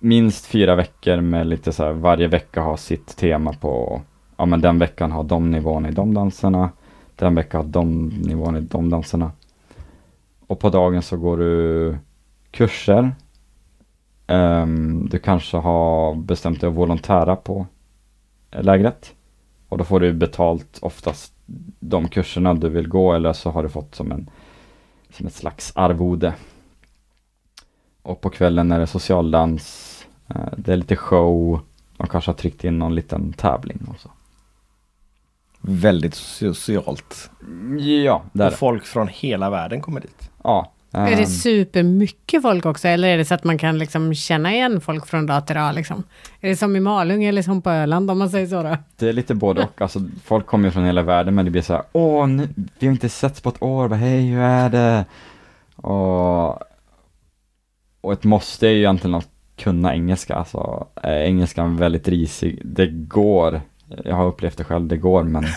minst 0.00 0.46
fyra 0.46 0.74
veckor 0.74 1.20
med 1.20 1.46
lite 1.46 1.72
så 1.72 1.84
här, 1.84 1.92
varje 1.92 2.28
vecka 2.28 2.62
har 2.62 2.76
sitt 2.76 3.16
tema 3.16 3.52
på, 3.52 4.02
ja 4.36 4.46
men 4.46 4.60
den 4.60 4.78
veckan 4.78 5.12
har 5.12 5.24
de 5.24 5.50
nivåerna 5.50 5.88
i 5.88 5.92
de 5.92 6.14
danserna, 6.14 6.70
den 7.16 7.34
veckan 7.34 7.64
har 7.64 7.68
de 7.68 8.08
nivåerna 8.08 8.58
i 8.58 8.62
de 8.62 8.90
danserna. 8.90 9.32
Och 10.46 10.60
på 10.60 10.68
dagen 10.68 11.02
så 11.02 11.16
går 11.16 11.36
du 11.36 11.96
kurser. 12.50 13.14
Um, 14.26 15.08
du 15.08 15.18
kanske 15.18 15.56
har 15.56 16.14
bestämt 16.14 16.60
dig 16.60 16.68
att 16.68 16.76
volontära 16.76 17.36
på 17.36 17.66
lägret. 18.50 19.14
Och 19.68 19.78
då 19.78 19.84
får 19.84 20.00
du 20.00 20.12
betalt 20.12 20.78
oftast 20.82 21.35
de 21.80 22.08
kurserna 22.08 22.54
du 22.54 22.68
vill 22.68 22.88
gå 22.88 23.12
eller 23.12 23.32
så 23.32 23.50
har 23.50 23.62
du 23.62 23.68
fått 23.68 23.94
som 23.94 24.12
en 24.12 24.30
som 25.10 25.26
ett 25.26 25.34
slags 25.34 25.72
arvode. 25.74 26.34
Och 28.02 28.20
på 28.20 28.30
kvällen 28.30 28.72
är 28.72 28.78
det 28.78 28.86
socialdans, 28.86 30.06
eh, 30.28 30.52
det 30.56 30.72
är 30.72 30.76
lite 30.76 30.96
show, 30.96 31.60
de 31.96 32.06
kanske 32.06 32.30
har 32.30 32.36
tryckt 32.36 32.64
in 32.64 32.78
någon 32.78 32.94
liten 32.94 33.32
tävling 33.32 33.86
och 33.88 34.00
så. 34.00 34.10
Väldigt 35.60 36.14
socialt. 36.14 37.30
Ja, 37.78 38.22
där. 38.32 38.46
Och 38.46 38.52
folk 38.52 38.86
från 38.86 39.08
hela 39.08 39.50
världen 39.50 39.80
kommer 39.80 40.00
dit. 40.00 40.30
Ja. 40.44 40.72
Är 40.96 41.12
ehm, 41.12 41.18
det 41.18 41.26
supermycket 41.26 42.42
folk 42.42 42.66
också 42.66 42.88
eller 42.88 43.08
är 43.08 43.18
det 43.18 43.24
så 43.24 43.34
att 43.34 43.44
man 43.44 43.58
kan 43.58 43.78
liksom 43.78 44.14
känna 44.14 44.52
igen 44.52 44.80
folk 44.80 45.06
från 45.06 45.26
dag 45.26 45.46
till 45.46 45.56
dag? 45.56 45.74
Liksom? 45.74 46.02
Är 46.40 46.48
det 46.48 46.56
som 46.56 46.76
i 46.76 46.80
Malung 46.80 47.24
eller 47.24 47.42
som 47.42 47.62
på 47.62 47.70
Öland 47.70 48.10
om 48.10 48.18
man 48.18 48.30
säger 48.30 48.46
så 48.46 48.62
då? 48.62 48.76
Det 48.96 49.08
är 49.08 49.12
lite 49.12 49.34
både 49.34 49.62
och. 49.62 49.82
Alltså, 49.82 50.00
folk 50.24 50.46
kommer 50.46 50.68
ju 50.68 50.72
från 50.72 50.84
hela 50.84 51.02
världen 51.02 51.34
men 51.34 51.44
det 51.44 51.50
blir 51.50 51.62
så 51.62 51.72
här, 51.72 51.82
åh, 51.92 52.26
nu, 52.28 52.48
vi 52.78 52.86
har 52.86 52.92
inte 52.92 53.08
setts 53.08 53.40
på 53.40 53.48
ett 53.48 53.62
år, 53.62 53.88
bara, 53.88 53.96
hej, 53.96 54.26
hur 54.26 54.40
är 54.40 54.70
det? 54.70 55.04
Och, 55.76 56.48
och 58.00 58.12
ett 58.12 58.24
måste 58.24 58.66
är 58.66 58.70
ju 58.70 58.78
egentligen 58.78 59.14
att 59.14 59.28
kunna 59.56 59.94
engelska. 59.94 60.34
Alltså, 60.34 60.86
är 60.94 61.20
engelskan 61.20 61.76
väldigt 61.76 62.08
risig? 62.08 62.60
Det 62.64 62.86
går. 62.86 63.60
Jag 64.04 64.16
har 64.16 64.26
upplevt 64.26 64.56
det 64.56 64.64
själv, 64.64 64.86
det 64.86 64.96
går, 64.96 65.22
men 65.22 65.44
ehm, 65.44 65.50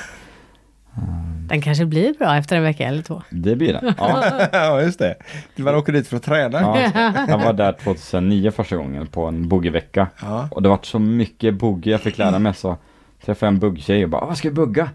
Den 1.50 1.62
kanske 1.62 1.86
blir 1.86 2.14
bra 2.20 2.36
efter 2.38 2.56
en 2.58 2.64
vecka 2.64 2.88
eller 2.88 3.02
två. 3.02 3.22
det 3.30 3.56
blir 3.56 3.74
det. 3.74 3.94
Ja. 3.98 4.24
ja, 4.52 4.82
just 4.82 5.00
det. 5.00 5.16
Man 5.56 5.76
åker 5.76 5.94
dit 5.94 6.08
för 6.08 6.18
att 6.18 6.24
träna. 6.24 6.62
Ja, 6.62 7.12
jag 7.28 7.38
var 7.38 7.54
där 7.54 7.72
2009 7.72 8.52
första 8.52 8.76
gången 8.76 9.08
på 9.08 9.26
en 9.26 9.48
boogievecka. 9.50 10.08
Ja. 10.22 10.48
Och 10.52 10.62
det 10.64 10.70
var 10.70 10.80
så 10.82 11.00
mycket 11.00 11.54
boogie 11.56 11.92
jag 11.92 12.02
fick 12.02 12.18
lära 12.18 12.40
mig 12.40 12.54
så 12.54 12.78
träffade 13.26 13.48
jag 13.48 13.54
en 13.54 13.60
buggtjej 13.60 14.04
och 14.04 14.10
bara, 14.10 14.26
vad 14.26 14.38
ska 14.38 14.50
vi 14.50 14.56
bugga? 14.56 14.90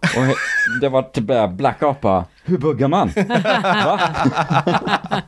Och 0.00 0.36
det 0.80 0.88
var 0.88 1.02
typ 1.02 1.24
blackout 1.56 2.00
bara, 2.00 2.24
hur 2.44 2.58
buggar 2.58 2.88
man? 2.88 3.10
Va? 3.84 4.00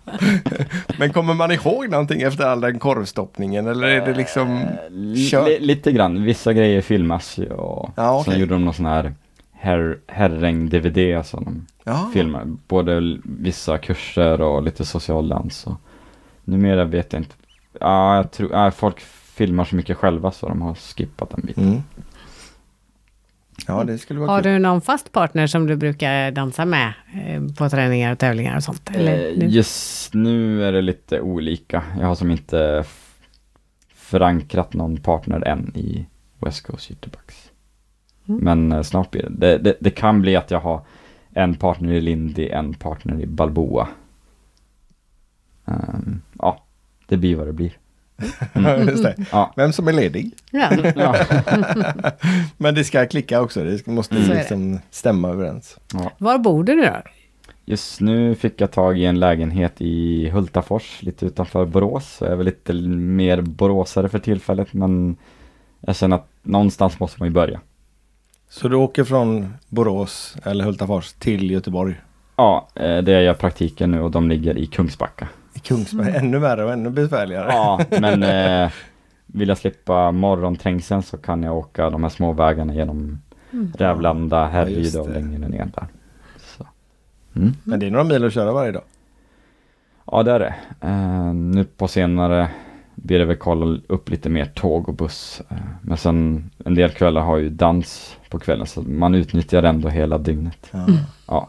Men 0.99 1.13
kommer 1.13 1.35
man 1.35 1.51
ihåg 1.53 1.89
någonting 1.91 2.23
efter 2.23 2.45
all 2.47 2.61
den 2.61 2.79
korvstoppningen 2.79 3.67
eller 3.67 3.89
är 3.89 4.07
det 4.07 4.15
liksom... 4.15 4.67
Li- 4.91 5.29
Kör. 5.29 5.45
li- 5.47 5.61
lite 5.61 5.93
grann, 5.93 6.23
vissa 6.25 6.53
grejer 6.53 6.81
filmas 6.81 7.39
ju 7.39 7.51
och 7.51 7.91
Ja, 7.97 8.21
okej. 8.21 8.33
sen 8.33 8.41
gjorde 8.41 8.55
de 8.55 8.65
någon 8.65 8.75
sån 8.75 8.87
här 8.87 9.15
herr, 9.61 9.99
herräng-DVD 10.07 11.17
alltså 11.17 11.37
de 11.37 11.67
Ja. 11.85 12.11
filmar. 12.13 12.45
Både 12.69 13.19
vissa 13.25 13.79
kurser 13.79 14.41
och 14.41 14.63
lite 14.63 14.85
social 14.85 15.29
dans 15.29 15.67
och 15.67 15.75
numera 16.45 16.85
vet 16.85 17.13
jag 17.13 17.21
inte. 17.23 17.35
Ja, 17.81 18.17
jag 18.17 18.31
tror, 18.31 18.53
ja, 18.53 18.71
folk 18.71 19.01
filmar 19.35 19.65
så 19.65 19.77
mycket 19.77 19.97
själva 19.97 20.31
så 20.33 20.49
de 20.49 20.63
har 20.63 20.75
skippat 20.75 21.31
den 21.31 21.41
biten. 21.47 21.65
Mm. 21.69 21.83
Ja, 23.67 23.85
det 23.85 23.99
skulle 23.99 24.21
vara 24.21 24.31
Har 24.31 24.43
kul. 24.43 24.53
du 24.53 24.59
någon 24.59 24.81
fast 24.81 25.13
partner 25.13 25.47
som 25.47 25.67
du 25.67 25.77
brukar 25.77 26.31
dansa 26.31 26.65
med 26.65 26.93
eh, 27.27 27.43
på 27.59 27.69
träningar 27.69 28.13
och 28.13 28.19
tävlingar 28.19 28.57
och 28.57 28.63
sånt? 28.65 28.91
Eller, 28.95 29.31
Eh, 29.31 29.37
nu? 29.39 29.47
Just 29.47 30.15
nu 30.15 30.65
är 30.65 30.73
det 30.73 30.83
lite 30.83 31.21
olika. 31.21 31.83
Jag 32.01 32.07
har 32.07 32.15
som 32.15 32.31
inte 32.31 32.85
förankrat 33.95 34.73
någon 34.75 34.97
partner 34.97 35.47
än 35.49 35.77
i 35.77 36.07
West 36.39 36.67
Coast 36.67 36.91
Jitterbugs. 36.91 37.50
Mm. 38.31 38.45
Men 38.45 38.73
eh, 38.79 38.83
snart 38.83 39.11
blir 39.11 39.23
det. 39.23 39.29
Det, 39.31 39.59
det. 39.59 39.77
det 39.81 39.91
kan 39.91 40.23
bli 40.23 40.37
att 40.37 40.51
jag 40.51 40.61
har 40.61 40.81
en 41.35 41.55
partner 41.55 41.93
i 41.93 42.01
Lindy, 42.01 42.49
en 42.49 42.75
partner 42.75 43.21
i 43.21 43.27
Balboa. 43.27 43.89
Ehm, 45.67 46.23
ja, 46.39 46.65
det 47.07 47.17
blir 47.17 47.37
vad 47.37 47.47
det 47.47 47.53
blir. 47.53 47.73
Just 48.87 49.03
det. 49.03 49.17
Ja, 49.33 49.53
Vem 49.57 49.73
som 49.73 49.89
är 49.89 49.93
ledig. 49.93 50.31
Ja. 50.51 50.69
ja, 50.97 51.17
Men 52.57 52.75
det 52.75 52.85
ska 52.85 53.07
klicka 53.07 53.41
också. 53.41 53.65
Det 53.65 53.87
måste 53.87 54.17
Mm. 54.17 54.31
Liksom 54.37 54.79
stämma 54.91 55.29
överens. 55.29 55.79
ja. 55.93 56.13
Var 56.19 56.39
bor 56.39 56.65
du 56.65 56.77
nu 56.77 56.83
då? 56.83 56.97
Just 57.65 58.01
nu 58.01 58.35
fick 58.35 58.61
jag 58.61 58.71
tag 58.71 58.99
i 58.99 59.05
en 59.05 59.21
lägenhet 59.21 59.73
i 59.79 60.29
Hultafors, 60.31 61.03
lite 61.03 61.27
utanför 61.27 61.67
Borås. 61.67 62.13
Så 62.17 62.25
jag 62.25 62.33
är 62.33 62.37
väl 62.37 62.47
lite 62.47 62.73
mer 62.73 63.41
boråsare 63.41 64.09
för 64.09 64.19
tillfället, 64.19 64.73
men 64.73 65.17
jag 65.81 65.97
känner 65.97 66.17
att 66.17 66.29
någonstans 66.43 67.01
måste 67.01 67.17
man 67.21 67.29
ju 67.29 67.35
börja. 67.35 67.61
Så 68.53 68.69
du 68.69 68.77
åker 68.77 69.05
från 69.05 69.55
Borås 69.69 70.37
eller 70.45 70.65
Hultafors 70.65 71.13
till 71.13 71.51
Göteborg. 71.51 72.01
Ja, 72.37 72.69
eh, 72.75 72.99
det 72.99 73.13
är 73.13 73.21
jag 73.21 73.39
praktiken 73.39 73.91
nu 73.91 74.01
och 74.01 74.11
de 74.11 74.29
ligger 74.29 74.59
i 74.59 74.67
Kungsbacka. 74.67 75.29
I 75.55 75.59
Kungsberg. 75.59 76.17
Ännu 76.17 76.39
värre 76.39 76.65
och 76.65 76.73
ännu 76.73 76.91
besvärligare. 76.91 77.47
Ja, 77.53 77.81
men 78.01 78.23
eh, 78.23 78.71
vill 79.27 79.49
jag 79.49 79.59
slippa 79.59 80.13
morgonträngseln 80.13 81.03
så 81.03 81.17
kan 81.17 81.43
jag 81.43 81.57
åka 81.57 81.91
de 81.91 82.03
här 82.03 82.11
små 82.11 82.33
vägarna 82.33 82.75
genom 82.75 83.19
Rävlanda, 83.79 84.51
Ja, 84.53 84.69
just 84.69 84.95
Härryda 84.95 85.01
och 85.01 85.09
det. 85.09 85.15
längre 85.15 85.49
ner 85.49 85.69
där. 85.75 85.87
Så. 86.39 86.67
Mm. 87.37 87.53
Men 87.65 87.81
det 87.81 87.87
är 87.87 87.91
några 87.91 88.05
mil 88.05 88.25
att 88.25 88.33
köra 88.33 88.53
varje 88.53 88.73
dag. 88.73 88.83
Ja, 90.07 90.23
det 90.23 90.33
är 90.33 90.39
det. 90.39 90.55
Eh, 90.81 91.35
nu 91.35 91.65
på 91.65 91.89
senare 91.89 92.49
blir 92.95 93.19
det 93.19 93.25
väl 93.25 93.37
kolla 93.37 93.81
upp 93.87 94.09
lite 94.09 94.29
mer 94.29 94.45
tåg 94.47 94.89
och 94.89 94.95
buss. 94.95 95.43
Eh, 95.49 95.57
men 95.83 95.97
sen 95.97 96.51
en 96.65 96.75
del 96.75 96.91
kvällar 96.91 97.21
har 97.21 97.37
ju 97.37 97.51
dans 97.51 98.17
på 98.31 98.39
kvällen 98.39 98.67
så 98.67 98.83
man 98.83 99.15
utnyttjar 99.15 99.63
ändå 99.63 99.89
hela 99.89 100.19
dygnet. 100.19 100.69
Ja. 100.71 100.87
Ja. 101.27 101.49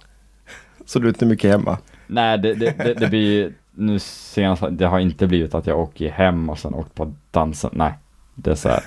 Så 0.86 1.00
du 1.00 1.06
är 1.06 1.10
inte 1.10 1.26
mycket 1.26 1.52
hemma. 1.52 1.78
Nej, 2.08 2.38
det, 2.38 2.54
det, 2.54 2.78
det, 2.78 2.94
det 2.94 3.08
blir 3.08 3.54
nu 3.72 4.00
senast, 4.00 4.64
det 4.72 4.86
har 4.86 5.00
inte 5.00 5.28
blivit 5.28 5.56
att 5.56 5.68
jag 5.68 5.80
åker 5.80 6.10
hem 6.12 6.50
och 6.50 6.60
sen 6.60 6.74
åkt 6.74 6.96
på 6.96 7.14
dansen. 7.32 7.70
Nej, 7.74 7.94
det 8.36 8.52
är 8.52 8.56
så 8.56 8.70
här. 8.70 8.84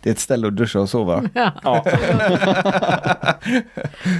Det 0.00 0.10
är 0.10 0.12
ett 0.12 0.18
ställe 0.20 0.46
att 0.46 0.56
duscha 0.56 0.80
och 0.80 0.88
sova. 0.88 1.22
Ja, 1.34 1.52
Ja, 1.62 1.84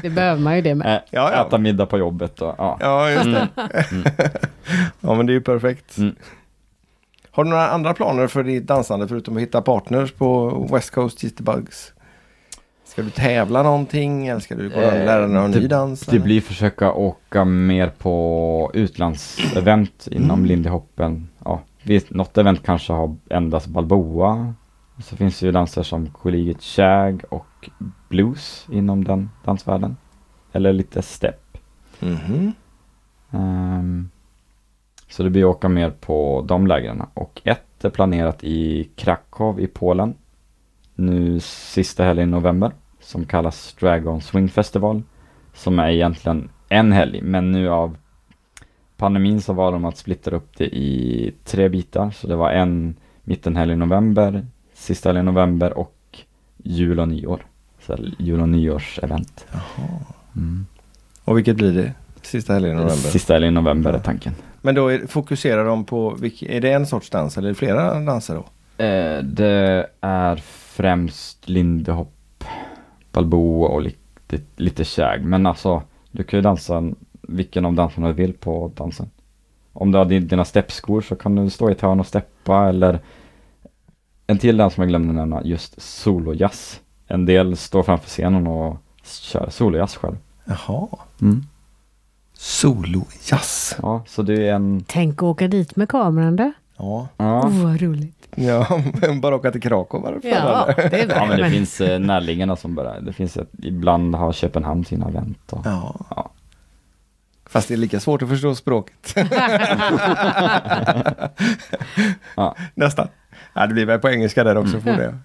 det 0.03 0.11
behöver 0.11 0.41
man 0.41 0.57
ju 0.57 0.63
det 0.63 0.75
med. 0.75 0.87
ä, 0.97 1.03
Ja, 1.11 1.33
ja. 1.33 1.47
äta 1.47 1.59
middag 1.59 1.87
på 1.87 1.99
jobbet 1.99 2.43
och 2.43 2.55
ja. 2.59 2.77
Ja, 2.81 3.11
just 3.11 3.25
det. 3.25 3.49
ja, 5.01 5.15
men 5.15 5.27
det 5.27 5.33
är 5.33 5.35
ju 5.35 5.41
perfekt. 5.41 5.99
Mm. 5.99 6.15
Har 7.31 7.45
du 7.45 7.51
några 7.51 7.69
andra 7.69 7.95
planer 7.95 8.27
för 8.27 8.43
ditt 8.45 8.67
dansande 8.67 9.09
förutom 9.09 9.37
att 9.37 9.43
hitta 9.43 9.63
partners 9.63 10.13
på 10.13 10.49
West 10.73 10.91
Coast 10.91 11.23
Jitterbugs? 11.23 11.93
Ska 12.97 13.03
du 13.03 13.11
tävla 13.11 13.63
någonting 13.63 14.27
eller 14.27 14.41
ska 14.41 14.55
du 14.55 14.69
gå 14.71 14.81
Eh, 14.81 15.05
lära 15.05 15.21
dig 15.21 15.31
någon 15.31 15.51
det- 15.53 15.61
ny 15.61 15.67
dans? 15.69 16.01
Det 16.01 16.13
eller? 16.13 16.25
blir 16.25 16.41
försöka 16.41 16.93
åka 16.93 17.45
mer 17.45 17.89
på 17.99 18.71
utlandsevent 18.75 20.09
inom 20.11 20.31
Mm. 20.31 20.45
Lindy 20.47 20.69
Hoppen. 20.69 21.29
Ja, 21.45 21.61
något 22.09 22.39
event 22.39 22.63
kanske 22.63 22.93
har 22.93 23.17
endast 23.31 23.67
Balboa. 23.67 24.55
Så 24.99 25.17
finns 25.17 25.41
det 25.41 25.47
ju 25.47 25.53
danser 25.53 25.83
som 25.83 26.07
Collegiate 26.11 26.63
Shag 26.63 27.23
och 27.29 27.71
Blues 28.09 28.67
inom 28.73 29.05
den 29.05 29.31
dansvärlden. 29.45 29.97
Eller 30.53 30.73
lite 30.73 31.03
step. 31.03 31.59
Mhm. 32.01 32.53
Ehm, 33.31 34.11
så 35.09 35.23
det 35.23 35.31
blir 35.31 35.51
att 35.51 35.57
åka 35.57 35.69
mer 35.69 35.91
på 35.91 36.45
de 36.49 36.67
lägren. 36.67 37.03
Och 37.15 37.41
ett 37.45 37.85
är 37.85 37.91
planerat 37.91 38.45
i 38.45 38.89
Krakow 38.97 39.61
i 39.61 39.67
Polen. 39.67 40.15
Nu 40.95 41.41
sista 41.41 42.05
helgen 42.05 42.29
i 42.29 42.33
november. 42.33 42.73
Som 43.07 43.25
kallas 43.25 43.77
Dragon 43.81 44.21
Swing 44.21 44.49
Festival. 44.49 45.03
Som 45.55 45.79
är 45.79 45.89
egentligen 45.89 46.49
en 46.69 46.93
helg. 46.93 47.21
Men 47.23 47.53
nu 47.53 47.69
av 47.69 47.97
pandemin 48.97 49.41
så 49.41 49.53
var 49.53 49.73
de 49.73 49.85
att 49.85 49.97
splitta 49.97 50.31
upp 50.31 50.57
det 50.57 50.65
i 50.65 51.33
tre 51.45 51.69
bitar. 51.69 52.11
Så 52.11 52.27
det 52.27 52.37
var 52.37 52.51
en 52.51 52.97
mittenhelg 53.23 53.73
i 53.73 53.77
november. 53.77 54.47
Sista 54.75 55.09
helgen 55.09 55.25
i 55.25 55.33
november 55.33 55.79
och 55.79 56.19
jul 56.57 57.01
och 57.01 57.09
nyår. 57.09 57.47
Så 57.81 57.97
jul 58.19 58.41
och 58.41 58.49
nyårsevent. 58.49 59.47
Mm. 60.37 60.67
Och 61.25 61.37
vilket 61.37 61.57
blir 61.57 61.73
det? 61.73 61.93
Sista 62.23 62.53
helgen 62.53 62.73
i 62.73 62.75
november. 62.75 62.95
Sista 62.95 63.33
helgen 63.33 63.53
i 63.53 63.55
november 63.55 63.93
är 63.93 63.99
tanken. 63.99 64.35
Men 64.63 64.75
då 64.75 64.89
är, 64.89 65.07
fokuserar 65.07 65.65
de 65.65 65.85
på, 65.85 66.19
är 66.41 66.61
det 66.61 66.73
en 66.73 66.87
sorts 66.87 67.11
dans 67.11 67.39
eller 67.39 67.49
är 67.49 67.53
det 67.53 67.59
flera 67.59 68.01
danser 68.01 68.35
då? 68.35 68.45
Eh, 68.85 69.23
det 69.23 69.87
är 70.01 70.37
främst 70.77 71.49
Lindy 71.49 71.93
Hop, 71.93 72.16
Balboa 73.17 73.69
och 73.69 73.83
lite, 73.83 74.41
lite 74.57 74.85
shag. 74.85 75.25
Men 75.25 75.47
alltså, 75.47 75.83
du 76.11 76.25
kan 76.25 76.39
ju 76.39 76.43
dansa 76.43 76.83
vilken 77.23 77.65
av 77.65 77.75
danserna 77.75 78.07
du 78.07 78.13
vill 78.13 78.33
på 78.33 78.73
dansen. 78.77 79.11
Om 79.73 79.93
du 79.93 79.99
har 79.99 80.05
din, 80.05 80.29
dina 80.29 80.45
steppskor 80.45 81.01
så 81.01 81.17
kan 81.17 81.35
du 81.35 81.51
stå 81.51 81.69
i 81.69 81.73
ett 81.73 81.81
hörn 81.81 82.01
och 82.01 82.07
steppa 82.07 82.69
eller 82.69 83.01
en 84.27 84.39
till 84.39 84.57
dans 84.57 84.75
som 84.75 84.83
jag 84.83 84.89
glömde 84.89 85.13
nämna, 85.13 85.45
just 85.45 85.83
solojazz. 85.83 86.81
En 87.07 87.27
del 87.27 87.57
står 87.57 87.83
framför 87.83 88.09
scenen 88.09 88.47
och 88.47 88.77
kör 89.05 89.49
solojazz 89.51 89.97
själv. 89.97 90.17
Jaha. 90.45 90.89
Mm. 91.21 91.43
Solojazz. 92.33 93.77
Ja, 93.83 94.03
så 94.07 94.23
det 94.23 94.49
är 94.49 94.55
en... 94.55 94.85
Tänk 94.87 95.15
att 95.15 95.23
åka 95.23 95.49
dit 95.49 95.77
med 95.77 95.89
kameran 95.89 96.37
du. 96.37 96.53
Ja. 96.79 97.09
Ja, 97.17 97.43
Åh, 97.45 97.65
vad 97.65 97.81
roligt. 97.83 98.29
ja, 98.35 98.67
men 99.01 99.21
bara 99.21 99.37
åka 99.37 99.51
till 99.53 99.63
Krakow 99.63 100.03
varför? 100.03 100.29
Ja, 100.29 100.67
eller? 100.69 100.91
det 100.91 101.01
är 101.03 101.09
ja 101.17 101.27
men 101.27 101.37
det 101.37 101.43
men- 101.43 101.51
finns 101.53 101.81
eh, 101.81 101.99
närliggande 101.99 102.57
som 102.57 102.75
bara, 102.75 103.01
det 103.01 103.13
finns 103.13 103.37
ett, 103.37 103.51
ibland 103.63 104.15
har 104.15 104.33
Köpenhamn 104.33 104.85
sina 104.85 105.09
event 105.09 105.53
och 105.53 105.61
Ja. 105.65 105.95
Ja. 106.11 106.31
Fast 107.49 107.69
det 107.69 107.75
är 107.75 107.79
lika 107.79 108.01
svårt 108.01 108.23
att 108.23 108.29
förstå 108.29 108.55
språket. 108.55 109.15
Ja. 112.37 112.57
Nästan. 112.75 113.09
Ja, 113.55 113.67
det 113.67 113.75
blir 113.75 113.87
väl 113.87 113.99
på 113.99 114.09
engelska 114.09 114.45
där 114.45 114.57
också. 114.57 114.81
Får 114.81 114.91
det. 114.93 115.19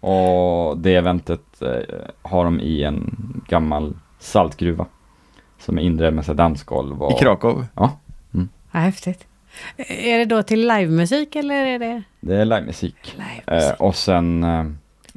Och 0.00 0.78
det 0.78 0.94
eventet 0.94 1.62
eh, 1.62 1.98
har 2.22 2.44
de 2.44 2.60
i 2.60 2.82
en 2.84 3.14
gammal 3.48 3.96
saltgruva. 4.18 4.86
Som 5.58 5.78
är 5.78 5.82
inredd 5.82 6.14
med 6.14 6.24
dansgolv 6.24 7.02
och... 7.02 7.12
I 7.12 7.14
Krakow. 7.14 7.66
Ja, 7.74 7.98
Ja, 8.72 8.78
häftigt. 8.80 9.26
Är 9.76 10.18
det 10.18 10.24
då 10.24 10.42
till 10.42 10.68
livemusik 10.68 11.36
eller 11.36 11.64
är 11.66 11.78
det 11.78 12.02
det 12.20 12.36
är 12.36 12.44
livemusik. 12.44 13.16
livemusik? 13.16 13.70
Eh, 13.70 13.86
och 13.86 13.96
sen... 13.96 14.44
Eh, 14.44 14.64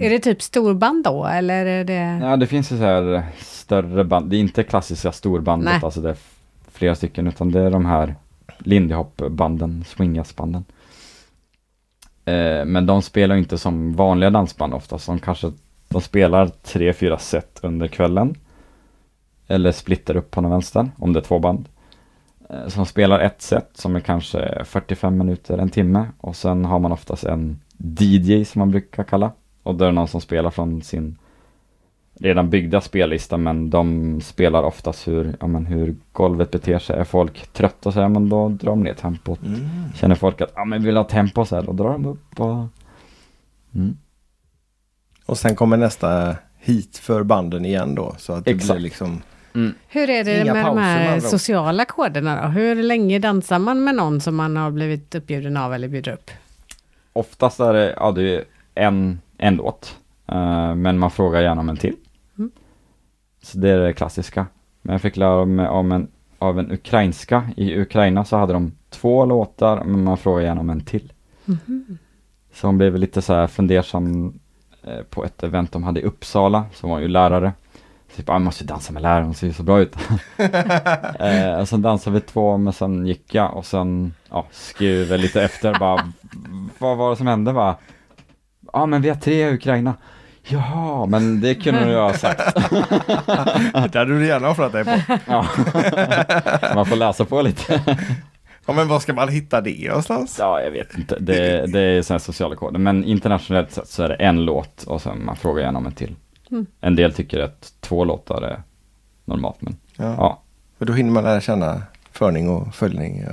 Är 0.06 0.10
det 0.10 0.20
typ 0.20 0.42
storband 0.42 1.04
då 1.04 1.26
eller 1.26 1.66
är 1.66 1.84
det... 1.84 2.20
ja, 2.22 2.38
det 2.38 2.48
finns 2.48 2.72
ju 2.72 2.78
så 2.78 2.84
här 2.84 3.24
större 3.40 4.04
band. 4.04 4.30
Det 4.30 4.36
är 4.36 4.40
inte 4.40 4.64
klassiska 4.64 5.12
storbandet, 5.12 5.74
Nej. 5.74 5.80
alltså 5.84 6.02
det 6.02 6.10
är 6.10 6.18
flera 6.72 6.96
stycken. 6.96 7.28
Utan 7.28 7.52
det 7.52 7.60
är 7.60 7.72
de 7.72 7.86
här 7.86 8.16
Lindy 8.60 8.94
Hop-banden, 8.94 9.84
swingassbanden. 9.88 10.66
Eh, 12.26 12.66
men 12.66 12.86
de 12.86 13.02
spelar 13.02 13.36
inte 13.36 13.58
som 13.58 13.94
vanliga 13.94 14.30
dansband 14.30 14.74
oftast. 14.74 15.06
De 15.06 15.20
kanske 15.20 15.52
de 15.90 16.02
spelar 16.02 16.48
tre, 16.48 16.94
fyra 16.94 17.18
set 17.18 17.60
under 17.64 17.88
kvällen. 17.88 18.36
Eller 19.48 19.72
splittar 19.72 20.16
upp 20.16 20.32
på 20.32 20.42
den 20.42 20.50
vänster, 20.52 20.92
om 20.98 21.14
det 21.14 21.20
är 21.20 21.24
två 21.24 21.40
band. 21.40 21.66
Eh, 22.52 22.68
Som 22.68 22.86
spelar 22.86 23.20
ett 23.20 23.42
set 23.42 23.70
som 23.74 23.96
är 23.96 24.00
kanske 24.00 24.66
45 24.66 25.18
minuter, 25.18 25.58
en 25.58 25.70
timme. 25.70 26.08
Och 26.18 26.36
sen 26.36 26.66
har 26.66 26.80
man 26.80 26.92
oftast 26.92 27.24
en 27.24 27.60
DJ 27.78 28.44
som 28.46 28.60
man 28.60 28.72
brukar 28.72 29.04
kalla. 29.04 29.32
Och 29.64 29.76
då 29.76 29.86
är 29.86 29.90
det 29.90 29.96
någon 29.96 30.08
som 30.08 30.22
spelar 30.22 30.50
från 30.50 30.82
sin 30.82 31.18
redan 32.20 32.50
byggda 32.50 32.82
spellista 32.82 33.38
men 33.38 33.70
de 33.70 34.22
spelar 34.22 34.64
oftast 34.64 35.08
hur, 35.08 35.36
ja, 35.40 35.48
men 35.48 35.66
hur 35.66 35.96
golvet 36.12 36.52
beter 36.52 36.80
sig. 36.80 37.00
Är 37.00 37.04
folk 37.04 37.48
trötta 37.54 37.92
så 37.92 38.02
här, 38.02 38.10
men 38.10 38.30
då 38.30 38.50
drar 38.50 38.70
de 38.70 38.84
ner 38.84 38.94
tempot. 38.94 39.42
Mm. 39.42 39.60
Känner 39.96 40.16
folk 40.16 40.42
att 40.42 40.52
ja, 40.56 40.66
men 40.66 40.84
vill 40.84 40.98
ha 40.98 41.04
tempo 41.04 41.46
så 41.46 41.56
här, 41.56 41.64
då 41.64 41.74
drar 41.74 41.92
de 41.92 42.06
upp 42.06 42.40
och... 42.40 42.66
Mm. 43.76 43.98
Och 45.26 45.38
sen 45.38 45.56
kommer 45.56 45.78
nästa 45.78 46.36
hit 46.60 46.98
för 46.98 47.24
banden 47.24 47.66
igen 47.66 47.96
då. 47.96 48.16
Så 48.18 48.34
att 48.34 48.46
det 48.46 48.52
Exakt. 48.52 48.74
blir 48.74 48.84
liksom... 48.84 49.22
Hur 49.88 50.10
är 50.10 50.24
det 50.24 50.42
Inga 50.42 50.54
med 50.54 50.66
de 50.66 50.68
pauser, 50.68 50.84
här 50.84 51.20
sociala 51.20 51.86
koderna 51.86 52.42
då? 52.42 52.48
Hur 52.48 52.84
länge 52.84 53.20
dansar 53.20 53.60
man 53.60 53.84
med 53.84 53.96
någon 53.96 54.22
som 54.22 54.36
man 54.36 54.58
har 54.58 54.72
blivit 54.72 55.16
uppbjuden 55.16 55.58
av 55.58 55.74
eller 55.74 55.88
bjuder 55.88 56.12
upp? 56.12 56.32
Oftast 57.14 57.60
är 57.60 57.74
det, 57.74 57.96
ja, 57.98 58.12
det 58.12 58.36
är 58.36 58.44
en, 58.76 59.20
en 59.38 59.56
låt. 59.56 59.98
Eh, 60.28 60.76
men 60.76 61.00
man 61.00 61.12
frågar 61.12 61.42
gärna 61.42 61.62
om 61.62 61.70
en 61.70 61.78
till. 61.78 61.96
Mm. 62.38 62.52
Så 63.42 63.58
det 63.58 63.70
är 63.70 63.78
det 63.78 63.94
klassiska. 63.94 64.46
Men 64.82 64.94
jag 64.94 65.02
fick 65.02 65.18
lära 65.18 65.46
mig 65.46 65.68
om 65.68 65.92
en, 65.92 66.08
av 66.40 66.60
en 66.60 66.72
ukrainska. 66.72 67.50
I 67.58 67.82
Ukraina 67.82 68.26
så 68.26 68.38
hade 68.38 68.54
de 68.54 68.72
två 68.90 69.26
låtar, 69.26 69.84
men 69.84 70.04
man 70.04 70.18
frågar 70.18 70.42
gärna 70.42 70.62
om 70.62 70.70
en 70.70 70.82
till. 70.82 71.14
Mhm. 71.46 71.98
Så 72.54 72.68
hon 72.68 72.78
blev 72.78 72.98
lite 72.98 73.22
så 73.22 73.34
här 73.34 73.48
fundersam 73.48 74.34
eh, 74.84 75.02
på 75.10 75.26
ett 75.26 75.44
event 75.44 75.72
de 75.72 75.84
hade 75.84 76.00
i 76.00 76.04
Uppsala, 76.04 76.66
som 76.74 76.90
var 76.90 77.00
ju 77.00 77.08
lärare. 77.08 77.54
Jag 78.16 78.26
bara, 78.26 78.34
jag 78.34 78.42
måste 78.42 78.64
dansa 78.64 78.94
med 78.94 79.02
läraren, 79.02 79.26
hon 79.26 79.34
ser 79.34 79.48
ju 79.48 79.54
så 79.54 79.64
bra 79.64 79.80
ut. 79.80 79.96
eh, 81.20 81.60
och 81.60 81.70
sen 81.70 81.82
dansade 81.82 82.14
vi 82.14 82.22
två, 82.22 82.58
men 82.58 82.74
sen 82.74 83.08
gick 83.08 83.36
jag 83.36 83.58
och 83.58 83.66
sen 83.66 84.14
ja, 84.30 84.48
skrev 84.52 85.12
jag 85.12 85.20
lite 85.20 85.44
efter 85.44 85.80
bara, 85.80 86.12
vad 86.78 86.98
var 86.98 87.10
det 87.10 87.16
som 87.16 87.28
hände? 87.28 87.52
Ja, 87.52 87.80
ah, 88.74 88.86
men 88.86 89.02
vi 89.02 89.10
har 89.10 89.16
tre 89.16 89.50
i 89.50 89.54
Ukraina. 89.54 89.94
Jaha, 90.44 91.06
men 91.06 91.42
det 91.42 91.56
kunde 91.56 91.86
du 91.86 91.96
ha 91.96 92.14
sagt. 92.14 92.56
det 93.92 94.00
hade 94.00 94.06
du 94.06 94.28
gärna 94.28 94.50
offrat 94.50 94.72
dig 94.72 94.86
på. 94.86 94.92
ja. 95.28 95.46
Man 96.76 96.86
får 96.86 96.96
läsa 96.96 97.26
på 97.26 97.42
lite. 97.42 97.82
ja, 98.66 98.74
men 98.74 98.88
var 98.88 99.00
ska 99.00 99.14
man 99.14 99.30
hitta 99.30 99.62
det 99.62 99.88
någonstans? 99.88 100.36
Ja, 100.40 100.62
jag 100.62 100.72
vet 100.72 100.98
inte. 100.98 101.18
Det, 101.20 101.66
det 101.72 101.80
är 101.80 102.02
sådana 102.02 102.20
sociala 102.20 102.56
koder. 102.56 102.80
Men 102.80 103.04
internationellt 103.04 103.72
sett 103.72 103.88
så 103.88 104.04
är 104.04 104.10
det 104.10 104.16
en 104.16 104.46
låt 104.46 104.84
och 104.84 105.02
sen 105.02 105.26
man 105.26 105.36
frågar 105.36 105.64
gärna 105.64 105.80
om 105.80 105.86
en 105.86 105.92
till. 105.92 106.16
Mm. 106.52 106.66
En 106.82 106.96
del 106.96 107.14
tycker 107.14 107.40
att 107.40 107.74
två 107.80 108.06
låtar 108.06 108.42
är 108.42 108.62
normalt, 109.26 109.62
men 109.62 109.76
Ja. 109.98 110.16
ja. 110.18 110.42
För 110.78 110.86
då 110.86 110.94
hinner 110.94 111.12
man 111.12 111.24
lära 111.24 111.42
känna 111.42 111.84
förning 112.12 112.50
och 112.50 112.76
följning. 112.76 113.24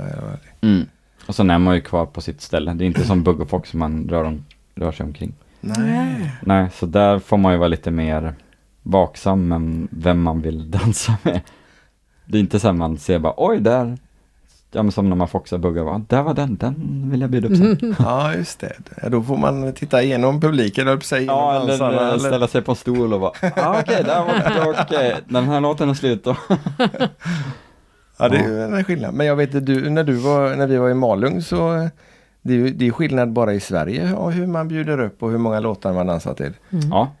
Mm. 0.61 0.85
Och 1.27 1.35
sen 1.35 1.49
är 1.49 1.57
man 1.59 1.75
ju 1.75 1.81
kvar 1.81 2.05
på 2.05 2.21
sitt 2.21 2.41
ställe. 2.41 2.73
Det 2.73 2.83
är 2.83 2.85
inte 2.85 3.05
som 3.05 3.23
Bugg 3.23 3.41
och 3.41 3.49
Fox 3.49 3.69
som 3.69 3.79
man 3.79 4.09
rör, 4.09 4.23
om, 4.23 4.45
rör 4.75 4.91
sig 4.91 5.05
omkring. 5.05 5.33
Nej. 5.61 6.31
Nej, 6.41 6.69
så 6.73 6.85
där 6.85 7.19
får 7.19 7.37
man 7.37 7.51
ju 7.51 7.57
vara 7.57 7.67
lite 7.67 7.91
mer 7.91 8.33
vaksam 8.83 9.47
med 9.47 9.87
vem 9.91 10.21
man 10.21 10.41
vill 10.41 10.71
dansa 10.79 11.17
med. 11.23 11.41
Det 12.25 12.37
är 12.37 12.39
inte 12.39 12.59
så 12.59 12.67
att 12.69 12.75
man 12.75 12.97
ser 12.97 13.19
bara, 13.19 13.33
oj 13.37 13.59
där, 13.59 13.97
ja 14.71 14.83
men 14.83 14.91
som 14.91 15.09
när 15.09 15.15
man 15.15 15.27
foxar 15.27 15.57
buggar, 15.57 15.83
bara, 15.83 15.97
där 16.07 16.21
var 16.23 16.33
den, 16.33 16.55
den 16.55 16.75
vill 17.11 17.21
jag 17.21 17.29
bjuda 17.29 17.47
upp 17.47 17.57
sen. 17.57 17.95
Ja, 17.99 18.33
just 18.33 18.59
det. 18.59 18.73
Ja, 19.01 19.09
Då 19.09 19.23
får 19.23 19.37
man 19.37 19.73
titta 19.73 20.03
igenom 20.03 20.41
publiken, 20.41 20.87
höll 20.87 20.99
igenom 21.11 21.25
Ja, 21.35 21.53
dansarna, 21.67 21.89
eller, 21.99 22.07
eller- 22.09 22.19
ställa 22.19 22.47
sig 22.47 22.61
på 22.61 22.71
en 22.71 22.75
stol 22.75 23.13
och 23.13 23.19
bara, 23.19 23.31
ah, 23.55 23.79
okej, 23.79 24.03
där 24.05 24.25
var 24.25 24.33
det, 24.73 24.81
okej, 24.87 25.15
den 25.27 25.43
här 25.43 25.61
låten 25.61 25.89
är 25.89 25.93
slut 25.93 26.23
då. 26.23 26.35
Ja, 28.21 28.29
det 28.29 28.37
är 28.37 28.47
ju 28.47 28.63
en 28.63 28.83
skillnad. 28.83 29.13
Men 29.13 29.25
jag 29.27 29.35
vet 29.35 29.55
att 29.55 29.65
du, 29.65 29.89
när, 29.89 30.03
du 30.03 30.13
var, 30.13 30.55
när 30.55 30.67
vi 30.67 30.77
var 30.77 30.89
i 30.89 30.93
Malung 30.93 31.41
så 31.41 31.89
det 32.41 32.53
är 32.53 32.57
ju 32.57 32.69
det 32.69 32.87
är 32.87 32.91
skillnad 32.91 33.31
bara 33.33 33.53
i 33.53 33.59
Sverige 33.59 34.09
ja, 34.09 34.29
hur 34.29 34.47
man 34.47 34.67
bjuder 34.67 34.99
upp 34.99 35.23
och 35.23 35.31
hur 35.31 35.37
många 35.37 35.59
låtar 35.59 35.93
man 35.93 36.07
dansar 36.07 36.33
till. 36.33 36.53
Mm. 36.69 36.89
Ja, 36.89 37.11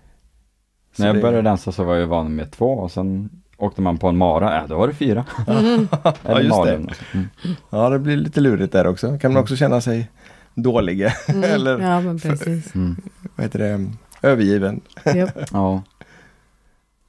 Så 0.95 1.01
när 1.01 1.07
jag 1.09 1.15
det- 1.15 1.21
började 1.21 1.41
dansa 1.41 1.71
så 1.71 1.83
var 1.83 1.95
jag 1.95 2.07
van 2.07 2.35
med 2.35 2.51
två 2.51 2.65
och 2.73 2.91
sen 2.91 3.29
åkte 3.59 3.81
man 3.81 3.97
på 3.97 4.07
en 4.07 4.17
mara, 4.17 4.55
ja 4.55 4.67
då 4.67 4.77
var 4.77 4.87
det 4.87 4.93
fyra. 4.93 5.25
Ja, 5.47 6.13
Eller 6.23 6.41
just 6.41 6.63
det. 6.63 6.73
Mm. 7.13 7.27
Ja, 7.69 7.89
det 7.89 7.99
blir 7.99 8.17
lite 8.17 8.41
lurigt 8.41 8.73
där 8.73 8.87
också. 8.87 9.17
Kan 9.17 9.33
man 9.33 9.41
också 9.41 9.55
känna 9.55 9.81
sig 9.81 10.09
dålig 10.53 11.01
eller 11.27 11.75
Mm. 11.75 11.87
Ja, 11.87 12.01
men 12.01 12.19
precis. 12.19 12.75
Mm. 12.75 12.95
vad 13.35 13.43
heter 13.45 13.59
det, 13.59 13.85
övergiven. 14.27 14.81
Ja, 15.53 15.81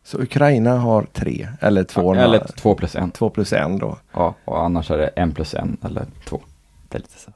Så 0.04 0.18
Ukraina 0.22 0.78
har 0.78 1.02
tre 1.12 1.48
eller 1.60 1.84
två. 1.84 2.14
eller 2.14 2.38
två 2.56 2.74
plus 2.74 2.96
en. 2.96 3.10
två 3.10 3.30
plus 3.30 3.52
en 3.52 3.78
då. 3.78 3.98
Ja, 4.12 4.34
och 4.44 4.64
annars 4.64 4.90
är 4.90 4.98
det 4.98 5.06
en 5.06 5.32
plus 5.34 5.54
en 5.54 5.76
eller 5.84 6.06
två. 6.28 6.40
Det 6.88 6.98
är 6.98 7.00
lite 7.00 7.18
så. 7.18 7.30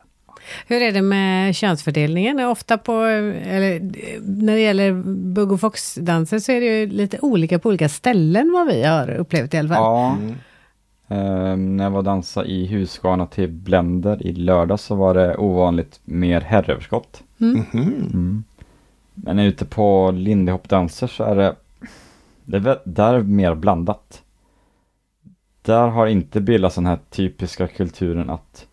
Hur 0.67 0.83
är 0.83 0.93
det 0.93 1.03
med 1.03 1.55
könsfördelningen? 1.55 2.41
Ofta 2.41 2.79
på, 2.79 2.93
eller 3.03 3.81
när 4.21 4.55
det 4.55 4.61
gäller 4.61 4.93
bugg 5.35 5.53
och 5.53 5.61
foxdanser 5.61 6.39
så 6.39 6.53
är 6.53 6.61
det 6.61 6.81
ju 6.81 6.87
lite 6.87 7.19
olika 7.23 7.59
på 7.59 7.69
olika 7.69 7.89
ställen 7.89 8.53
vad 8.53 8.67
vi 8.67 8.85
har 8.85 9.11
upplevt 9.11 9.55
i 9.55 9.59
alla 9.59 9.69
fall. 9.69 9.83
Ja, 9.83 10.17
Mm. 10.17 10.35
Ehm, 11.09 11.77
när 11.77 11.85
jag 11.85 11.91
var 11.91 11.99
och 11.99 12.05
dansa 12.05 12.45
i 12.45 12.67
Husqvarna 12.67 13.27
till 13.27 13.49
Blender 13.49 14.27
i 14.27 14.33
lördag 14.33 14.81
så 14.81 14.95
var 14.95 15.15
det 15.15 15.37
ovanligt 15.37 16.01
mer 16.05 16.41
herröverskott. 16.41 17.23
Mhm. 17.37 17.65
Mm. 17.73 18.45
Men 19.15 19.39
ute 19.39 19.65
på 19.65 20.11
Lindy 20.11 20.53
Hop 20.53 20.69
danser 20.69 21.07
så 21.07 21.25
är 21.25 21.37
det, 21.37 21.57
det 22.45 22.57
är, 22.57 22.79
där 22.85 23.15
är 23.15 23.23
mer 23.23 23.55
blandat. 23.55 24.23
Där 25.63 25.89
har 25.89 26.07
inte 26.07 26.41
bildats 26.41 26.75
den 26.75 26.87
här 26.87 26.99
typiska 27.11 27.67
kulturen 27.67 28.31
att 28.31 28.67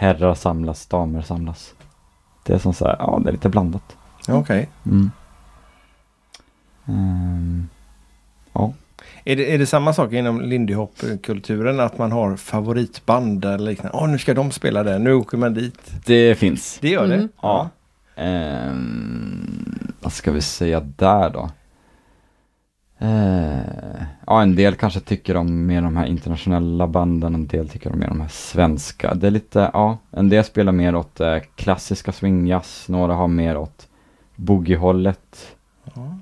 herrar 0.00 0.34
samlas, 0.34 0.86
damer 0.86 1.22
samlas. 1.22 1.74
Det 2.42 2.52
är 2.52 2.58
som 2.58 2.74
så 2.74 2.84
här, 2.86 2.96
ja 2.98 3.20
det 3.24 3.30
är 3.30 3.32
lite 3.32 3.48
blandat. 3.48 3.96
Ja, 4.26 4.34
Okej. 4.34 4.68
Mm. 4.86 5.10
Ehm, 6.86 7.68
ja. 8.52 8.72
Är, 9.24 9.36
det, 9.36 9.54
är 9.54 9.58
det 9.58 9.66
samma 9.66 9.92
sak 9.92 10.12
inom 10.12 10.40
Lindy 10.40 10.74
Hop-kulturen 10.74 11.80
att 11.80 11.98
man 11.98 12.12
har 12.12 12.36
favoritband 12.36 13.44
eller 13.44 13.70
liknande? 13.70 13.98
Åh, 13.98 14.08
nu 14.08 14.18
ska 14.18 14.34
de 14.34 14.50
spela 14.50 14.82
där, 14.82 14.98
nu 14.98 15.14
åker 15.14 15.38
man 15.38 15.54
dit. 15.54 15.92
Det 16.06 16.34
finns. 16.34 16.78
Det 16.80 16.88
gör 16.88 17.08
det? 17.08 17.14
Mm. 17.14 17.28
Ja. 17.42 17.68
Ehm, 18.16 19.92
vad 20.00 20.12
ska 20.12 20.32
vi 20.32 20.40
säga 20.40 20.80
där 20.80 21.30
då? 21.30 21.50
Eh, 23.02 24.02
ja, 24.26 24.42
en 24.42 24.54
del 24.56 24.74
kanske 24.74 25.00
tycker 25.00 25.36
om 25.36 25.66
mer 25.66 25.82
de 25.82 25.96
här 25.96 26.06
internationella 26.06 26.86
banden, 26.86 27.34
en 27.34 27.46
del 27.46 27.68
tycker 27.68 27.92
om 27.92 27.98
mer 27.98 28.08
de 28.08 28.20
här 28.20 28.28
svenska. 28.28 29.14
Det 29.14 29.26
är 29.26 29.30
lite, 29.30 29.70
ja, 29.72 29.98
en 30.10 30.28
del 30.28 30.44
spelar 30.44 30.72
mer 30.72 30.94
åt 30.94 31.20
eh, 31.20 31.36
klassiska 31.54 32.12
swingjazz, 32.12 32.88
några 32.88 33.14
har 33.14 33.28
mer 33.28 33.56
åt 33.56 33.88
boogie-hållet, 34.36 35.56
Ja. 35.94 36.14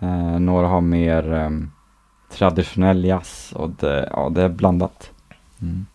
eh, 0.00 0.38
några 0.38 0.66
har 0.68 0.80
mer 0.80 1.32
ehm, 1.32 1.70
traditionell 2.32 3.04
jazz 3.04 3.52
och 3.56 3.70
det, 3.70 4.08
ja, 4.12 4.28
det 4.34 4.42
är 4.42 4.48
blandat. 4.48 5.10
Mm. 5.62 5.86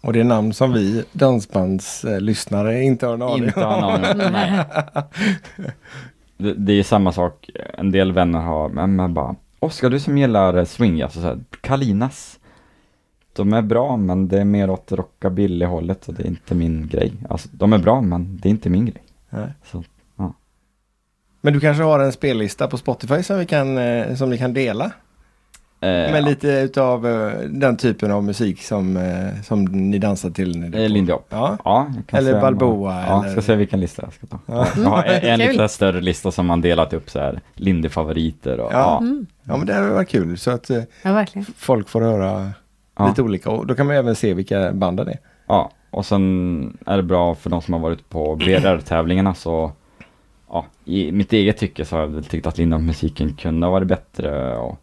Och 0.00 0.12
det 0.12 0.20
är 0.20 0.24
namn 0.24 0.52
som 0.52 0.72
vi 0.72 1.04
dansbandslyssnare 1.12 2.82
inte 2.82 3.06
har 3.06 3.14
en 3.14 3.22
aning 3.22 3.44
Inte 3.44 3.60
har 3.64 3.74
om. 3.74 3.80
någon 3.80 4.04
aning. 4.04 4.32
Nej. 4.32 4.64
Det, 6.42 6.54
det 6.54 6.72
är 6.72 6.82
samma 6.82 7.12
sak, 7.12 7.50
en 7.78 7.90
del 7.90 8.12
vänner 8.12 8.40
har, 8.40 8.68
men 8.68 8.96
man 8.96 9.14
bara, 9.14 9.36
Oskar 9.58 9.90
du 9.90 10.00
som 10.00 10.18
gillar 10.18 10.56
eh, 10.56 10.64
swing, 10.64 11.02
alltså 11.02 11.20
så 11.20 11.26
här, 11.26 11.40
Kalinas. 11.60 12.38
De 13.32 13.52
är 13.52 13.62
bra, 13.62 13.96
men 13.96 14.28
det 14.28 14.40
är 14.40 14.44
mer 14.44 14.70
åt 14.70 14.92
rockabilly-hållet 14.92 16.08
och 16.08 16.14
det 16.14 16.22
är 16.22 16.26
inte 16.26 16.54
min 16.54 16.88
grej. 16.88 17.12
Alltså, 17.28 17.48
de 17.52 17.72
är 17.72 17.78
bra, 17.78 18.00
men 18.00 18.36
det 18.36 18.48
är 18.48 18.50
inte 18.50 18.70
min 18.70 18.86
grej. 18.86 19.02
Så, 19.64 19.84
Men 21.40 21.52
du 21.52 21.60
kanske 21.60 21.82
har 21.82 22.00
en 22.00 22.12
spellista 22.12 22.68
på 22.68 22.76
Spotify 22.76 23.22
som 23.22 23.38
vi 23.38 23.46
kan, 23.46 23.78
eh, 23.78 24.14
som 24.14 24.30
ni 24.30 24.38
kan 24.38 24.54
dela? 24.54 24.92
Eh, 25.82 26.12
Med 26.12 26.24
lite 26.24 26.48
utav 26.48 27.06
eh, 27.06 27.32
den 27.48 27.76
typen 27.76 28.10
av 28.12 28.24
musik 28.24 28.62
som, 28.62 28.96
eh, 28.96 29.42
som 29.42 29.64
ni 29.64 29.98
dansar 29.98 30.30
till? 30.30 30.58
när 30.58 30.68
det 30.68 30.78
är 30.78 30.82
eh, 30.82 30.88
på- 30.88 30.92
Lindy 30.94 31.12
Hop. 31.12 31.26
Ja. 31.28 31.56
Ja, 31.64 31.90
Eller 32.12 32.40
Balboa, 32.40 33.04
Ja, 33.06 33.20
eller- 33.22 33.32
ska 33.32 33.42
se 33.42 33.56
vilken 33.56 33.80
lista 33.80 34.02
jag 34.02 34.12
ska 34.12 34.26
ta. 34.26 34.38
Ja. 34.46 34.66
Jag 34.76 34.82
har 34.90 35.02
en, 35.22 35.40
en 35.40 35.48
lite 35.52 35.68
större 35.68 36.00
lista 36.00 36.30
som 36.30 36.46
man 36.46 36.60
delat 36.60 36.92
upp 36.92 37.10
så 37.10 37.18
här, 37.18 37.40
Lindy-favoriter 37.54 38.58
och 38.60 38.72
Ja. 38.72 38.78
ja. 38.78 38.98
Mm. 39.00 39.26
ja, 39.42 39.56
men 39.56 39.66
det 39.66 39.72
här 39.74 39.88
var 39.88 40.04
kul 40.04 40.38
så 40.38 40.50
att 40.50 40.70
Ja, 41.02 41.24
folk 41.56 41.88
får 41.88 42.00
höra 42.00 42.50
Ja. 42.98 43.08
lite 43.08 43.22
olika 43.22 43.50
och 43.50 43.66
då 43.66 43.74
kan 43.74 43.86
man 43.86 43.96
även 43.96 44.14
se 44.14 44.34
vilka 44.34 44.72
banden 44.72 45.06
det 45.06 45.12
är. 45.12 45.18
Ja, 45.46 45.70
och 45.90 46.06
sen 46.06 46.78
är 46.86 46.96
det 46.96 47.02
bra 47.02 47.34
för 47.34 47.50
de 47.50 47.62
som 47.62 47.74
har 47.74 47.80
varit 47.80 48.08
på 48.08 48.36
BRR-tävlingarna 48.36 49.34
så 49.34 49.72
ja, 50.50 50.66
i 50.84 51.12
mitt 51.12 51.32
eget 51.32 51.58
tycke 51.58 51.84
så 51.84 51.96
har 51.96 52.00
jag 52.00 52.08
väl 52.08 52.24
tyckt 52.24 52.46
att 52.46 52.58
Linda 52.58 52.78
musiken 52.78 53.34
kunde 53.34 53.66
ha 53.66 53.72
varit 53.72 53.88
bättre 53.88 54.56
och 54.56 54.78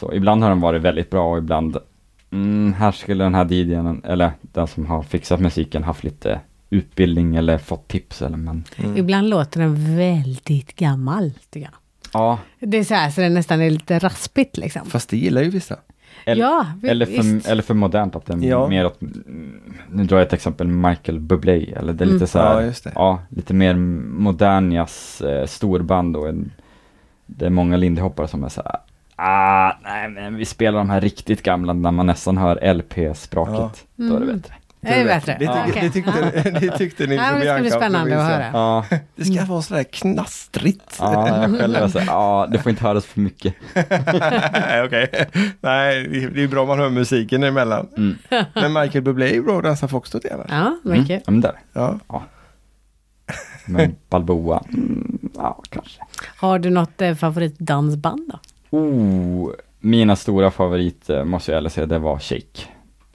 så 0.00 0.12
ibland 0.12 0.42
har 0.42 0.48
den 0.50 0.60
varit 0.60 0.82
väldigt 0.82 1.10
bra 1.10 1.30
och 1.32 1.38
ibland 1.38 1.76
mm, 2.30 2.72
här 2.72 2.92
skulle 2.92 3.24
den 3.24 3.34
här 3.34 3.52
DJn 3.52 4.00
eller 4.04 4.30
den 4.42 4.66
som 4.66 4.86
har 4.86 5.02
fixat 5.02 5.40
musiken 5.40 5.82
haft 5.82 6.04
lite 6.04 6.40
utbildning 6.70 7.36
eller 7.36 7.58
fått 7.58 7.88
tips 7.88 8.22
eller 8.22 8.36
men 8.36 8.64
Mm. 8.76 8.96
Ibland 8.96 9.28
låter 9.28 9.60
den 9.60 9.96
väldigt 9.96 10.76
gammal, 10.76 11.32
tycker 11.50 11.66
jag. 11.66 11.74
ja, 12.12 12.38
Det 12.60 12.78
är 12.78 12.84
så 12.84 12.94
här 12.94 13.10
så 13.10 13.20
det 13.20 13.28
nästan 13.28 13.60
är 13.60 13.70
lite 13.70 13.98
raspigt 13.98 14.56
liksom. 14.56 14.86
Fast 14.86 15.10
det 15.10 15.16
gillar 15.16 15.42
ju 15.42 15.50
vissa. 15.50 15.76
eller, 16.24 16.42
ja, 16.42 16.66
vi- 16.82 16.88
eller, 16.88 17.06
visst. 17.06 17.44
för, 17.44 17.52
eller 17.52 17.62
för 17.62 17.74
modernt 17.74 18.16
att 18.16 18.26
den 18.26 18.42
Ja. 18.42 18.68
mer 18.68 18.86
åt, 18.86 18.98
nu 19.90 20.04
drar 20.04 20.16
jag 20.18 20.26
ett 20.26 20.32
exempel 20.32 20.66
Michael 20.68 21.20
Bublé 21.20 21.72
eller 21.76 21.92
det 21.92 22.04
är 22.04 22.06
lite 22.06 22.16
Mm. 22.16 22.26
så 22.26 22.38
här, 22.38 22.54
Ja, 22.60 22.62
just 22.66 22.84
det. 22.84 22.92
Ja, 22.94 23.18
lite 23.28 23.54
mer 23.54 23.74
modern 23.74 24.72
jazz, 24.72 25.20
eh, 25.20 25.46
storband 25.46 26.16
och 26.16 26.28
en, 26.28 26.52
det 27.26 27.46
är 27.46 27.50
många 27.50 27.76
lindyhoppare 27.76 28.28
som 28.28 28.44
är 28.44 28.48
så 28.48 28.62
här, 28.64 28.76
ah, 29.16 29.72
nej 29.82 30.08
men 30.08 30.36
vi 30.36 30.44
spelar 30.44 30.78
de 30.78 30.90
här 30.90 31.00
riktigt 31.00 31.42
gamla 31.42 31.72
när 31.72 31.90
man 31.90 32.06
nästan 32.06 32.36
hör 32.38 32.74
LP-språket. 32.74 33.84
Då 33.96 34.04
är 34.16 34.20
det 34.20 34.24
Mm. 34.24 34.36
bättre. 34.36 34.54
Det 34.80 34.88
är 34.94 35.04
bättre. 35.04 35.36
Det, 35.38 35.44
Ja, 35.44 35.64
tyck, 35.64 35.76
okej. 35.76 35.82
det, 35.82 35.90
tyckte, 35.90 36.50
det 36.60 36.78
tyckte 36.78 37.06
ni 37.06 37.14
Ja, 37.16 37.32
det 37.32 37.40
ska 37.52 37.60
bli 37.60 37.70
spännande 37.70 38.24
att 38.24 38.30
jag. 38.30 38.36
höra. 38.38 38.50
Ja, 38.52 38.84
Det 39.16 39.24
ska 39.24 39.44
vara 39.44 39.62
sådär 39.62 39.82
knastrigt. 39.82 40.96
ja 41.00 41.28
jag 41.42 41.58
själv 41.58 41.74
här, 41.74 42.04
ja 42.06 42.48
det 42.52 42.58
får 42.58 42.70
inte 42.70 42.84
höras 42.84 43.06
för 43.06 43.20
mycket. 43.20 43.54
Nej, 44.52 44.82
okej. 44.84 45.10
Nej, 45.60 46.08
det 46.34 46.42
är 46.42 46.48
bra 46.48 46.62
om 46.62 46.68
man 46.68 46.78
hör 46.78 46.90
musiken 46.90 47.42
emellan. 47.42 47.88
Mm. 47.96 48.16
Men 48.54 48.72
Michael 48.72 49.04
Bublé 49.04 49.36
är 49.36 49.42
bra 49.42 49.58
att 49.58 49.64
dansa 49.64 49.88
foxtrot 49.88 50.24
i 50.24 50.30
annars. 50.30 50.46
Ja, 50.50 50.76
Mm. 50.84 51.00
mycket. 51.00 51.22
Ja, 51.26 51.30
men 51.30 51.40
där. 51.40 51.54
Ja. 51.72 51.98
Men 53.66 53.94
Balboa, 54.10 54.62
mm, 54.68 55.18
ja 55.34 55.62
kanske. 55.70 56.00
Har 56.36 56.58
du 56.58 56.70
något 56.70 57.02
eh, 57.02 57.14
favoritdansband 57.14 58.30
då? 58.32 58.38
Oh, 58.70 59.50
mina 59.80 60.16
stora 60.16 60.50
favoriter 60.50 61.24
måste 61.24 61.50
jag 61.52 61.58
ärligt 61.58 61.72
säga, 61.72 61.86
det 61.86 61.98
var 61.98 62.18
Shake. 62.18 62.62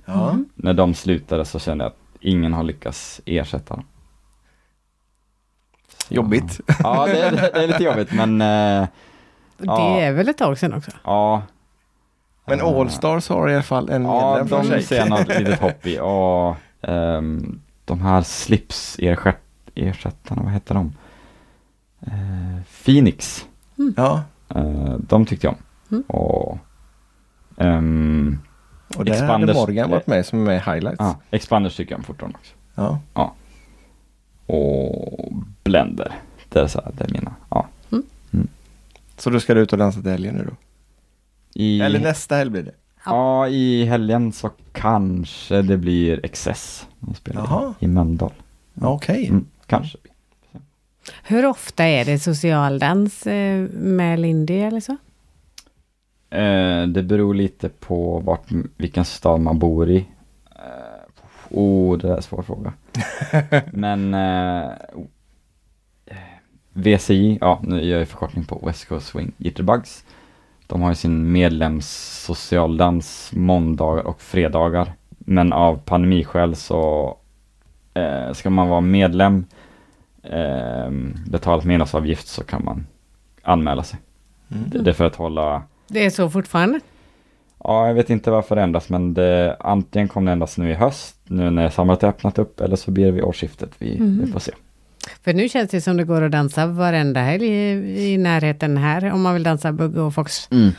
Ja. 0.06 0.30
Mm. 0.30 0.45
När 0.56 0.74
de 0.74 0.93
slutade 0.93 1.45
så 1.45 1.60
kände 1.60 1.84
jag 1.84 1.89
att 1.91 1.97
ingen 2.20 2.54
har 2.54 2.64
lyckats 2.64 3.22
ersätta 3.26 3.76
dem. 3.76 3.86
Jobbigt. 6.10 6.60
Ja, 6.84 7.06
det, 7.06 7.22
är- 7.22 7.32
det 7.32 7.64
är 7.64 7.68
lite 7.68 7.84
jobbigt 7.84 8.14
men 8.14 8.41
eh, 8.41 8.88
Ja. 9.64 9.78
Det 9.97 10.02
är 10.06 10.12
väl 10.12 10.30
ett 10.30 10.38
tag 10.38 10.58
sedan 10.58 10.74
också? 10.74 10.91
ja. 11.04 11.41
Men 12.45 12.60
Eh, 12.60 12.66
Allstars 12.66 13.30
har 13.30 13.49
i 13.49 13.54
alla 13.54 13.64
fall 13.64 13.89
en 13.89 14.04
Ja, 14.06 14.30
medlem 14.30 14.47
från 14.47 14.62
de 14.62 14.68
sig. 14.68 14.84
ser 14.84 14.95
jag 14.97 15.10
något 15.10 15.28
litet 15.28 15.60
hopp 15.60 15.88
i. 15.88 15.99
Och 15.99 16.56
ehm, 16.89 17.60
de 17.86 18.02
här 18.02 18.22
slips 18.22 18.99
ersättarna, 19.76 20.41
vad 20.43 20.52
heter 20.54 20.76
de? 20.76 20.93
Eh, 22.02 22.62
Phoenix, 22.86 23.45
Ja, 23.97 24.24
eh, 24.56 24.95
de 24.99 25.26
tyckte 25.26 25.47
jag 25.47 25.54
om. 25.54 25.60
Mm. 25.91 26.04
Och 26.08 26.58
ehm, 27.58 28.39
och 28.97 29.06
där 29.06 29.24
hade 29.28 29.45
Expanders- 29.45 29.54
Morgan 29.54 29.89
varit 29.89 30.08
med 30.08 30.26
som 30.26 30.39
är 30.39 30.43
med 30.45 30.56
i 30.56 30.72
highlights. 30.72 30.95
ja, 30.99 31.20
Expanders 31.32 31.76
tycker 31.76 31.91
jag 31.91 31.99
om 31.99 32.04
fortfarande 32.04 32.38
också. 32.38 32.54
Ja. 33.14 33.34
Och 34.45 35.32
Blender, 35.64 36.12
det 36.49 36.60
är, 36.60 36.68
så 36.68 36.82
här, 36.82 36.91
det 36.97 37.04
är 37.04 37.10
mina. 37.14 37.36
Ja. 37.49 37.68
Så 39.18 39.30
då 39.30 39.39
ska 39.39 39.54
du 39.54 39.62
ut 39.62 39.72
och 39.74 39.80
dansa 39.80 40.02
till 40.02 40.12
helgen 40.12 40.36
nu 40.36 40.43
då? 40.49 40.56
I, 41.54 41.82
Eller 41.82 41.99
nästa 41.99 42.36
helg 42.36 42.49
blir 42.52 42.64
det? 42.64 42.72
Ja, 43.06 43.47
i 43.47 43.86
helgen 43.86 44.32
så 44.32 44.49
kanske 44.72 45.62
det 45.62 45.78
blir 45.78 46.26
Excess. 46.26 46.88
De 46.99 47.16
spelar 47.16 47.41
Jaha. 47.41 47.74
i 47.80 47.88
Mölndal. 47.88 48.32
Okej. 48.82 49.28
Mm, 49.28 49.45
kanske. 49.66 49.97
Hur 51.24 51.45
ofta 51.45 51.84
är 51.84 52.06
det 52.06 52.20
socialdans 52.20 53.28
eh, 53.28 53.68
med 53.72 54.20
Lindy 54.20 54.60
eller 54.60 54.80
så? 54.80 54.97
Eh, 56.30 56.88
det 56.88 57.04
beror 57.04 57.34
lite 57.34 57.70
på 57.70 58.20
vart, 58.20 58.47
vilken 58.78 59.06
stad 59.06 59.41
man 59.41 59.60
bor 59.60 59.89
i. 59.89 60.06
Eh, 60.56 61.22
oh, 61.49 61.97
det 61.97 62.10
är 62.10 62.16
en 62.16 62.22
svår 62.22 62.41
fråga. 62.41 62.74
Men 63.72 64.14
eh, 64.14 64.72
VCI, 66.74 67.38
ja 67.41 67.60
nu 67.64 67.84
gör 67.84 67.99
jag 67.99 68.08
förkortning 68.08 68.43
på 68.45 68.62
West 68.66 68.88
Coast 68.88 69.08
Swing 69.08 69.32
Jitterbugs. 69.38 70.06
De 70.68 70.82
har 70.82 70.89
ju 70.89 70.95
sin 70.95 71.32
medlems 71.32 71.88
socialdans 72.26 73.32
måndagar 73.34 74.04
och 74.04 74.22
fredagar. 74.22 74.93
Men 75.10 75.54
av 75.54 75.78
pandemiskäl 75.86 76.56
så 76.56 77.18
eh, 77.93 78.34
ska 78.34 78.49
man 78.49 78.68
vara 78.68 78.82
medlem, 78.82 79.45
eh, 80.24 80.91
betala 81.30 81.63
medlemsavgift 81.63 82.28
så 82.28 82.43
kan 82.43 82.65
man 82.65 82.88
anmäla 83.43 83.84
sig. 83.84 83.99
Mm. 84.51 84.69
Det, 84.69 84.80
det 84.82 84.89
är 84.89 84.93
för 84.93 85.05
att 85.05 85.15
hålla 85.15 85.63
Det 85.88 86.05
är 86.05 86.09
så 86.09 86.30
fortfarande? 86.30 86.80
Ja, 87.63 87.88
jag 87.88 87.93
vet 87.93 88.09
inte 88.09 88.32
varför 88.32 88.55
det 88.55 88.61
ändras, 88.61 88.89
men 88.89 89.13
det, 89.13 89.55
antingen 89.59 90.07
kommer 90.07 90.32
det 90.32 90.34
ändras 90.34 90.57
nu 90.57 90.72
i 90.72 90.74
höst, 90.74 91.15
nu 91.24 91.49
när 91.49 91.69
samhället 91.69 92.01
har 92.01 92.09
öppnat 92.09 92.39
upp, 92.39 92.59
eller 92.59 92.76
så 92.76 92.91
blir 92.91 93.05
det 93.05 93.11
vid 93.11 93.24
årsskiftet. 93.24 93.69
Vi, 93.78 93.99
Mhm. 93.99 94.22
vi 94.26 94.32
får 94.32 94.39
se. 94.39 94.51
För 95.24 95.34
nu 95.34 95.49
känns 95.49 95.72
det 95.72 95.82
som 95.82 95.97
det 95.97 96.03
går 96.03 96.22
att 96.22 96.32
dansa 96.32 96.65
varenda 96.67 97.19
helg 97.22 97.45
i, 97.47 98.13
i 98.13 98.17
närheten 98.17 98.78
här 98.78 99.11
om 99.13 99.22
man 99.22 99.34
vill 99.34 99.43
dansa 99.43 99.72
bugg 99.72 99.97
och 99.97 100.13
fox. 100.13 100.49
Mm. 100.51 100.72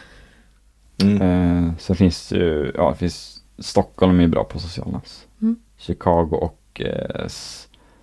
Eh, 1.22 1.74
sen 1.78 1.96
finns 1.96 2.32
ju, 2.32 2.72
ja, 2.74 2.90
det 2.90 2.96
finns, 2.96 3.42
Stockholm 3.58 4.20
är 4.20 4.26
bra 4.28 4.44
på 4.44 4.58
socialdans. 4.58 5.26
Mm. 5.42 5.56
Chicago 5.76 6.28
och 6.32 6.80
eh, 6.84 7.26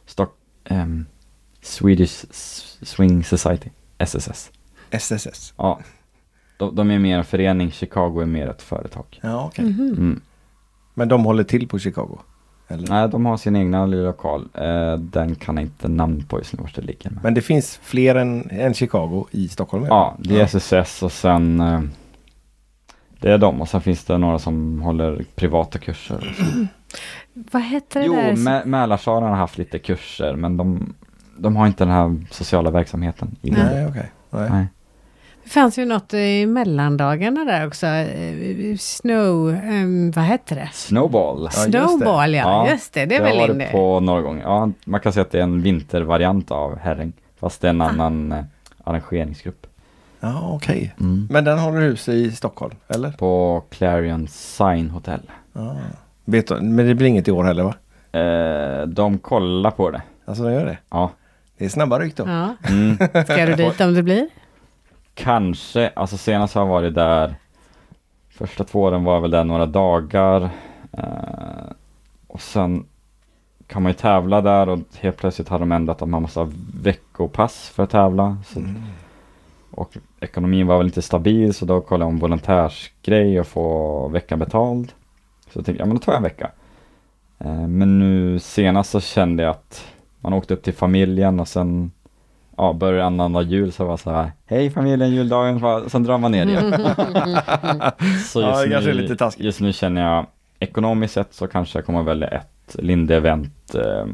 Stock, 0.06 0.36
ehm, 0.66 1.06
Swedish 1.62 2.26
Swing 2.82 3.24
Society, 3.24 3.70
SSS. 3.98 4.52
SSS. 4.92 5.54
Ja, 5.58 5.80
de, 6.58 6.76
de 6.76 6.92
är 6.92 7.00
mer 7.00 7.18
en 7.18 7.24
förening, 7.26 7.72
Chicago 7.72 8.22
är 8.22 8.26
mer 8.26 8.48
ett 8.48 8.62
företag. 8.62 9.20
Ja, 9.22 9.46
okej. 9.46 9.66
Mhm. 9.66 9.88
Mm. 9.88 10.22
Men 10.94 11.08
de 11.08 11.26
håller 11.26 11.44
till 11.44 11.68
på 11.68 11.80
Chicago? 11.80 12.20
Eller? 12.68 12.88
Nej, 12.88 13.10
de 13.10 13.26
har 13.26 13.38
sin 13.38 13.56
egna 13.56 13.86
lilla 13.86 14.04
lokal. 14.04 14.48
Eh, 14.54 14.94
den 14.98 15.36
kan 15.36 15.56
jag 15.56 15.66
inte 15.66 15.88
namn 15.88 16.24
på 16.30 16.38
just 16.40 16.54
nu 16.54 16.60
vart 16.62 16.76
det 16.76 16.82
ligger. 16.82 17.12
Men... 17.24 17.34
Det 17.34 17.42
finns 17.42 17.80
fler 17.84 18.16
än, 18.16 18.50
än 18.52 18.74
Chicago 18.74 19.26
i 19.32 19.48
Stockholm? 19.48 19.84
eller? 19.84 19.96
Ja, 19.96 20.16
det 20.20 20.40
är 20.42 20.44
SSS 20.44 21.04
och 21.04 21.12
sen 21.12 21.60
eh, 21.60 21.82
det 23.20 23.32
är 23.32 23.38
de 23.38 23.62
och 23.62 23.70
sen 23.70 23.82
finns 23.82 24.04
det 24.06 24.18
några 24.18 24.40
som 24.40 24.82
håller 24.82 25.26
privata 25.36 25.80
kurser. 25.80 26.36
Vad 27.34 27.62
heter 27.64 28.00
det 28.00 28.06
Jo, 28.06 28.14
där? 28.14 28.34
Mä- 28.36 28.66
Mälarstaden 28.66 29.30
har 29.30 29.36
haft 29.36 29.58
lite 29.58 29.80
kurser 29.80 30.36
men 30.36 30.58
de, 30.58 30.94
de 31.40 31.56
har 31.56 31.68
inte 31.68 31.84
den 31.86 31.94
här 31.94 32.16
sociala 32.32 32.72
verksamheten. 32.72 33.36
I. 33.42 33.52
Nej, 33.52 33.88
okej. 33.88 34.12
Nej. 34.30 34.50
Nej. 34.50 34.68
Det 35.44 35.50
fanns 35.50 35.78
ju 35.80 35.86
något 35.86 36.14
i 36.14 36.46
mellandagarna 36.46 37.46
där 37.46 37.68
också. 37.68 37.86
eh, 37.88 38.78
Snow, 38.78 39.50
ehm, 39.64 40.12
vad 40.12 40.26
heter 40.26 40.56
det? 40.56 40.70
Snowball. 40.74 41.38
Ja, 41.40 41.44
just 41.62 41.72
det. 41.72 41.88
Snowball, 41.88 42.34
ja. 42.34 42.42
Ja, 42.66 42.72
Just 42.72 42.94
det, 42.94 43.06
det 43.06 43.16
är 43.16 43.24
väl 43.24 43.38
varit 43.38 43.50
in 43.52 43.58
det. 43.58 43.70
på 43.72 44.00
några 44.00 44.22
gånger. 44.22 44.42
Ja, 44.44 44.70
man 44.86 45.00
kan 45.00 45.14
säga 45.14 45.22
att 45.22 45.32
det 45.32 45.40
är 45.40 45.44
en 45.44 45.62
vintervariant 45.62 46.52
av 46.52 46.80
herräng. 46.80 47.14
Fast 47.40 47.62
det 47.62 47.68
är 47.68 47.70
en 47.70 47.82
Ah. 47.82 47.90
annan 47.90 48.32
eh, 48.32 48.44
arrangeringsgrupp. 48.84 49.68
Ja, 50.20 50.50
okej. 50.54 50.96
Mm. 51.00 51.28
Men 51.32 51.44
den 51.44 51.60
håller 51.60 51.80
hus 51.82 52.10
i 52.10 52.32
Stockholm, 52.32 52.76
eller? 52.88 53.12
På 53.12 53.64
Clarion 53.70 54.28
Sign 54.28 54.90
Hotel. 54.90 55.20
Vet 56.26 56.48
du, 56.48 56.62
men 56.62 56.88
det 56.88 56.96
blir 56.96 57.08
inget 57.08 57.28
i 57.28 57.32
år 57.32 57.44
heller 57.44 57.64
va? 57.64 57.74
Eh, 58.20 58.88
de 58.88 59.18
kollar 59.18 59.72
på 59.72 59.92
det. 59.92 60.02
Alltså 60.26 60.44
de 60.44 60.54
gör 60.54 60.66
det? 60.66 60.78
Ja. 60.90 61.12
Det 61.60 61.66
är 61.66 61.70
snabba 61.70 62.00
ryck 62.00 62.16
då. 62.16 62.24
Ja. 62.28 62.56
Mm. 62.70 62.98
Ska 63.26 63.46
du 63.46 63.56
dit 63.56 63.82
om 63.82 63.94
det 63.94 64.04
blir? 64.04 64.28
Kanske, 65.14 65.90
alltså 65.96 66.18
senast 66.18 66.56
har 66.56 66.62
jag 66.62 66.70
varit 66.70 66.96
där 66.96 67.36
Första 68.30 68.64
två 68.64 68.82
åren 68.82 69.04
var 69.04 69.14
jag 69.14 69.22
väl 69.22 69.32
där 69.32 69.44
några 69.44 69.66
dagar 69.66 70.50
eh, 70.92 71.72
Och 72.28 72.42
sen 72.42 72.86
kan 73.68 73.84
man 73.84 73.90
ju 73.90 73.94
tävla 73.94 74.42
där 74.42 74.70
och 74.70 74.80
helt 75.00 75.18
plötsligt 75.18 75.50
har 75.50 75.60
de 75.60 75.72
ändrat 75.72 76.02
att 76.02 76.10
man 76.10 76.22
måste 76.22 76.40
ha 76.40 76.50
veckopass 76.82 77.70
för 77.70 77.84
att 77.84 77.90
tävla 77.90 78.38
så, 78.46 78.60
Mm. 78.60 78.76
Och 79.72 79.98
ekonomin 80.20 80.68
var 80.68 80.78
väl 80.78 80.88
inte 80.88 81.02
stabil 81.02 81.54
så 81.54 81.66
då 81.66 81.82
kollade 81.82 82.04
jag 82.04 82.14
om 82.14 82.20
volontärsgrej 82.20 83.40
och 83.40 83.48
få 83.48 84.08
veckan 84.08 84.40
betald 84.40 84.92
Så 85.54 85.60
jag 85.60 85.66
tänkte, 85.66 85.82
ja 85.82 85.86
men 85.86 85.96
då 85.96 86.02
tar 86.02 86.12
jag 86.12 86.18
en 86.18 86.24
vecka 86.24 86.52
eh, 87.40 87.68
Men 87.68 88.00
nu 88.00 88.40
senast 88.40 88.90
så 88.90 89.00
kände 89.00 89.44
jag 89.44 89.50
att 89.50 89.86
man 90.22 90.34
åkte 90.34 90.54
upp 90.54 90.64
till 90.64 90.74
familjen 90.74 91.40
och 91.40 91.48
sen 91.48 91.92
ja, 92.58 92.74
börjar 92.74 93.06
annandag 93.06 93.42
jul 93.44 93.72
så 93.72 93.86
var 93.86 93.92
det 93.92 93.98
så 93.98 94.12
här, 94.12 94.32
hej 94.46 94.70
familjen, 94.70 95.12
juldagen, 95.12 95.90
sen 95.90 96.04
drar 96.04 96.18
man 96.18 96.32
ner 96.32 96.46
igen. 96.46 96.72
så 98.26 98.42
Ja, 98.42 98.50
just, 98.50 98.64
det 98.64 98.70
kanske 98.70 98.90
är 98.90 98.94
nu, 98.96 99.02
lite 99.02 99.16
taskigt. 99.16 99.46
just 99.46 99.60
nu 99.62 99.74
känner 99.74 100.02
jag, 100.02 100.26
ekonomiskt 100.60 101.14
sett 101.14 101.34
så 101.34 101.48
kanske 101.48 101.78
jag 101.78 101.86
kommer 101.86 102.04
välja 102.04 102.28
ett 102.28 102.76
Linde-event 102.80 103.76
eh, 103.76 104.06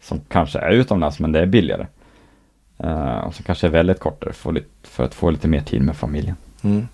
som 0.00 0.20
kanske 0.28 0.58
är 0.58 0.70
utomlands 0.70 1.20
men 1.20 1.32
det 1.32 1.40
är 1.40 1.46
billigare. 1.46 1.86
Eh, 2.78 3.18
och 3.18 3.34
så 3.34 3.42
kanske 3.42 3.66
jag 3.66 3.72
väljer 3.72 3.94
ett 3.94 4.00
kortare 4.00 4.32
för, 4.32 4.52
lite, 4.52 4.66
för 4.82 5.04
att 5.04 5.14
få 5.14 5.30
lite 5.30 5.48
mer 5.48 5.60
tid 5.60 5.82
med 5.82 5.96
familjen. 5.96 6.36
Mm. 6.62 6.88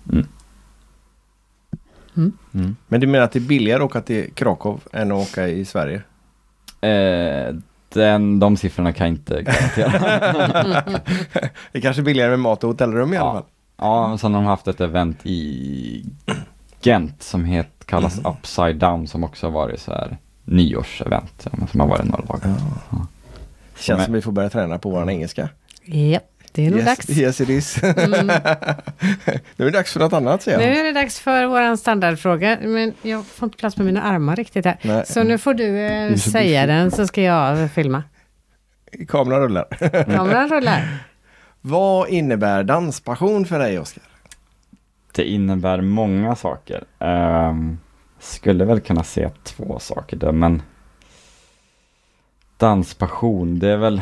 Mm. 2.53 2.75
Men 2.87 3.01
du 3.01 3.07
menar 3.07 3.25
att 3.25 3.31
det 3.31 3.39
är 3.39 3.47
billigare 3.47 3.79
att 3.83 3.85
åka 3.85 4.01
till 4.01 4.33
Krakow 4.33 4.81
än 4.91 5.11
att 5.11 5.31
åka 5.31 5.47
i 5.47 5.65
Sverige? 5.65 6.01
Eh, 6.81 7.55
den, 7.99 8.39
de 8.39 8.57
siffrorna 8.57 8.93
kan 8.93 9.07
jag 9.07 9.13
inte 9.15 9.41
garantera. 9.41 10.81
Det 11.71 11.77
är 11.77 11.81
kanske 11.81 12.01
är 12.01 12.03
billigare 12.03 12.29
med 12.29 12.39
mat 12.39 12.63
och 12.63 12.69
hotellrum 12.69 13.13
i 13.13 13.17
alla 13.17 13.27
Ja. 13.27 13.33
fall. 13.33 13.43
Ja, 13.77 14.07
men 14.07 14.17
sen 14.17 14.33
har 14.33 14.41
de 14.41 14.47
haft 14.47 14.67
ett 14.67 14.81
event 14.81 15.17
i 15.23 16.05
Gent 16.81 17.23
som 17.23 17.45
het, 17.45 17.85
kallas 17.85 18.19
Mm. 18.19 18.31
Upside 18.31 18.75
Down 18.75 19.07
som 19.07 19.23
också 19.23 19.47
har 19.47 19.51
varit 19.51 19.79
så 19.81 19.91
här 19.91 20.17
nyårsevent. 20.43 21.47
ja, 21.59 21.67
Som 21.71 21.79
har 21.79 21.87
varit 21.87 22.05
några 22.05 22.25
dagar. 22.25 22.55
Ja. 22.89 23.07
Känns 23.77 23.97
Men- 23.97 24.05
som 24.05 24.13
vi 24.13 24.21
får 24.21 24.31
börja 24.31 24.49
träna 24.49 24.77
på 24.77 24.89
vår 24.89 25.09
engelska. 25.09 25.49
Ja, 25.85 26.19
det 26.55 26.65
är 26.65 26.69
nog 26.71 26.79
yes, 26.79 26.85
dags. 26.85 27.09
Yes 27.09 27.41
it 27.41 27.49
is. 27.49 27.83
Mm. 27.83 28.27
nu 29.55 29.65
är 29.65 29.65
det 29.65 29.71
dags 29.71 29.93
för 29.93 29.99
något 29.99 30.13
annat 30.13 30.45
Nu 30.45 30.51
jag. 30.53 30.63
är 30.63 30.83
det 30.83 30.91
dags 30.91 31.19
för 31.19 31.45
våran 31.45 31.77
standardfråga, 31.77 32.57
men 32.61 32.93
jag 33.01 33.25
får 33.25 33.45
inte 33.45 33.57
plats 33.57 33.77
med 33.77 33.85
mina 33.85 34.01
armar 34.01 34.35
riktigt 34.35 34.65
här. 34.65 34.77
Nej. 34.81 35.05
Så 35.05 35.23
nu 35.23 35.37
får 35.37 35.53
du 35.53 35.79
eh, 35.79 36.15
säga 36.15 36.65
den 36.65 36.91
så 36.91 37.07
ska 37.07 37.21
jag 37.21 37.71
filma. 37.71 38.03
Kameran 39.07 39.41
rullar. 39.41 39.65
Kameran 40.15 40.49
rullar. 40.49 40.97
Vad 41.61 42.09
innebär 42.09 42.63
danspassion 42.63 43.45
för 43.45 43.59
dig 43.59 43.79
Oskar? 43.79 44.03
Det 45.11 45.23
innebär 45.23 45.81
många 45.81 46.35
saker. 46.35 46.83
Ehm, 46.99 47.77
skulle 48.19 48.65
väl 48.65 48.79
kunna 48.79 49.03
se 49.03 49.29
två 49.43 49.79
saker 49.79 50.17
där, 50.17 50.31
men 50.31 50.61
danspassion, 52.57 53.59
det 53.59 53.69
är 53.69 53.77
väl 53.77 54.01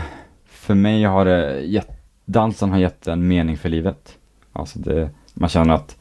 för 0.64 0.74
mig 0.74 1.04
har 1.04 1.26
det 1.26 1.62
gett, 1.62 1.90
dansen 2.26 2.72
har 2.72 2.78
gett 2.78 3.08
en 3.08 3.28
mening 3.28 3.58
för 3.58 3.70
livet. 3.70 4.18
Alltså 4.54 4.80
det, 4.80 5.10
man 5.34 5.50
känner 5.50 5.74
att 5.74 5.98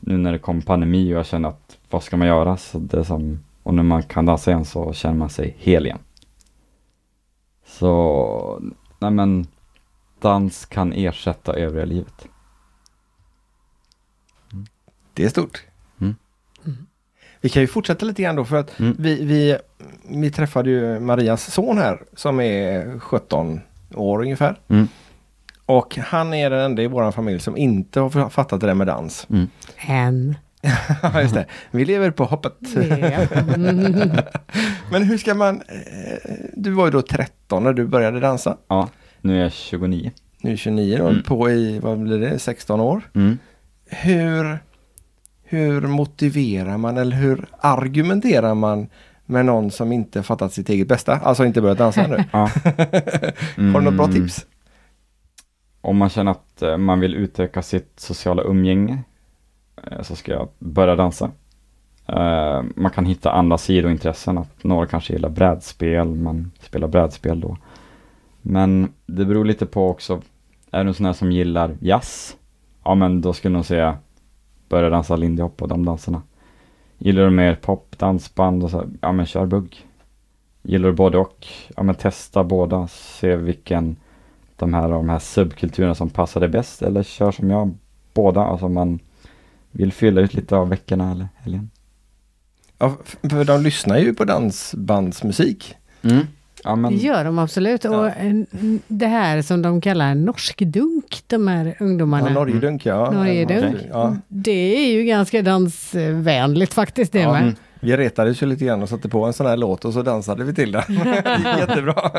nu 0.00 0.16
när 0.18 0.32
det 0.32 0.38
kom 0.38 0.62
pandemi 0.62 1.14
och 1.14 1.18
jag 1.18 1.26
känner 1.26 1.48
att 1.48 1.78
vad 1.90 2.02
ska 2.02 2.16
man 2.16 2.28
göra? 2.28 2.56
Så 2.56 2.78
det 2.78 3.04
som, 3.04 3.40
och 3.62 3.74
när 3.74 3.82
man 3.82 4.02
kan 4.02 4.26
dansa 4.26 4.50
igen 4.50 4.64
så 4.64 4.92
känner 4.92 5.16
man 5.16 5.30
sig 5.30 5.54
hel 5.58 5.86
igen. 5.86 5.98
Så, 7.66 8.62
nej 8.98 9.10
men 9.10 9.46
dans 10.20 10.66
kan 10.66 10.92
ersätta 10.92 11.52
övriga 11.52 11.84
livet. 11.84 12.26
Det 15.14 15.24
är 15.24 15.28
stort. 15.28 15.62
Mm. 16.00 16.14
Vi 17.40 17.48
kan 17.48 17.62
ju 17.62 17.66
fortsätta 17.66 18.06
lite 18.06 18.22
grann 18.22 18.36
då 18.36 18.44
för 18.44 18.56
att 18.56 18.80
Mm. 18.80 18.96
vi, 18.98 19.24
vi, 19.24 19.58
vi 20.08 20.30
träffade 20.30 20.70
ju 20.70 21.00
Marias 21.00 21.52
son 21.54 21.78
här 21.78 22.02
som 22.16 22.40
är 22.40 22.98
17 22.98 23.60
år 23.94 24.22
ungefär. 24.22 24.60
Mm. 25.70 25.78
Och 25.78 25.96
han 25.96 26.34
är 26.34 26.50
den 26.50 26.60
enda 26.60 26.82
i 26.82 26.86
vår 26.86 27.10
familj 27.12 27.40
som 27.40 27.56
inte 27.56 28.00
har 28.00 28.30
fattat 28.30 28.60
det 28.60 28.66
där 28.66 28.74
med 28.74 28.86
dans. 28.86 29.26
Mm. 29.30 30.34
Ja, 31.02 31.22
just 31.22 31.34
det. 31.34 31.46
Vi 31.70 31.84
lever 31.84 32.10
på 32.10 32.24
hoppet. 32.24 32.52
Mm. 32.76 34.10
Men 34.90 35.02
hur 35.02 35.18
ska 35.18 35.34
man... 35.34 35.56
Eh, 35.68 36.32
du 36.54 36.70
var 36.70 36.84
ju 36.84 36.90
då 36.90 37.02
13 37.02 37.64
när 37.64 37.72
du 37.72 37.86
började 37.86 38.20
dansa. 38.20 38.56
Ja, 38.68 38.88
nu 39.20 39.38
är 39.38 39.42
jag 39.42 39.52
29. 39.52 40.10
Nu 40.42 40.52
är 40.52 40.56
29 40.56 40.96
då, 40.98 41.08
Mm. 41.08 41.22
på 41.22 41.50
i, 41.50 41.78
vad 41.78 41.98
blir 41.98 42.18
det, 42.18 42.38
16 42.38 42.80
år. 42.80 43.02
Mm. 43.14 43.38
Hur, 43.86 44.58
hur 45.44 45.80
motiverar 45.80 46.76
man 46.78 46.96
eller 46.98 47.16
hur 47.16 47.46
argumenterar 47.60 48.54
man 48.54 48.86
med 49.26 49.46
någon 49.46 49.70
som 49.70 49.92
inte 49.92 50.22
fattat 50.22 50.52
sitt 50.52 50.68
eget 50.68 50.88
bästa? 50.88 51.16
Alltså 51.16 51.44
inte 51.44 51.60
börjat 51.60 51.78
dansa 51.78 52.04
ännu. 52.04 52.24
Ja. 52.32 52.38
Har 53.56 53.80
du 53.80 53.80
något 53.80 53.94
bra 53.94 54.04
Mm. 54.06 54.12
tips? 54.16 54.46
Om 55.80 55.96
man 55.96 56.08
känner 56.08 56.30
att 56.30 56.62
eh, 56.62 56.76
man 56.76 57.00
vill 57.00 57.14
utöka 57.14 57.62
sitt 57.62 58.00
sociala 58.00 58.42
umgänge 58.42 58.98
eh, 59.84 60.02
så 60.02 60.16
ska 60.16 60.32
jag 60.32 60.48
börja 60.58 60.96
dansa. 60.96 61.30
Eh, 62.06 62.62
man 62.76 62.90
kan 62.90 63.06
hitta 63.06 63.32
andra 63.32 63.58
sidointressen, 63.58 64.38
att 64.38 64.64
några 64.64 64.86
kanske 64.86 65.12
gillar 65.12 65.28
brädspel, 65.28 66.14
man 66.14 66.50
spelar 66.60 66.88
brädspel 66.88 67.40
då. 67.40 67.56
Men 68.42 68.92
det 69.06 69.24
beror 69.24 69.44
lite 69.44 69.66
på 69.66 69.88
också, 69.88 70.22
är 70.70 70.84
du 70.84 70.88
en 70.88 70.94
sån 70.94 71.06
här 71.06 71.12
som 71.12 71.32
gillar 71.32 71.76
jazz? 71.80 72.36
Ja 72.84 72.94
men 72.94 73.20
då 73.20 73.32
skulle 73.32 73.52
jag 73.52 73.58
nog 73.58 73.66
säga 73.66 73.98
börja 74.68 74.90
dansa 74.90 75.16
lindy 75.16 75.42
hop 75.42 75.62
och 75.62 75.68
de 75.68 75.84
danserna. 75.84 76.22
Gillar 76.98 77.24
du 77.24 77.30
mer 77.30 77.54
pop, 77.54 77.98
dansband 77.98 78.64
och 78.64 78.70
så, 78.70 78.84
ja 79.00 79.12
men 79.12 79.26
kör 79.26 79.46
bugg. 79.46 79.76
Gillar 80.62 80.88
du 80.88 80.94
både 80.94 81.18
och, 81.18 81.46
ja 81.76 81.82
men 81.82 81.94
testa 81.94 82.44
båda, 82.44 82.88
se 82.88 83.36
vilken 83.36 83.96
de 84.60 84.74
här, 84.74 84.88
de 84.88 85.08
här 85.08 85.18
subkulturerna 85.18 85.94
som 85.94 86.10
passar 86.10 86.40
dig 86.40 86.48
bäst 86.48 86.82
eller 86.82 87.02
kör 87.02 87.32
som 87.32 87.50
jag, 87.50 87.74
båda, 88.14 88.40
alltså 88.40 88.68
man 88.68 88.98
vill 89.70 89.92
fylla 89.92 90.20
ut 90.20 90.34
lite 90.34 90.56
av 90.56 90.68
veckorna 90.68 91.10
eller 91.10 91.28
helgen. 91.36 91.70
Ja, 92.78 92.96
för 93.22 93.44
de 93.44 93.62
lyssnar 93.62 93.98
ju 93.98 94.14
på 94.14 94.24
dansbandsmusik. 94.24 95.74
Ja 96.64 96.76
men, 96.76 96.92
Det 96.92 96.98
gör 97.02 97.24
de 97.24 97.38
absolut. 97.38 97.84
Ja. 97.84 97.90
Och 97.90 98.06
eh, 98.06 98.34
det 98.88 99.06
här 99.06 99.42
som 99.42 99.62
de 99.62 99.80
kallar 99.80 100.14
norskdunk, 100.14 101.22
de 101.26 101.48
här 101.48 101.76
ungdomarna. 101.80 102.28
Ja, 102.28 102.34
Norgedunk 102.34 102.86
ja. 102.86 103.10
Norgedunk. 103.10 103.76
Ja. 103.90 104.16
Det 104.28 104.86
är 104.86 104.92
ju 104.92 105.04
ganska 105.04 105.42
dansvänligt 105.42 106.74
faktiskt 106.74 107.12
det 107.12 107.20
Ja, 107.20 107.32
med. 107.32 107.54
Mm. 107.82 107.98
Vi 107.98 108.04
retades 108.04 108.42
ju 108.42 108.46
lite 108.46 108.64
grann 108.64 108.82
och 108.82 108.88
satte 108.88 109.08
på 109.08 109.24
en 109.24 109.32
sån 109.32 109.46
här 109.46 109.56
låt 109.56 109.84
och 109.84 109.92
så 109.92 110.02
dansade 110.02 110.44
vi 110.44 110.54
till 110.54 110.72
den. 110.72 110.82
Det 110.88 111.36
gick 111.38 111.58
jättebra. 111.58 111.94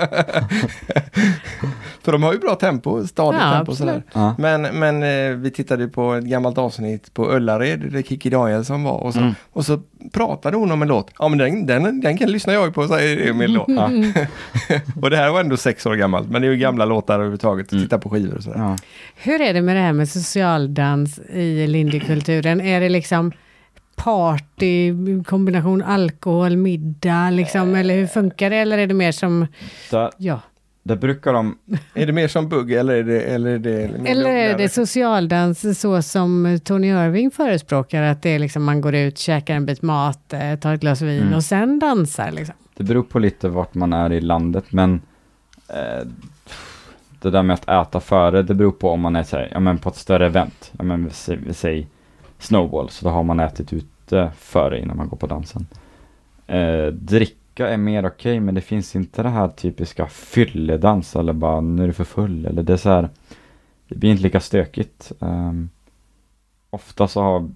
För 2.04 2.12
de 2.12 2.24
har 2.24 2.34
ju 2.34 2.40
bra 2.40 2.56
tempo, 2.56 3.08
stadigt 3.08 3.42
Ja, 3.42 3.52
tempo 3.54 3.76
sådär. 3.76 4.04
ja. 4.14 4.36
Men, 4.38 4.62
men 4.62 5.04
eh, 5.04 5.36
vi 5.38 5.52
tittade 5.52 5.88
på 5.88 6.14
ett 6.14 6.24
gammalt 6.24 6.58
avsnitt 6.58 7.14
på 7.14 7.32
Ullared 7.32 7.80
där 7.92 8.02
Kikki 8.02 8.30
Danielsson 8.30 8.84
var 8.84 8.98
och 8.98 9.14
så, 9.14 9.20
Mm. 9.20 9.34
och 9.52 9.66
så 9.66 9.80
pratade 10.14 10.58
hon 10.58 10.72
om 10.72 10.82
en 10.82 10.88
låt. 10.88 11.12
Ja 11.20 11.28
men 11.28 11.38
den, 11.38 11.66
den, 11.66 12.02
den 12.02 12.18
kan 12.18 12.32
lyssna 12.32 12.54
jag 12.54 12.74
på, 12.74 12.88
säger 12.88 13.30
Emil 13.30 13.54
då. 13.54 13.66
Ja. 13.68 13.90
och 15.02 15.10
det 15.10 15.18
här 15.18 15.30
var 15.32 15.40
ändå 15.40 15.58
sex 15.58 15.86
år 15.86 15.96
gammalt, 15.96 16.30
men 16.30 16.42
det 16.42 16.48
är 16.48 16.52
ju 16.52 16.58
gamla 16.58 16.86
låtar 16.86 17.14
överhuvudtaget, 17.16 17.66
att 17.66 17.72
Mm. 17.72 17.84
titta 17.84 17.98
på 18.00 18.10
skivor 18.10 18.38
och 18.38 18.44
sådär. 18.44 18.60
Ja. 18.60 18.78
Hur 19.16 19.42
är 19.42 19.54
det 19.54 19.62
med 19.62 19.76
det 19.76 19.82
här 19.82 19.94
med 19.94 20.10
socialdans 20.10 21.20
i 21.20 21.68
lindykulturen? 21.68 22.62
Är 22.62 22.80
det 22.82 22.90
liksom 22.90 23.32
party, 24.04 24.94
kombination 25.24 25.82
alkohol, 25.84 26.58
middag 26.58 27.30
liksom? 27.30 27.76
Eller 27.76 27.96
hur 27.96 28.08
funkar 28.08 28.50
det? 28.50 28.56
Eller 28.56 28.78
är 28.78 28.88
det 28.88 28.94
mer 28.94 29.12
som, 29.12 29.48
Där, 29.92 30.10
ja. 30.18 30.40
där 30.84 30.96
brukar 30.96 31.34
de, 31.34 31.58
Är 31.94 32.08
det 32.08 32.14
mer 32.14 32.28
som 32.28 32.50
bugg 32.50 32.72
eller 32.72 32.94
är 32.94 33.04
det, 33.04 33.22
eller 33.22 33.50
är 33.52 33.60
det 33.60 33.72
Eller 34.10 34.30
är 34.30 34.58
det 34.58 34.70
socialdans 34.70 35.80
så 35.80 36.02
som 36.02 36.60
Tony 36.64 36.88
Irving 36.88 37.32
förespråkar? 37.32 38.04
Att 38.04 38.22
det 38.22 38.30
är 38.30 38.40
liksom 38.40 38.64
man 38.64 38.82
går 38.82 38.96
ut, 38.96 39.18
käkar 39.18 39.56
en 39.56 39.66
bit 39.66 39.82
mat, 39.82 40.34
eh, 40.34 40.56
tar 40.56 40.74
ett 40.74 40.82
glas 40.82 41.02
vin 41.02 41.22
Mm. 41.22 41.34
och 41.34 41.44
sen 41.44 41.80
dansar 41.80 42.32
liksom? 42.32 42.56
det 42.78 42.84
beror 42.84 43.04
på 43.04 43.20
lite 43.20 43.50
vart 43.50 43.74
man 43.74 43.94
är 43.94 44.12
i 44.14 44.22
landet 44.22 44.66
men 44.70 45.02
eh, 45.70 46.08
det 47.22 47.30
där 47.30 47.44
med 47.44 47.54
att 47.54 47.88
äta 47.88 48.00
före, 48.00 48.42
det 48.42 48.54
beror 48.54 48.72
på 48.72 48.90
om 48.90 49.00
man 49.02 49.16
är 49.16 49.24
så 49.24 49.38
här, 49.38 49.50
ja, 49.52 49.60
men 49.60 49.78
på 49.78 49.90
ett 49.90 49.96
större 49.96 50.26
event. 50.26 50.72
Ja, 50.78 50.84
men 50.84 51.12
vi 51.46 51.54
säger, 51.54 51.86
snowball, 52.40 52.90
så 52.90 53.06
då 53.06 53.12
har 53.12 53.24
man 53.24 53.40
ätit 53.40 53.74
ute 54.12 54.32
före 54.38 54.80
innan 54.80 54.98
man 54.98 55.10
går 55.10 55.18
på 55.18 55.28
dansen. 55.28 55.68
Eh, 56.48 56.88
dricka 56.88 57.70
är 57.70 57.78
mer 57.78 58.08
okej, 58.08 58.40
men 58.40 58.56
det 58.56 58.62
finns 58.62 58.96
inte 58.96 59.24
det 59.24 59.30
här 59.30 59.48
typiska 59.48 60.08
fylledans 60.08 61.16
eller 61.16 61.34
bara 61.34 61.62
nu 61.62 61.84
är 61.84 61.88
du 61.88 61.94
för 61.94 62.04
full 62.04 62.46
eller 62.46 62.64
det 62.64 62.74
är 62.74 62.78
så 62.78 62.90
här. 62.90 63.10
Det 63.88 63.96
blir 63.96 64.12
inte 64.12 64.24
lika 64.24 64.40
stökigt. 64.40 65.12
Eh, 65.22 65.54
ofta 66.70 67.08
så 67.08 67.22
har 67.22 67.50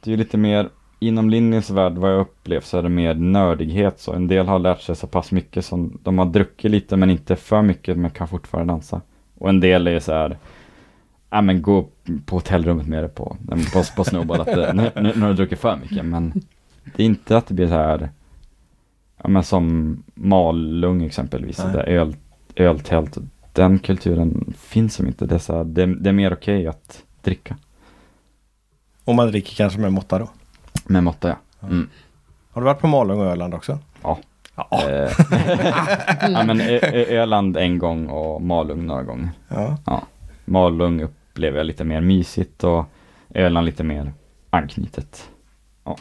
det 0.00 0.12
är 0.12 0.16
lite 0.16 0.36
mer 0.36 0.68
inom 1.00 1.30
linjens 1.30 1.70
värld 1.70 1.92
vad 1.92 2.12
jag 2.12 2.20
upplevt 2.20 2.64
så 2.64 2.78
är 2.78 2.82
det 2.82 2.88
mer 2.88 3.14
nördighet 3.14 4.00
så 4.00 4.12
en 4.12 4.28
del 4.28 4.46
har 4.46 4.58
lärt 4.58 4.80
sig 4.80 4.96
så 4.96 5.06
pass 5.06 5.32
mycket 5.32 5.64
som 5.64 5.98
de 6.02 6.18
har 6.18 6.26
druckit 6.26 6.70
lite 6.70 6.96
men 6.96 7.10
inte 7.10 7.36
för 7.36 7.62
mycket 7.62 7.98
men 7.98 8.10
kan 8.10 8.28
fortfarande 8.28 8.72
dansa. 8.72 9.00
Och 9.38 9.48
en 9.48 9.60
del 9.60 9.86
är 9.86 10.00
så 10.00 10.12
här 10.12 10.38
Ja 11.30 11.40
men 11.42 11.62
gå 11.62 11.88
på 12.26 12.36
hotellrummet 12.36 12.86
med 12.86 13.02
det 13.04 13.08
på, 13.08 13.36
på, 13.72 13.82
på 13.96 14.04
snowball 14.04 14.40
att 14.40 14.46
det, 14.46 14.72
nu, 14.72 14.90
nu, 14.94 15.12
nu 15.16 15.20
har 15.20 15.28
du 15.28 15.34
druckit 15.34 15.58
för 15.58 15.76
mycket 15.76 16.04
men 16.04 16.32
det 16.96 17.02
är 17.02 17.06
inte 17.06 17.36
att 17.36 17.46
det 17.46 17.54
blir 17.54 17.66
så 17.68 17.74
här 17.74 18.10
Ja 19.22 19.28
men 19.28 19.42
som 19.44 19.96
Malung 20.14 21.02
exempelvis, 21.02 21.58
Nej. 21.58 21.72
där 21.72 21.82
öl, 21.88 22.16
öltält 22.56 23.18
Den 23.52 23.78
kulturen 23.78 24.54
finns 24.58 24.94
som 24.94 25.06
inte, 25.06 25.26
det 25.26 25.34
är, 25.34 25.38
så 25.38 25.56
här, 25.56 25.64
det, 25.64 25.86
det 25.86 26.08
är 26.08 26.12
mer 26.12 26.32
okej 26.32 26.66
att 26.66 27.02
dricka 27.22 27.56
Och 29.04 29.14
man 29.14 29.28
dricker 29.28 29.54
kanske 29.56 29.78
med 29.80 29.92
måtta 29.92 30.18
då. 30.18 30.28
med 30.86 31.02
måtta 31.04 31.28
ja. 31.28 31.66
Mm. 31.68 31.88
Har 32.50 32.60
du 32.60 32.64
varit 32.64 32.80
på 32.80 32.86
Malung 32.86 33.20
och 33.20 33.26
Öland 33.26 33.54
också? 33.54 33.78
Ja. 34.02 34.18
Ja. 34.56 34.90
Eh, 34.90 35.10
ja 36.30 36.44
men 36.44 36.60
Ö- 36.60 37.04
Öland 37.08 37.56
en 37.56 37.78
gång 37.78 38.06
och 38.08 38.42
Malung 38.42 38.86
några 38.86 39.02
gånger. 39.02 39.30
ja. 39.48 40.02
Malung 40.46 41.02
upplever 41.02 41.56
jag 41.58 41.66
lite 41.66 41.84
mer 41.84 42.00
mysigt 42.00 42.64
och 42.64 42.84
Öland 43.34 43.66
lite 43.66 43.84
mer 43.84 44.12
anknutet. 44.50 45.30
Ja. 45.84 45.96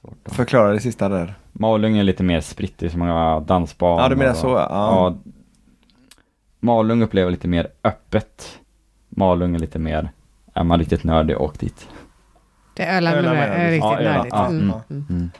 Svårt 0.00 0.18
att- 0.24 0.34
Förklara 0.34 0.72
det 0.72 0.80
sista 0.80 1.08
där. 1.08 1.34
Malung 1.52 1.96
är 1.96 2.02
lite 2.04 2.22
mer 2.22 2.40
spritt, 2.40 2.78
det 2.78 2.86
är 2.86 2.90
så 2.90 2.98
många 2.98 3.40
dansbanor. 3.40 4.00
Ja, 4.02 4.08
du 4.08 4.16
menar 4.16 4.34
så, 4.34 4.48
ja. 4.48 4.66
ja. 4.70 5.16
Malung 6.60 7.02
upplever 7.02 7.30
lite 7.30 7.48
mer 7.48 7.68
öppet. 7.84 8.58
Malung 9.08 9.54
är 9.54 9.58
lite 9.58 9.78
mer, 9.78 10.10
är 10.54 10.64
man 10.64 10.78
riktigt 10.78 11.04
nördig, 11.04 11.40
åk 11.40 11.58
dit. 11.60 11.88
Det 12.76 12.82
är 12.82 12.96
Öland, 12.96 13.16
Öland 13.16 13.36
du? 13.36 13.42
är 13.42 13.70
riktigt 13.70 13.84
Ja, 13.84 14.00
nördigt. 14.00 14.34
ja, 14.34 14.46
Mm. 14.46 14.62
mm. 14.62 14.72
Mm. 14.90 15.06
Mm. 15.10 15.30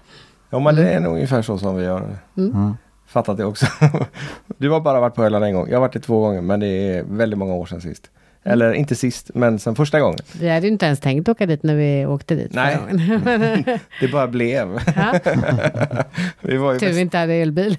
Ja 0.51 0.59
men 0.59 0.75
det 0.75 0.91
är 0.91 1.01
nog 1.01 1.13
ungefär 1.15 1.43
så 1.43 1.59
som 1.59 1.77
vi 1.77 1.87
har 1.87 2.17
Ja. 2.35 2.75
Fattat 3.07 3.37
det 3.37 3.45
också. 3.45 3.67
Du 4.59 4.71
har 4.71 4.81
bara 4.81 5.01
varit 5.01 5.15
på 5.15 5.25
Öland 5.25 5.45
en 5.45 5.55
gång. 5.55 5.67
Jag 5.69 5.77
har 5.77 5.81
varit 5.81 5.93
det 5.93 6.01
två 6.01 6.21
gånger 6.21 6.41
men 6.41 6.61
det 6.61 6.67
är 6.67 7.03
väldigt 7.03 7.39
många 7.39 7.55
år 7.55 7.67
sedan 7.67 7.81
sist. 7.81 8.11
Eller 8.45 8.73
inte 8.73 8.95
sist 8.95 9.31
men 9.35 9.59
sen 9.59 9.75
första 9.75 10.01
gången. 10.01 10.19
Vi 10.41 10.49
hade 10.49 10.67
ju 10.67 10.73
inte 10.73 10.87
ens 10.87 11.01
tänkt 11.01 11.29
åka 11.29 11.47
dit 11.47 11.63
när 11.63 11.75
vi 11.75 12.07
åkte 12.07 12.35
dit 12.35 12.55
Nej. 12.55 12.79
Det 14.01 14.09
bara 14.09 14.27
blev. 14.27 14.79
ja, 14.97 15.15
Vi 16.41 16.57
var 16.57 16.75
i 16.75 16.79
tur 16.79 16.93
vi 16.93 17.01
inte 17.01 17.19
hade 17.19 17.33
elbil. 17.35 17.79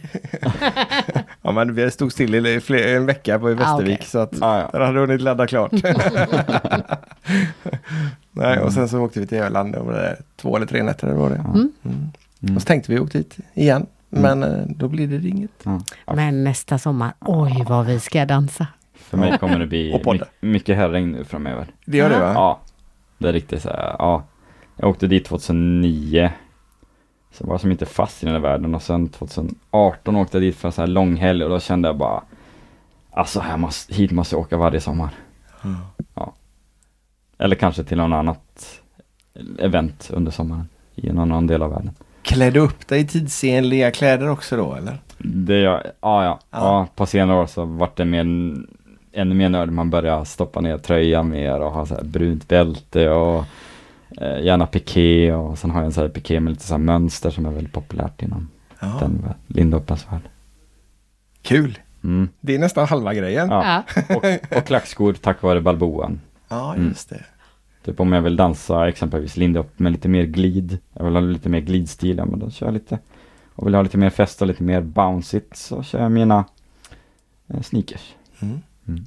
Ja 1.42 1.52
men 1.52 1.76
vi 1.76 1.92
stod 1.92 2.12
still 2.12 2.46
i 2.48 2.60
fler, 2.60 2.96
en 2.96 3.06
vecka 3.06 3.40
på 3.40 3.52
i 3.52 3.54
Västervik 3.54 3.98
okej. 3.98 4.08
så 4.10 4.20
att 4.20 4.32
Ja, 4.42 4.60
ja. 4.60 4.70
den 4.80 4.82
hade 4.88 5.00
hunnit 5.00 5.22
ladda 5.22 5.48
klart. 5.48 5.72
Nej 8.32 8.60
och 8.60 8.74
sen 8.74 8.90
så 8.90 9.00
åkte 9.00 9.20
vi 9.20 9.28
till 9.28 9.38
Öland 9.38 9.76
och 9.76 9.86
var 9.86 9.94
det 9.94 10.18
två 10.36 10.56
eller 10.56 10.66
tre 10.66 10.84
nätter 10.84 11.08
det 11.08 11.14
var. 11.14 11.28
Mm. 11.28 11.42
Mm. 11.52 11.72
Mm. 12.44 12.56
Och 12.56 12.62
så 12.62 12.66
tänkte 12.66 12.92
vi 12.92 13.00
åka 13.00 13.18
dit 13.18 13.38
igen. 13.54 13.86
Mm. 14.12 14.40
Men 14.40 14.44
eh, 14.60 14.66
då 14.68 14.88
blir 14.88 15.08
det 15.08 15.28
inget. 15.28 15.52
Ja, 16.06 16.16
Men 16.16 16.44
nästa 16.44 16.78
sommar, 16.78 17.14
oj 17.20 17.66
vad 17.68 17.86
vi 17.86 18.00
ska 18.00 18.26
dansa. 18.26 18.68
För 18.94 19.18
mig 19.18 19.38
kommer 19.38 19.60
det 19.60 19.68
bli 19.68 20.02
my- 20.06 20.20
mycket 20.50 20.78
herregn 20.78 21.12
nu 21.12 21.24
framöver. 21.24 21.68
Det 21.86 21.98
gör 21.98 22.10
det 22.10 22.20
va? 22.20 22.32
Ja, 22.34 22.60
det 23.18 23.30
är 23.30 23.34
riktigt 23.34 23.62
så 23.62 23.70
här, 23.70 23.96
ja. 24.00 24.24
Jag 24.76 24.90
åkte 24.90 25.08
dit 25.08 25.26
2009. 25.26 26.32
Så 27.32 27.46
var 27.46 27.54
jag 27.54 27.62
som 27.62 27.72
inte 27.72 27.86
fast 27.86 28.24
i 28.24 28.26
den 28.26 28.36
här 28.36 28.42
världen 28.42 28.76
och 28.76 28.82
sen 28.82 29.10
2018 29.10 30.16
åkte 30.16 30.38
jag 30.38 30.44
dit 30.44 30.56
för 30.56 30.68
en 30.68 30.72
sån 30.72 30.82
här 30.82 30.88
lång 30.88 31.16
helg 31.16 31.44
och 31.44 31.50
då 31.50 31.60
kände 31.60 31.88
jag 31.90 31.98
bara 31.98 32.22
Alltså 33.12 33.40
här 33.40 33.58
måste, 33.58 33.94
hit 33.94 34.12
måste 34.12 34.36
jag 34.36 34.42
åka 34.42 34.58
varje 34.58 34.82
sommar. 34.82 35.10
Ja. 36.16 36.34
Eller 37.38 37.56
kanske 37.56 37.84
till 37.84 37.98
någon 37.98 38.14
annat 38.14 38.82
event 39.60 40.10
under 40.14 40.32
sommaren 40.32 40.68
i 40.96 41.08
någon 41.10 41.32
annan 41.32 41.48
del 41.48 41.62
av 41.62 41.70
världen. 41.70 41.96
Klädde 42.28 42.60
upp 42.60 42.88
dig 42.88 43.00
i 43.02 43.08
tidsenliga 43.08 43.92
kläder 43.92 44.30
också 44.30 44.58
då 44.58 44.76
eller? 44.76 44.98
Det 45.18 45.60
jag, 45.60 45.82
ja, 45.86 46.24
ja, 46.24 46.24
Ja. 46.24 46.40
ja. 46.52 46.88
på 46.96 47.06
senare 47.06 47.38
år 47.42 47.46
så 47.48 47.66
vart 47.66 47.98
det 47.98 48.06
mer, 48.06 48.24
ännu 49.14 49.36
mer 49.36 49.50
nörd. 49.50 49.70
Man 49.72 49.90
börjar 49.90 50.24
stoppa 50.24 50.62
ner 50.62 50.78
tröjan 50.78 51.30
mer 51.30 51.60
och 51.60 51.72
ha 51.72 51.86
så 51.86 51.96
här 51.96 52.04
brunt 52.04 52.48
bälte 52.48 53.10
och 53.10 53.46
eh, 54.22 54.40
gärna 54.44 54.66
piké 54.68 55.34
och 55.34 55.58
sen 55.58 55.72
har 55.72 55.80
jag 55.80 55.86
en 55.86 55.94
sån 55.94 56.02
här 56.04 56.10
piké 56.10 56.40
med 56.40 56.52
lite 56.54 56.64
så 56.64 56.74
här 56.74 56.80
mönster 56.80 57.30
som 57.30 57.46
är 57.46 57.52
väldigt 57.52 57.74
populärt 57.74 58.22
inom 58.22 58.50
Ja. 58.80 58.98
den 59.00 59.26
Lindhoppens 59.48 60.08
värld. 60.12 60.22
Kul! 61.42 61.80
Mm. 62.04 62.30
Det 62.42 62.56
är 62.56 62.60
nästan 62.60 62.88
halva 62.88 63.14
grejen. 63.14 63.50
Ja. 63.50 63.84
Ja. 63.96 64.04
Och, 64.16 64.58
och 64.58 64.66
klackskor 64.66 65.14
tack 65.14 65.42
vare 65.42 65.62
balboan. 65.62 66.22
Ja, 66.48 66.74
Mm. 66.74 66.88
just 66.88 67.10
det. 67.10 67.24
Typ 67.88 68.00
om 68.00 68.14
jag 68.14 68.22
vill 68.22 68.36
dansa 68.36 68.90
exempelvis 68.90 69.38
linda 69.38 69.60
upp 69.60 69.80
med 69.80 69.92
lite 69.92 70.08
mer 70.08 70.24
glid. 70.24 70.78
Jag 70.94 71.06
vill 71.06 71.14
ha 71.14 71.22
lite 71.22 71.50
mer 71.50 71.60
glidstil, 71.60 72.18
ja 72.18 72.26
men 72.26 72.40
då 72.40 72.50
kör 72.50 72.68
jag 72.68 72.74
lite. 72.74 73.00
Och 73.56 73.68
vill 73.68 73.74
jag 73.74 73.78
ha 73.78 73.84
lite 73.84 73.98
mer 73.98 74.10
fest 74.10 74.42
och 74.42 74.48
lite 74.48 74.64
mer 74.64 74.82
bounceigt 74.82 75.58
så 75.58 75.84
kör 75.84 76.02
jag 76.02 76.12
mina 76.12 76.46
eh, 77.48 77.62
sneakers. 77.62 78.16
Mm. 78.40 78.60
Mm. 78.88 79.06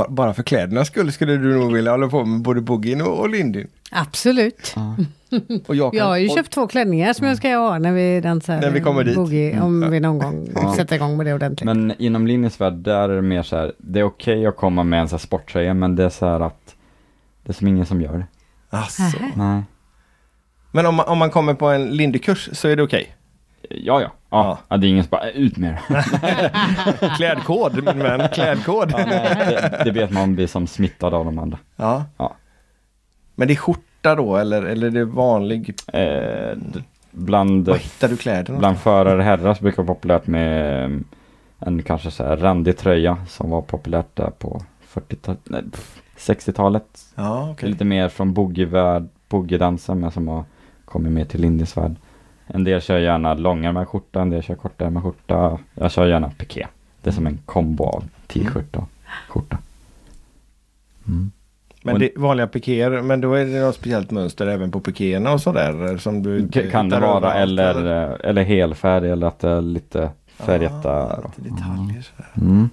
Ba- 0.00 0.08
Bara 0.08 0.34
för 0.34 0.42
klädernas 0.42 0.86
skull 0.88 1.12
skulle 1.12 1.36
du 1.36 1.58
nog 1.58 1.72
vilja 1.72 1.90
hålla 1.90 2.08
på 2.08 2.24
med 2.24 2.40
både 2.42 2.60
boogien 2.60 3.00
och, 3.02 3.18
och 3.20 3.28
lindyn. 3.30 3.68
Absolut. 3.90 4.72
Ja. 4.76 4.96
Och 5.66 5.74
jag, 5.76 5.92
kan, 5.92 5.98
Jag 5.98 6.04
har 6.04 6.16
ju 6.16 6.28
och, 6.28 6.36
köpt 6.36 6.50
två 6.50 6.66
klänningar 6.66 7.12
som 7.12 7.26
jag 7.26 7.36
ska 7.36 7.56
ha 7.56 7.78
när 7.78 7.92
vi 7.92 8.20
dansar 8.20 8.60
När 8.60 8.70
vi 8.70 8.80
kommer 8.80 9.04
dit. 9.04 9.14
boogie, 9.16 9.60
om 9.60 9.90
vi 9.90 10.00
någon 10.00 10.18
gång 10.18 10.48
Ja. 10.54 10.74
sätter 10.76 10.96
igång 10.96 11.16
med 11.16 11.26
det 11.26 11.34
ordentligt. 11.34 11.64
Men 11.64 11.94
inom 11.98 12.26
linjens 12.26 12.60
värld, 12.60 12.72
där 12.72 13.08
är 13.08 13.16
det 13.16 13.22
mer 13.22 13.42
så 13.42 13.56
här, 13.56 13.72
det 13.78 14.00
är 14.00 14.04
okej 14.04 14.46
att 14.46 14.56
komma 14.56 14.82
med 14.84 15.00
en 15.00 15.08
här 15.08 15.18
sporttröja, 15.18 15.74
men 15.74 15.96
det 15.96 16.04
är 16.04 16.08
så 16.08 16.26
här 16.26 16.40
att 16.40 16.74
det 17.44 17.50
är 17.50 17.54
som 17.54 17.66
ingen 17.68 17.86
som 17.86 18.00
gör 18.00 18.12
det. 18.18 18.26
Nähä. 18.70 19.32
Nej. 19.36 19.62
Men 20.72 20.86
om 20.86 20.94
man, 20.94 21.06
om 21.08 21.18
man 21.18 21.30
kommer 21.30 21.54
på 21.54 21.66
en 21.66 21.90
lindykurs 21.96 22.48
så 22.52 22.68
är 22.68 22.76
det 22.76 22.82
okej? 22.82 23.06
Ja, 23.08 23.14
ja. 23.70 24.00
Ja. 24.00 24.10
Ja, 24.30 24.58
ja. 24.68 24.76
det 24.76 24.86
är 24.86 24.88
ingen 24.88 25.04
som 25.04 25.10
bara, 25.10 25.30
ut 25.30 25.56
med 25.56 25.78
det. 25.88 26.52
Klädkod 27.16 27.74
min 27.84 27.98
vän, 27.98 28.28
klädkod. 28.32 28.94
Ja, 28.96 29.04
det, 29.06 29.82
det 29.84 29.90
vet 29.90 30.10
man 30.10 30.34
blir 30.34 30.46
som 30.46 30.66
smittad 30.66 31.14
av 31.14 31.24
de 31.24 31.38
andra. 31.38 31.58
Ja. 31.76 32.04
Ja. 32.16 32.34
Men 33.34 33.48
det 33.48 33.54
är 33.54 33.56
skjorta 33.56 34.14
då 34.14 34.36
eller, 34.36 34.62
eller 34.62 34.86
är 34.86 34.90
det 34.90 35.04
vanlig? 35.04 35.74
Eh, 35.92 36.58
bland, 37.10 37.68
Var 37.68 37.76
hittar 37.76 38.08
du 38.08 38.16
kläderna? 38.16 38.58
bland 38.58 38.78
förare 38.78 39.22
herrar 39.22 39.54
så 39.54 39.62
brukar 39.62 39.82
det 39.82 39.86
vara 39.86 39.94
populärt 39.94 40.26
med 40.26 40.84
eh, 40.84 40.90
en 41.58 41.82
kanske 41.82 42.10
så 42.10 42.24
här 42.24 42.36
randig 42.36 42.78
tröja 42.78 43.16
som 43.28 43.50
var 43.50 43.62
populärt 43.62 44.16
där 44.16 44.30
på 44.30 44.62
40-talet, 44.94 45.40
nej, 45.44 45.62
pff, 45.72 46.00
60-talet. 46.16 47.00
Ja, 47.14 47.50
okej. 47.50 47.68
Lite 47.68 47.84
mer 47.84 48.08
från 48.08 48.34
boogiedansen 49.28 50.00
men 50.00 50.10
som 50.10 50.28
har 50.28 50.44
kommit 50.84 51.12
mer 51.12 51.24
till 51.24 51.40
Lindis 51.40 51.76
värld. 51.76 51.96
En 52.54 52.64
del 52.64 52.80
kör 52.80 52.98
gärna 52.98 53.34
långärmad 53.34 53.88
skjorta, 53.88 54.20
en 54.20 54.30
del 54.30 54.42
kör 54.42 54.54
kortärmad 54.54 55.02
skjorta. 55.02 55.58
Jag 55.74 55.92
kör 55.92 56.06
gärna 56.06 56.30
piké. 56.30 56.66
Det 57.02 57.10
är 57.10 57.14
som 57.14 57.26
en 57.26 57.38
kombo 57.46 57.84
av 57.84 58.04
t-shirt 58.26 58.76
och 58.76 58.88
skjorta. 59.28 59.58
Mm. 61.06 61.30
Men 61.82 61.98
det 61.98 62.16
är 62.16 62.20
vanliga 62.20 62.46
pikéer, 62.46 63.02
men 63.02 63.20
då 63.20 63.34
är 63.34 63.44
det 63.44 63.60
något 63.60 63.74
speciellt 63.74 64.10
mönster 64.10 64.46
även 64.46 64.70
på 64.70 64.80
pikéerna 64.80 65.32
och 65.32 65.40
sådär 65.40 65.96
som 65.98 66.22
du 66.22 66.48
kan 66.48 66.88
det 66.88 67.00
vara 67.00 67.16
överallt, 67.16 67.40
eller, 67.40 68.10
eh, 68.10 68.30
eller 68.30 68.42
helfärg 68.42 69.10
eller 69.10 69.26
att 69.26 69.38
det 69.38 69.48
är 69.48 69.60
lite 69.60 70.10
färgetta. 70.36 70.92
Ah, 70.92 71.30
lite 71.36 71.50
detaljer 71.50 72.02
sådär. 72.02 72.30
Mm. 72.36 72.70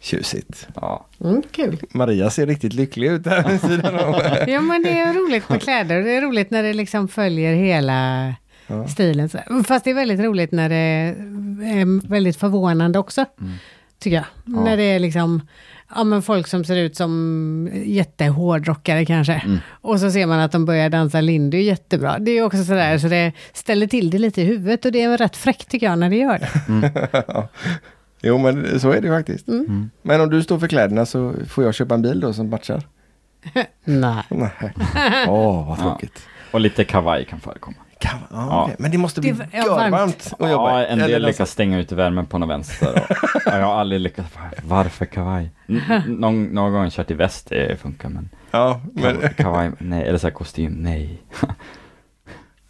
Tjusigt. 0.00 0.68
Ja. 0.74 1.06
Mm, 1.20 1.42
kul. 1.50 1.80
Maria 1.90 2.30
ser 2.30 2.46
riktigt 2.46 2.72
lycklig 2.72 3.08
ut 3.08 3.24
där 3.24 3.48
vid 3.48 3.60
sidan 3.60 3.94
om. 3.94 4.14
Ja 4.46 4.60
men 4.60 4.82
det 4.82 4.98
är 4.98 5.14
roligt 5.14 5.48
med 5.48 5.62
kläder. 5.62 6.02
Det 6.02 6.10
är 6.10 6.22
roligt 6.22 6.50
när 6.50 6.62
det 6.62 6.72
liksom 6.72 7.08
följer 7.08 7.54
hela 7.54 8.34
Ja. 8.70 8.88
stilen. 8.88 9.28
här. 9.32 9.62
Fast 9.62 9.84
det 9.84 9.90
är 9.90 9.94
väldigt 9.94 10.20
roligt 10.20 10.52
när 10.52 10.68
det 10.68 10.76
är 10.76 12.08
väldigt 12.08 12.36
förvånande 12.36 12.98
också. 12.98 13.24
Mm. 13.40 13.52
Tycker 13.98 14.16
jag. 14.16 14.24
Ja. 14.44 14.64
När 14.64 14.76
det 14.76 14.82
är 14.82 14.98
liksom 14.98 15.40
ja, 15.94 16.04
men 16.04 16.22
folk 16.22 16.46
som 16.46 16.64
ser 16.64 16.76
ut 16.76 16.96
som 16.96 17.70
jättehårdrockare 17.84 19.04
kanske. 19.06 19.32
Mm. 19.34 19.58
Och 19.68 20.00
så 20.00 20.10
ser 20.10 20.26
man 20.26 20.40
att 20.40 20.52
de 20.52 20.64
börjar 20.64 20.90
dansa 20.90 21.20
lindy 21.20 21.60
jättebra. 21.62 22.18
Det 22.18 22.30
är 22.30 22.42
också 22.42 22.64
sådär 22.64 22.98
så 22.98 23.08
det 23.08 23.32
ställer 23.52 23.86
till 23.86 24.10
det 24.10 24.18
lite 24.18 24.42
i 24.42 24.44
huvudet 24.44 24.84
och 24.84 24.92
det 24.92 25.02
är 25.02 25.18
rätt 25.18 25.36
fräckt 25.36 25.68
tycker 25.70 25.86
jag 25.86 25.98
när 25.98 26.10
det 26.10 26.16
gör 26.16 26.38
det. 26.38 27.48
Jo 28.22 28.38
men 28.38 28.80
så 28.80 28.90
är 28.90 29.00
det 29.00 29.08
faktiskt. 29.08 29.48
Mm. 29.48 29.90
Men 30.02 30.20
om 30.20 30.30
du 30.30 30.42
står 30.42 30.58
för 30.58 30.68
kläderna 30.68 31.06
så 31.06 31.34
får 31.48 31.64
jag 31.64 31.74
köpa 31.74 31.94
en 31.94 32.02
bil 32.02 32.20
då 32.20 32.32
som 32.32 32.50
matchar? 32.50 32.82
Nej. 33.84 34.24
Åh 35.28 35.68
vad 35.68 35.78
Ja. 35.78 35.82
tråkigt. 35.82 36.22
Och 36.50 36.60
lite 36.60 36.84
kavaj 36.84 37.24
kan 37.24 37.40
förekomma. 37.40 37.76
Kan, 38.00 38.18
ja, 38.30 38.36
Ja. 38.36 38.62
okej. 38.64 38.76
Men 38.78 38.90
det 38.90 38.98
måste 38.98 39.20
bli 39.20 39.32
Det 39.32 39.48
görvarmt 39.56 39.92
varmt. 39.92 40.32
att 40.38 40.50
jobba 40.50 40.80
Ja, 40.80 40.86
en 40.86 40.98
del 40.98 41.22
lyckas 41.22 41.50
stänga 41.50 41.78
ut 41.78 41.92
värmen 41.92 42.26
på 42.26 42.38
någon 42.38 42.48
vänster. 42.48 42.92
Och, 43.10 43.16
ja, 43.46 43.58
jag 43.58 43.66
har 43.66 43.74
aldrig 43.74 44.00
lyckats. 44.00 44.28
Varför 44.64 45.04
kavaj? 45.06 45.50
N- 45.68 45.80
Någon, 46.06 46.44
någon 46.44 46.72
gång 46.72 46.90
kört 46.90 47.10
i 47.10 47.14
väst, 47.14 47.46
det 47.48 47.80
funkar 47.80 48.08
men 48.08 48.28
Ja, 48.50 48.80
men, 48.94 49.02
kavaj, 49.16 49.34
kavaj 49.34 49.70
nej. 49.78 50.02
Eller 50.08 50.18
så 50.18 50.26
här 50.26 50.34
kostym, 50.34 50.72
nej. 50.72 51.22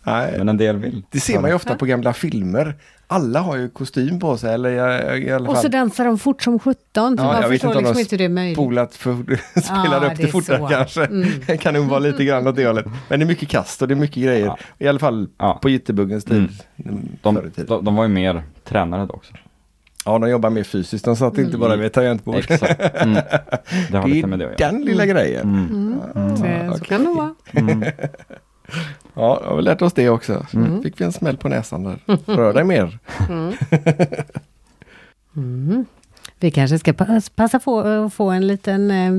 nej. 0.06 0.34
Men 0.38 0.48
en 0.48 0.56
del 0.56 0.76
vill. 0.76 1.02
Det 1.10 1.20
ser 1.20 1.40
man 1.40 1.50
ju 1.50 1.56
ofta 1.56 1.74
på 1.74 1.86
gamla 1.86 2.12
filmer. 2.12 2.74
Alla 3.12 3.40
har 3.40 3.56
ju 3.56 3.68
kostym 3.68 4.20
på 4.20 4.36
sig 4.36 4.54
eller 4.54 4.70
i, 5.16 5.24
i 5.26 5.32
alla 5.32 5.50
Och 5.50 5.56
så 5.56 5.62
fall 5.62 5.70
dansar 5.70 6.04
de 6.04 6.18
fort 6.18 6.42
som 6.42 6.58
sjutton. 6.58 7.16
Ja, 7.18 7.40
jag 7.42 7.48
vet 7.48 7.64
inte 7.64 7.66
om 7.66 7.72
de 7.74 7.78
liksom 7.80 8.00
inte 8.00 8.16
det 8.16 8.24
är 8.24 8.28
möjligt. 8.28 8.56
spolat 8.56 8.94
för, 8.94 9.14
spelar 9.60 10.02
Ja, 10.02 10.10
upp 10.10 10.16
det 10.16 10.22
det 10.22 10.22
är 10.22 10.32
fortare 10.32 10.58
så. 10.58 10.66
kanske. 10.68 11.04
Mm. 11.04 11.28
Det 11.46 11.56
kan 11.56 11.74
nog 11.74 11.86
vara 11.86 11.98
lite 11.98 12.24
grann 12.24 12.46
åt 12.46 12.56
det 12.56 12.66
hållet. 12.66 12.86
Men 13.08 13.20
det 13.20 13.24
är 13.24 13.26
mycket 13.26 13.48
kast 13.48 13.82
och 13.82 13.88
det 13.88 13.94
är 13.94 13.96
mycket 13.96 14.22
grejer. 14.22 14.46
Ja. 14.46 14.58
I 14.78 14.88
alla 14.88 14.98
fall 14.98 15.28
Ja. 15.38 15.58
på 15.62 15.68
jitterbuggens 15.68 16.24
tid. 16.24 16.36
Mm. 16.36 17.08
Förr 17.22 17.50
De, 17.56 17.64
de, 17.66 17.84
de 17.84 17.94
var 17.96 18.02
ju 18.04 18.08
mer 18.08 18.42
tränare 18.64 19.06
då 19.06 19.14
också. 19.14 19.32
Ja, 20.04 20.18
de 20.18 20.30
jobbar 20.30 20.50
mer 20.50 20.64
fysiskt. 20.64 21.04
De 21.04 21.16
satt 21.16 21.38
inte 21.38 21.58
bara 21.58 21.76
vid 21.76 21.92
tangentbord. 21.92 22.34
Exakt. 22.36 22.80
Mm. 22.94 23.14
Det 23.90 23.96
har 23.98 24.08
Det 24.08 24.14
lite 24.14 24.26
med 24.26 24.38
det 24.38 24.44
är 24.48 24.52
att 24.52 24.60
göra. 24.60 24.72
den 24.72 24.82
lilla 24.84 25.06
grejen. 25.06 25.42
Mm. 25.42 26.00
Mm. 26.14 26.36
Så, 26.36 26.42
så 26.42 26.82
okej. 26.82 26.88
kan 26.88 27.04
det 27.04 27.10
vara. 27.10 27.34
Ja, 29.14 29.40
jag 29.44 29.50
har 29.50 29.62
lärt 29.62 29.82
oss 29.82 29.92
det 29.92 30.08
också. 30.08 30.46
Så 30.50 30.56
Mm. 30.56 30.82
fick 30.82 31.00
vi 31.00 31.04
en 31.04 31.12
smäll 31.12 31.36
på 31.36 31.48
näsan 31.48 31.84
där. 31.84 31.98
Rör 32.26 32.52
dig 32.52 32.64
mer. 32.64 32.98
Mm. 33.28 33.52
Mm. 35.36 35.84
Vi 36.40 36.50
kanske 36.50 36.78
ska 36.78 36.92
pass, 36.92 37.28
passa 37.30 37.58
på 37.58 37.80
att 37.80 38.14
få 38.14 38.30
en 38.30 38.46
liten 38.46 38.90
eh, 38.90 39.12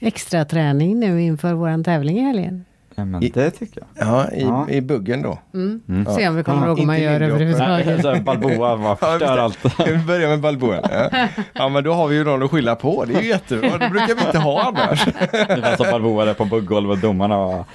extra 0.00 0.44
träning 0.44 1.00
nu 1.00 1.22
inför 1.22 1.52
vår 1.54 1.82
tävling 1.82 2.18
i 2.18 2.22
helgen. 2.22 2.64
Ja, 2.94 3.04
men 3.04 3.22
I- 3.22 3.28
det 3.34 3.50
tycker 3.50 3.82
jag. 3.94 4.08
Ja, 4.08 4.30
i, 4.30 4.42
Ja. 4.42 4.68
i 4.70 4.80
buggen 4.80 5.22
då. 5.22 5.38
Mm. 5.54 5.80
Mm. 5.88 6.06
Se 6.06 6.28
om 6.28 6.36
vi 6.36 6.44
kommer 6.44 6.60
Ja, 6.62 6.66
ihåg 6.68 6.78
hur 6.78 6.86
man 6.86 7.00
gör 7.00 7.20
överhuvudtaget. 7.20 8.24
Balboa 8.24 8.76
bara 8.76 8.96
förstör 9.18 9.38
allt. 9.38 9.58
Vi 9.86 9.98
börja 9.98 10.28
med 10.28 10.40
Balboa? 10.40 10.80
Ja. 11.12 11.28
ja, 11.52 11.68
men 11.68 11.84
då 11.84 11.92
har 11.92 12.08
vi 12.08 12.16
ju 12.16 12.24
någon 12.24 12.42
att 12.42 12.50
skylla 12.50 12.76
på. 12.76 13.04
Det 13.04 13.14
är 13.14 13.20
ju 13.22 13.28
jättebra. 13.28 13.78
Det 13.78 13.88
brukar 13.90 14.14
vi 14.14 14.26
inte 14.26 14.38
ha 14.38 14.62
annars. 14.62 15.06
Ungefär 15.48 15.76
som 15.76 15.86
Balboa 15.90 16.24
där 16.24 16.34
på 16.34 16.44
buggolvet 16.44 16.90
och 16.92 16.98
domarna 16.98 17.36
var... 17.38 17.64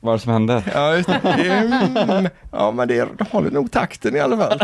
Vad 0.00 0.12
är 0.14 0.18
det 0.18 0.22
som 0.22 0.32
hände? 0.32 0.62
Ja, 0.74 0.94
just 0.96 1.08
det. 1.08 1.18
Mm, 1.24 2.28
ja, 2.52 2.70
men 2.72 2.88
det 2.88 3.08
de 3.18 3.24
håller 3.30 3.50
nog 3.50 3.70
takten 3.70 4.16
i 4.16 4.20
alla 4.20 4.36
fall. 4.36 4.60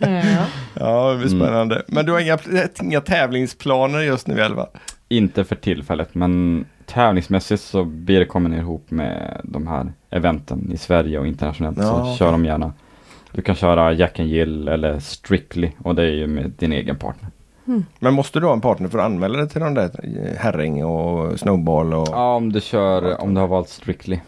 Ja. 0.00 0.46
Ja, 0.74 1.10
det 1.12 1.18
blir 1.18 1.34
Mm. 1.34 1.40
spännande. 1.40 1.82
Men 1.88 2.06
du 2.06 2.12
har 2.12 2.20
inga, 2.20 2.38
inga 2.82 3.00
tävlingsplaner 3.00 4.00
just 4.00 4.26
nu 4.26 4.38
i 4.38 4.42
alla 4.42 4.54
fall? 4.54 4.68
Inte 5.08 5.44
för 5.44 5.56
tillfället, 5.56 6.14
men 6.14 6.64
tävlingsmässigt 6.86 7.62
så 7.62 7.84
blir 7.84 8.18
det 8.18 8.26
komma 8.26 8.48
ner 8.48 8.58
ihop 8.58 8.90
med 8.90 9.40
de 9.44 9.66
här 9.66 9.92
eventen 10.10 10.72
i 10.72 10.76
Sverige 10.76 11.18
och 11.18 11.26
internationellt. 11.26 11.78
Ja, 11.78 11.84
så 11.84 12.00
okej. 12.00 12.16
kör 12.16 12.32
de 12.32 12.44
gärna. 12.44 12.72
Du 13.32 13.42
kan 13.42 13.54
köra 13.54 13.92
Jack 13.92 14.20
and 14.20 14.28
Jill 14.28 14.68
eller 14.68 14.98
Strictly 15.00 15.70
och 15.78 15.94
det 15.94 16.02
är 16.02 16.10
ju 16.10 16.26
med 16.26 16.50
din 16.58 16.72
egen 16.72 16.96
partner. 16.96 17.30
Men 17.98 18.14
måste 18.14 18.40
du 18.40 18.46
ha 18.46 18.52
en 18.52 18.60
partner 18.60 18.88
för 18.88 18.98
att 18.98 19.04
anmäla 19.04 19.38
dig 19.38 19.48
till 19.48 19.60
de 19.60 19.74
där 19.74 19.90
eh, 20.02 20.36
herring 20.36 20.84
och 20.84 21.40
snowball 21.40 21.94
och... 21.94 22.08
Ja, 22.10 22.34
om 22.36 22.52
du 22.52 22.60
kör, 22.60 23.20
om 23.20 23.34
du 23.34 23.40
har 23.40 23.48
valt 23.48 23.68
Strictly. 23.68 24.20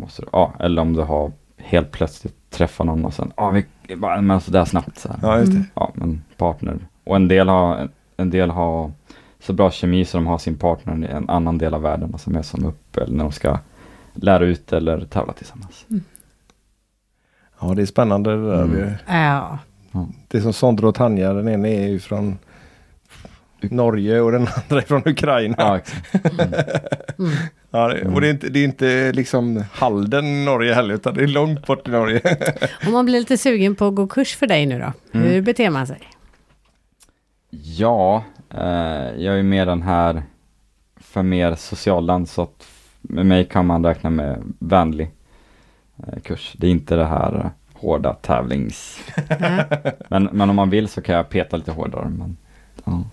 Måste 0.00 0.22
du, 0.22 0.28
ja, 0.32 0.52
eller 0.58 0.82
om 0.82 0.92
du 0.92 1.02
har 1.02 1.32
helt 1.56 1.90
plötsligt 1.90 2.50
träffat 2.50 2.86
någon 2.86 3.04
och 3.04 3.14
sen, 3.14 3.32
ja 3.36 3.50
vi 3.50 3.66
bara, 3.96 4.20
men 4.20 4.40
sådär 4.40 4.64
snabbt 4.64 4.98
så 4.98 5.08
här. 5.08 5.18
Ja, 5.22 5.38
just 5.38 5.52
det. 5.52 5.64
Ja, 5.74 5.90
men 5.94 6.22
partner. 6.36 6.78
Och 7.04 7.16
en 7.16 7.28
del 7.28 7.48
har, 7.48 7.88
en 8.16 8.30
del 8.30 8.50
har 8.50 8.92
så 9.40 9.52
bra 9.52 9.70
kemi 9.70 10.04
så 10.04 10.16
de 10.16 10.26
har 10.26 10.38
sin 10.38 10.56
partner 10.56 11.08
i 11.08 11.12
en 11.12 11.28
annan 11.30 11.58
del 11.58 11.74
av 11.74 11.82
världen 11.82 12.18
som 12.18 12.36
är 12.36 12.42
som 12.42 12.64
upp 12.64 12.96
eller 12.96 13.16
när 13.16 13.24
de 13.24 13.32
ska 13.32 13.58
lära 14.14 14.44
ut 14.44 14.72
eller 14.72 15.00
tävla 15.00 15.32
tillsammans. 15.32 15.86
Ja, 17.60 17.74
det 17.74 17.82
är 17.82 17.86
spännande 17.86 18.36
det 18.36 18.50
där. 18.50 18.62
Mm. 18.62 18.92
Ja. 19.06 19.58
Det 20.28 20.38
är 20.38 20.42
som 20.42 20.52
Sondra 20.52 20.88
och 20.88 20.94
Tanja. 20.94 21.32
Den 21.32 21.48
ena 21.48 21.68
är 21.68 21.88
ju 21.88 21.98
från 21.98 22.38
Norge 23.70 24.20
och 24.20 24.32
den 24.32 24.40
andra 24.70 24.82
är 24.82 24.86
från 24.86 25.02
Ukraina. 25.08 25.54
Ja, 25.58 25.76
exakt. 25.78 26.14
Mm. 26.40 26.52
Mm. 27.18 27.30
Ja, 27.72 27.94
och 28.14 28.20
det 28.20 28.26
är, 28.28 28.30
inte, 28.30 28.48
det 28.48 28.58
är 28.58 28.64
inte 28.64 29.12
liksom 29.12 29.64
Halden 29.72 30.26
i 30.26 30.44
Norge 30.44 30.74
heller 30.74 30.94
utan 30.94 31.14
det 31.14 31.22
är 31.22 31.26
långt 31.26 31.66
bort 31.66 31.88
i 31.88 31.90
Norge. 31.90 32.20
Om 32.86 32.92
man 32.92 33.04
blir 33.04 33.18
lite 33.18 33.38
sugen 33.38 33.74
på 33.74 33.86
att 33.86 33.94
gå 33.94 34.06
kurs 34.06 34.36
för 34.36 34.46
dig 34.46 34.66
nu 34.66 34.78
då, 34.78 34.92
Mm. 35.18 35.28
hur 35.30 35.42
beter 35.42 35.70
man 35.70 35.86
sig? 35.86 35.98
Ja, 37.50 38.24
eh, 38.54 38.62
jag 39.22 39.38
är 39.38 39.42
mer 39.42 39.66
den 39.66 39.82
här 39.82 40.22
för 40.96 41.22
mer 41.22 41.54
socialland 41.54 42.28
så 42.28 42.42
att 42.42 42.66
med 43.00 43.26
mig 43.26 43.44
kan 43.44 43.66
man 43.66 43.84
räkna 43.84 44.10
med 44.10 44.42
vänlig 44.58 45.10
eh, 46.06 46.20
kurs. 46.20 46.54
Det 46.58 46.66
är 46.66 46.70
inte 46.70 46.96
det 46.96 47.06
här 47.06 47.34
eh, 47.44 47.50
hårda 47.80 48.14
tävlings... 48.14 48.98
Men, 50.08 50.28
men 50.32 50.50
om 50.50 50.56
man 50.56 50.70
vill 50.70 50.88
så 50.88 51.02
kan 51.02 51.14
jag 51.14 51.28
peta 51.28 51.56
lite 51.56 51.72
hårdare. 51.72 52.08
Men, 52.08 52.36
ja. 52.84 53.04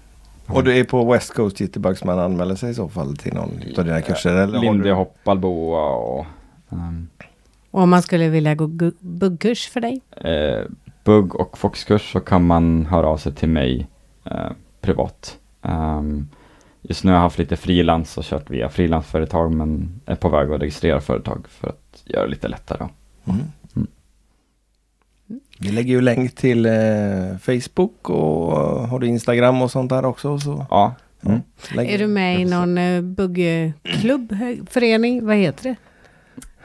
Och 0.48 0.64
du 0.64 0.78
är 0.78 0.84
på 0.84 1.12
West 1.12 1.34
Coast 1.34 1.60
Jitterbugs 1.60 2.04
man 2.04 2.20
anmäler 2.20 2.56
sig 2.56 2.72
i 2.72 2.74
så 2.74 2.90
fall 2.90 3.18
till 3.18 3.34
någon 3.34 3.52
av 3.78 3.86
dina 3.86 4.02
kurser? 4.02 4.36
Eller 4.36 4.58
har 4.58 4.64
Lindy 4.64 4.84
du- 4.90 4.94
Hopp, 4.94 5.18
Balboa 5.24 5.90
och... 5.96 6.26
ehm, 6.72 7.08
Och 7.72 7.82
om 7.82 7.90
man 7.90 8.02
skulle 8.02 8.30
vilja 8.30 8.56
gå 8.56 8.68
buggkurs 9.00 9.68
för 9.70 9.82
dig? 9.82 10.02
Eh, 10.18 10.66
bugg 11.04 11.36
och 11.36 11.58
foxkurs 11.58 12.12
så 12.12 12.20
kan 12.20 12.46
man 12.46 12.86
höra 12.86 13.08
av 13.08 13.18
sig 13.18 13.34
till 13.34 13.50
mig 13.50 13.88
eh, 14.26 14.52
privat. 14.82 15.38
Ehm, 15.62 16.28
just 16.82 17.04
nu 17.04 17.12
har 17.12 17.16
jag 17.18 17.22
haft 17.24 17.38
lite 17.40 17.56
frilans 17.58 18.18
och 18.18 18.24
kört 18.24 18.50
via 18.50 18.70
frilansföretag 18.70 19.54
men 19.54 20.02
är 20.06 20.16
på 20.16 20.30
väg 20.30 20.52
att 20.52 20.62
registrera 20.62 21.00
företag 21.02 21.46
för 21.50 21.68
att 21.68 22.02
göra 22.06 22.24
det 22.24 22.30
lite 22.30 22.48
lättare. 22.48 22.88
Mm. 23.26 23.40
Vi 25.60 25.70
lägger 25.72 25.90
ju 25.94 26.02
länk 26.02 26.36
till 26.36 26.66
eh, 26.66 27.38
Facebook 27.42 28.10
och 28.10 28.52
eh, 28.62 28.86
har 28.88 29.00
du 29.00 29.08
Instagram 29.08 29.62
och 29.62 29.72
sånt 29.72 29.90
där 29.90 30.06
också. 30.06 30.40
Så, 30.40 30.66
Ja, 30.70 30.96
mm. 31.26 31.40
Är 31.78 31.98
du 31.98 32.08
med 32.08 32.40
i 32.42 32.46
någon 32.46 32.78
eh, 32.78 33.02
buggklubb, 33.02 34.36
förening? 34.70 35.26
Vad 35.26 35.36
heter 35.36 35.64
det? 35.64 35.76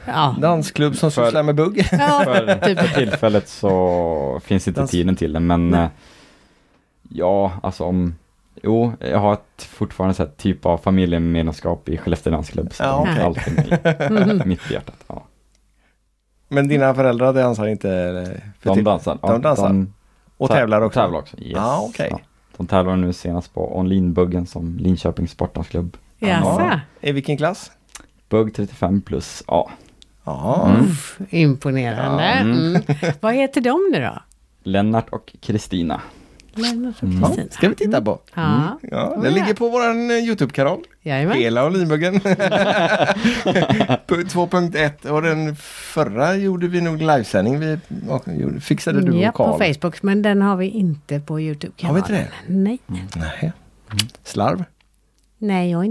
Ja, 0.05 0.35
Dansklubb 0.41 0.95
som 0.95 1.11
För- 1.11 1.25
sysslar 1.25 1.43
med 1.43 1.55
bugg. 1.55 1.77
ja 1.91 2.21
för, 2.25 2.59
typ. 2.65 2.79
för 2.79 2.87
tillfället 2.99 3.47
så 3.49 4.41
finns 4.45 4.67
inte 4.67 4.81
Dans- 4.81 4.91
tiden 4.91 5.15
till 5.15 5.33
det 5.33 5.39
men 5.39 5.69
Nej. 5.69 5.81
eh, 5.83 5.87
ja, 7.09 7.51
alltså 7.63 7.83
om 7.83 8.15
Jo, 8.65 8.93
jag 8.99 9.19
har 9.19 9.33
ett 9.33 9.63
fortfarande 9.63 10.15
här 10.17 10.29
typ 10.37 10.65
av 10.65 10.77
familjemedlemskap 10.77 11.89
i 11.89 11.97
Skellefteå 11.97 12.31
dansklubb. 12.33 12.73
Så 12.73 12.83
Ja, 12.83 13.07
är 13.07 13.11
okej. 13.11 13.23
alltid 13.23 13.57
med, 14.11 14.47
mitt 14.47 14.71
i 14.71 14.73
hjärtat. 14.73 14.95
Ja. 15.07 15.23
Men 16.53 16.67
dina 16.67 16.95
föräldrar 16.95 17.33
dansar 17.33 17.67
inte? 17.67 17.89
eh, 17.91 18.41
för 18.59 18.75
De 18.75 18.83
dansar. 18.83 19.17
de 19.21 19.41
dansar? 19.41 19.67
De 19.67 19.93
och 20.37 20.49
tä- 20.49 20.53
tävlar 20.53 20.81
också? 20.81 20.99
Tävlar 20.99 21.19
också, 21.19 21.37
yes. 21.39 21.51
Ja, 21.55 21.85
okej. 21.89 22.13
De 22.57 22.67
tävlar 22.67 22.95
nu 22.95 23.13
senast 23.13 23.53
på 23.53 23.77
Onlinbuggen 23.77 24.45
som 24.45 24.77
Linköpings 24.77 25.31
sportdansklubb. 25.31 25.97
Jaså? 26.19 26.79
I 27.01 27.11
vilken 27.11 27.37
klass? 27.37 27.71
Bugg 28.29 28.53
35 28.55 29.01
plus, 29.01 29.43
ja. 29.47 29.69
Ja, 30.23 30.65
Mm. 30.69 30.81
Uff, 30.85 31.19
Imponerande. 31.29 32.23
Ja, 32.23 32.31
mm. 32.41 32.57
Mm. 32.67 32.81
Vad 33.21 33.33
heter 33.33 33.61
de 33.61 33.89
nu 33.91 34.01
då? 34.01 34.19
Lennart 34.63 35.09
och 35.09 35.35
Kristina. 35.41 36.01
Mm. 36.57 36.93
ja. 37.21 37.27
Kristina. 37.27 37.47
ska 37.51 37.69
vi 37.69 37.75
titta 37.75 38.01
på. 38.01 38.19
Ja, 38.33 38.79
Ja, 38.91 39.07
Oh, 39.09 39.21
den 39.23 39.31
ja. 39.35 39.39
ligger 39.41 39.53
på 39.53 39.69
våran 39.69 40.11
eh, 40.11 40.17
Youtube-kanal. 40.17 40.79
jajamän. 41.01 41.37
Hela 41.37 41.65
Olinbuggen. 41.65 42.19
Punkt 44.07 44.33
2.1 44.35 45.07
och 45.07 45.21
den 45.21 45.55
förra 45.55 46.35
gjorde 46.35 46.67
vi 46.67 46.81
nog 46.81 46.97
livesändning. 47.01 47.59
Vi 47.59 47.77
fixade 48.61 49.01
du 49.01 49.17
Ja, 49.19 49.29
och 49.29 49.35
på 49.35 49.43
Karl. 49.57 49.73
Facebook, 49.73 50.03
men 50.03 50.21
den 50.21 50.41
har 50.41 50.55
vi 50.57 50.67
inte 50.67 51.19
på 51.19 51.33
Har 51.33 51.39
Youtube-kanalen. 51.39 52.03
vi 52.09 52.13
inte 52.15 52.23
det? 52.47 52.53
Nej. 52.53 52.79
Nej. 53.15 53.51
Slarv? 54.23 54.63
Nej, 55.43 55.75
och 55.75 55.85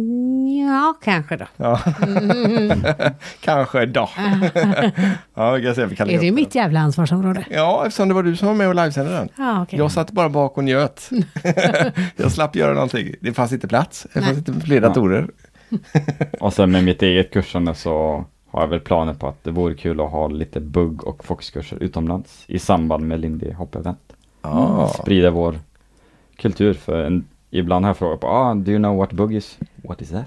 ja, 0.69 0.95
kanske 1.03 1.37
då. 1.37 1.45
Ja. 1.57 1.81
Kanske 3.41 3.87
då. 3.87 4.09
ja, 5.35 5.53
vi 5.53 5.63
kan 5.63 5.75
se 5.75 5.83
om 5.83 5.89
vi 5.89 5.97
kan 5.97 6.11
Är 6.11 6.21
det 6.21 6.33
mitt 6.33 6.55
jävla 6.55 6.81
ansvarsområde? 6.81 7.45
Ja, 7.51 7.87
eftersom 7.87 8.09
det 8.09 8.15
var 8.15 8.23
du 8.23 8.37
som 8.37 8.49
var 8.49 8.55
med 8.55 8.69
och 8.69 8.75
livesände 8.75 9.13
den. 9.13 9.29
Ja, 9.37 9.63
okej. 9.63 9.79
Jag 9.79 9.93
satt 9.93 10.11
bara 10.11 10.29
bak 10.29 10.59
och 10.59 10.65
njöt. 10.65 11.11
jag 12.17 12.33
slapp 12.33 12.57
göra 12.57 12.75
någonting. 12.75 13.15
Det 13.21 13.33
fanns 13.33 13.53
inte 13.53 13.69
plats. 13.69 14.07
Det 14.13 14.21
Nej. 14.21 14.29
fanns 14.29 14.49
inte 14.49 14.67
fler 14.67 14.81
datorer. 14.81 15.29
Och 16.41 16.53
sen 16.53 16.71
med 16.71 16.85
mitt 16.85 17.03
eget 17.03 17.33
kursande 17.33 17.75
så 17.75 18.25
har 18.51 18.61
jag 18.61 18.69
väl 18.69 18.81
planer 18.81 19.15
på 19.15 19.29
att 19.29 19.45
det 19.45 19.51
vore 19.51 19.75
kul 19.75 20.01
att 20.01 20.11
ha 20.11 20.29
lite 20.29 20.61
bugg 20.61 21.05
och 21.05 21.25
foxkurser 21.25 21.83
utomlands 21.83 22.45
i 22.47 22.59
samband 22.59 23.09
med 23.09 23.21
Lindy 23.21 23.53
Hop 23.53 23.75
Event. 23.75 24.13
Ja. 24.43 24.93
Sprida 25.03 25.31
vår 25.31 25.59
kultur 26.37 26.75
för 26.75 27.05
en, 27.05 27.25
ibland 27.53 27.85
har 27.85 27.91
jag 27.91 27.97
frågat 27.97 28.21
på 28.21 28.27
ah, 28.29 28.55
do 28.55 28.71
you 28.71 28.79
know 28.79 28.97
what 28.97 29.13
bug 29.13 29.35
is? 29.35 29.59
What 29.85 30.03
is 30.03 30.11
that? 30.11 30.25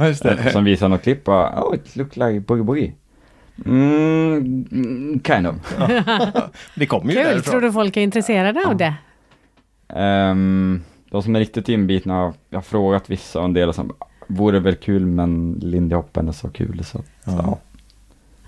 just 0.00 0.22
det. 0.22 0.52
Som 0.52 0.64
visar 0.64 0.88
något 0.88 1.02
klipp 1.02 1.28
och 1.28 1.68
oh 1.68 1.74
it 1.74 1.96
look 1.96 2.16
like 2.16 2.40
boogie 2.40 2.64
boogie. 2.64 2.92
Mm, 3.66 5.20
kind 5.24 5.46
of. 5.46 5.54
Det 6.76 6.86
kommer 6.86 7.10
ju 7.12 7.16
Kul, 7.16 7.24
därifrån. 7.24 7.42
tror 7.50 7.60
du 7.60 7.72
folk 7.72 7.96
är 7.96 8.00
intresserade 8.00 8.66
av 8.66 8.76
det? 8.76 8.94
Ehm, 9.88 10.82
de 11.10 11.22
som 11.22 11.36
är 11.36 11.40
riktigt 11.40 11.68
inbitna, 11.68 12.14
har- 12.14 12.34
jag 12.50 12.56
har 12.56 12.62
frågat 12.62 13.10
vissa 13.10 13.38
och 13.38 13.44
en 13.44 13.52
del 13.52 13.72
som 13.74 13.92
vore 14.26 14.58
väl 14.60 14.74
kul 14.76 15.06
men 15.06 15.52
Lindy 15.62 15.94
Hoppen 15.94 16.28
är 16.28 16.32
så 16.32 16.48
kul 16.48 16.84
så, 16.84 16.98
att, 16.98 17.04
Ja. 17.24 17.32
så 17.32 17.38
ja. 17.46 17.58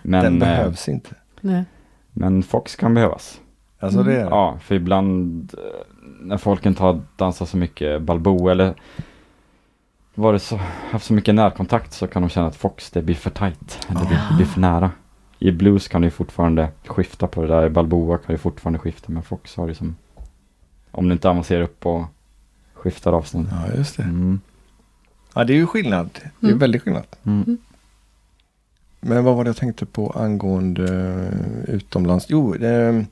Men, 0.02 0.24
Den 0.24 0.42
eh, 0.42 0.48
behövs 0.48 0.88
inte. 0.88 1.10
Nej. 1.40 1.64
men 2.12 2.42
Fox 2.42 2.76
kan 2.76 2.94
behövas. 2.94 3.40
Alltså 3.78 4.02
det 4.02 4.12
är 4.12 4.24
det. 4.24 4.30
Ja, 4.30 4.58
för 4.60 4.74
ibland 4.74 5.54
eh, 5.58 5.86
när 6.20 6.36
folk 6.36 6.66
inte 6.66 6.82
har 6.82 7.00
dansat 7.16 7.48
så 7.48 7.56
mycket 7.56 8.02
Balboa 8.02 8.52
eller 8.52 8.74
varit 10.14 10.42
så, 10.42 10.56
haft 10.90 11.06
så 11.06 11.12
mycket 11.12 11.34
närkontakt 11.34 11.92
så 11.92 12.06
kan 12.06 12.22
de 12.22 12.28
känna 12.28 12.46
att 12.46 12.56
Fox 12.56 12.90
det 12.90 13.02
blir 13.02 13.14
för 13.14 13.30
tight. 13.30 13.86
Det 13.88 13.94
blir, 14.06 14.20
det 14.30 14.36
blir 14.36 14.46
för 14.46 14.60
nära. 14.60 14.90
I 15.38 15.50
blues 15.50 15.88
kan 15.88 16.02
du 16.02 16.10
fortfarande 16.10 16.68
skifta 16.86 17.26
på 17.26 17.42
det 17.42 17.48
där. 17.48 17.66
I 17.66 17.70
Balboa 17.70 18.18
kan 18.18 18.32
du 18.34 18.38
fortfarande 18.38 18.78
skifta. 18.78 19.12
Men 19.12 19.22
Fox 19.22 19.56
har 19.56 19.68
ju 19.68 19.74
som 19.74 19.96
om 20.90 21.08
du 21.08 21.12
inte 21.12 21.30
avancerar 21.30 21.62
upp 21.62 21.86
och 21.86 22.04
skiftar 22.74 23.12
avstånd. 23.12 23.48
Ja, 23.50 23.76
just 23.76 23.96
det. 23.96 24.02
Mm. 24.02 24.40
Ja, 25.34 25.44
det 25.44 25.52
är 25.52 25.56
ju 25.56 25.66
skillnad. 25.66 26.10
Det 26.40 26.46
är 26.46 26.50
Mm. 26.50 26.58
väldigt 26.58 26.82
skillnad. 26.82 27.06
Mm. 27.24 27.58
Men 29.00 29.24
vad 29.24 29.36
var 29.36 29.44
det 29.44 29.48
jag 29.48 29.56
tänkte 29.56 29.86
på 29.86 30.10
angående 30.10 30.84
eh, 31.68 31.74
utomlands? 31.74 32.26
Jo, 32.28 32.54
eh, 32.54 33.02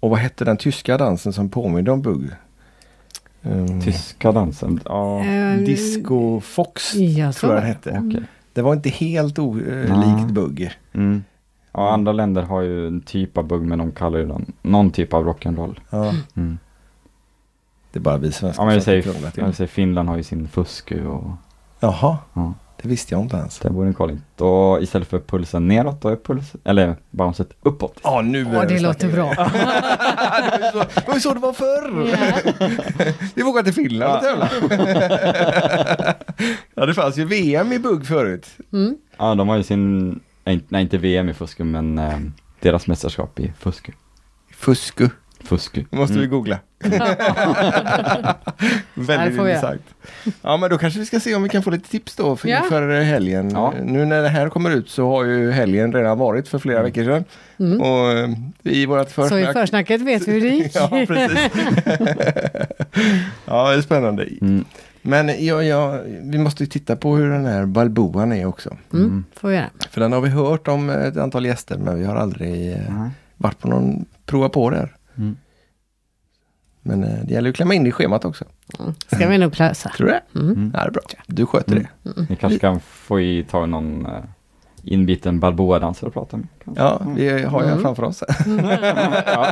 och 0.00 0.10
vad 0.10 0.18
hette 0.18 0.44
den 0.44 0.56
tyska 0.56 0.98
dansen 0.98 1.32
som 1.32 1.48
påminner 1.48 1.90
om 1.90 2.02
bugg? 2.02 2.30
Um, 3.42 3.80
Tyska 3.80 4.32
dansen. 4.32 4.80
Ja, 4.84 5.24
Eh, 5.24 5.56
Disco 5.58 6.40
Fox 6.40 6.94
Jag 6.94 7.34
tror 7.34 7.52
jag 7.54 7.62
den 7.62 7.68
hette. 7.68 8.02
okej. 8.08 8.22
Det 8.52 8.62
var 8.62 8.72
inte 8.72 8.88
helt 8.88 9.38
olikt 9.38 10.30
bugg. 10.30 10.70
Mm. 10.92 11.24
Ja, 11.72 11.92
andra 11.92 12.12
länder 12.12 12.42
har 12.42 12.60
ju 12.60 12.86
en 12.86 13.00
typ 13.00 13.38
av 13.38 13.44
bugg 13.46 13.62
men 13.62 13.78
de 13.78 13.92
kallar 13.92 14.18
ju 14.18 14.26
den 14.26 14.52
någon 14.62 14.90
typ 14.90 15.12
av 15.14 15.24
rock'n'roll. 15.26 15.80
Ja, 15.90 16.14
Mm. 16.36 16.58
det 17.92 17.98
är 17.98 18.00
bara 18.00 18.16
vi 18.16 18.32
svenskar 18.32 18.62
Ja, 18.62 18.66
men 18.66 18.74
jag 18.74 18.82
som 18.82 18.90
säger, 18.90 19.02
krånglar 19.02 19.30
till. 19.30 19.42
jag 19.44 19.54
säger 19.54 19.68
Finland 19.68 20.08
har 20.08 20.16
ju 20.16 20.22
sin 20.22 20.48
fusku 20.48 21.06
och 21.06 21.30
Jaha, 21.80 22.18
ja, 22.34 22.54
det 22.84 22.90
visste 22.90 23.14
jag 23.14 23.22
inte 23.22 23.36
ens. 23.36 23.58
det 23.58 23.70
borde 23.70 23.88
ni 23.88 23.94
kolla 23.94 24.12
in. 24.12 24.22
Då 24.36 24.78
istället 24.82 25.08
för 25.08 25.18
pulsen 25.18 25.68
neråt, 25.68 26.00
då 26.02 26.08
är 26.08 26.16
pulsen, 26.16 26.60
eller 26.64 26.96
bouncet 27.10 27.48
uppåt. 27.62 28.00
Ja, 28.02 28.20
nu 28.22 28.44
börjar 28.44 28.58
Åh, 28.62 28.68
vi 28.68 28.74
det 28.74 28.80
låter 28.80 29.08
bra. 29.12 29.30
det 29.34 29.44
var 29.46 30.64
ju 30.64 30.70
så 30.70 30.78
det, 30.94 31.06
var 31.06 31.14
ju 31.14 31.20
så 31.20 31.34
det 31.34 31.40
var 31.40 31.52
förr. 31.52 32.16
Vi 33.34 33.42
får 33.42 33.50
åka 33.50 33.62
till 33.62 33.72
Finland 33.74 34.14
och 34.14 34.20
tävla. 34.22 34.50
ja, 36.74 36.86
det 36.86 36.94
fanns 36.94 37.16
ju 37.18 37.24
VM 37.24 37.72
i 37.72 37.78
bugg 37.78 38.06
förut. 38.06 38.46
Mm. 38.72 38.96
Ja, 39.18 39.34
de 39.34 39.48
har 39.48 39.56
ju 39.56 39.62
sin, 39.62 40.08
nej, 40.44 40.54
inte- 40.54 40.66
nej 40.68 40.82
inte 40.82 40.98
VM 40.98 41.28
i 41.28 41.34
fusku, 41.34 41.64
men 41.64 41.98
eh, 41.98 42.18
deras 42.60 42.86
mästerskap 42.86 43.40
i 43.40 43.52
fusku. 43.58 43.92
Fusku. 44.56 45.08
Fusku. 45.44 45.84
måste 45.90 46.14
vi 46.14 46.18
Mm. 46.24 46.30
googla. 46.30 46.58
Väldigt 48.94 49.36
det 49.36 49.42
intressant. 49.42 49.82
Ja, 50.42 50.56
men 50.56 50.70
då 50.70 50.78
kanske 50.78 51.00
vi 51.00 51.06
ska 51.06 51.20
se 51.20 51.34
om 51.34 51.42
vi 51.42 51.48
kan 51.48 51.62
få 51.62 51.70
lite 51.70 51.88
tips 51.90 52.16
då 52.16 52.36
för, 52.36 52.48
Ja. 52.48 52.62
för 52.68 53.00
helgen. 53.00 53.50
Ja. 53.50 53.74
Nu 53.84 54.04
när 54.04 54.22
det 54.22 54.28
här 54.28 54.48
kommer 54.48 54.70
ut 54.70 54.88
så 54.90 55.08
har 55.08 55.24
ju 55.24 55.50
helgen 55.50 55.92
redan 55.92 56.18
varit 56.18 56.48
för 56.48 56.58
flera 56.58 56.82
veckor 56.82 57.04
sedan. 57.04 57.24
Mm. 57.58 57.80
Och 57.80 58.12
eh, 58.12 58.30
i 58.62 58.86
vårt 58.86 59.10
Så 59.10 59.22
i 59.22 59.28
försnack... 59.28 59.52
försnacket 59.52 60.00
vet 60.00 60.28
vi 60.28 60.32
hur 60.32 60.40
det 60.40 60.48
gick. 60.48 60.72
ja, 60.74 60.88
precis. 61.08 61.38
ja, 63.44 63.70
det 63.70 63.76
är 63.78 63.82
spännande. 63.82 64.28
Mm. 64.40 64.64
Men 65.02 65.44
ja, 65.44 65.62
ja, 65.62 65.98
vi 66.22 66.38
måste 66.38 66.62
ju 66.62 66.66
titta 66.66 66.96
på 66.96 67.16
hur 67.16 67.30
den 67.30 67.44
här 67.46 67.66
Balboan 67.66 68.32
är 68.32 68.46
också. 68.46 68.76
Mm, 68.92 69.24
får 69.36 69.48
vi 69.48 69.54
göra. 69.54 69.70
För 69.90 70.00
den 70.00 70.12
har 70.12 70.20
vi 70.20 70.28
hört 70.28 70.68
om 70.68 70.90
ett 70.90 71.16
antal 71.16 71.46
gäster 71.46 71.78
men 71.78 71.98
vi 71.98 72.04
har 72.04 72.16
aldrig 72.16 72.72
eh, 72.72 73.06
varit 73.36 73.58
på 73.58 73.68
någon 73.68 74.04
prova 74.26 74.48
på 74.48 74.70
där. 74.70 74.92
Mm. 75.18 75.36
Men 76.82 77.04
eh, 77.04 77.24
det 77.24 77.34
gäller 77.34 77.48
ju 77.48 77.50
att 77.50 77.56
klämma 77.56 77.74
in 77.74 77.82
det 77.84 77.88
i 77.88 77.92
schemat 77.92 78.24
också. 78.24 78.44
Mm. 78.80 78.94
Ska 79.06 79.28
vi 79.28 79.38
nog 79.38 79.58
lösa. 79.58 79.88
Tror 79.88 80.06
du 80.06 80.12
det? 80.12 80.40
Mm. 80.40 80.52
Mm. 80.52 80.70
Ja, 80.74 80.80
det 80.80 80.86
är 80.86 80.90
bra. 80.90 81.02
Du 81.26 81.46
sköter 81.46 81.72
Mm. 81.72 81.86
det. 82.02 82.26
Ni 82.30 82.36
kanske 82.36 82.58
kan 82.58 82.80
få 82.80 83.20
i, 83.20 83.44
ta 83.50 83.66
någon 83.66 84.06
eh, 84.06 84.12
inbiten 84.82 85.40
Balboa-dansare 85.40 86.06
och 86.06 86.12
prata 86.14 86.36
med. 86.36 86.46
kanske? 86.64 86.82
Ja, 86.82 87.02
vi 87.16 87.42
har 87.44 87.62
ju 87.62 87.68
Mm. 87.68 87.82
framför 87.82 88.02
oss. 88.02 88.22
ja. 89.26 89.46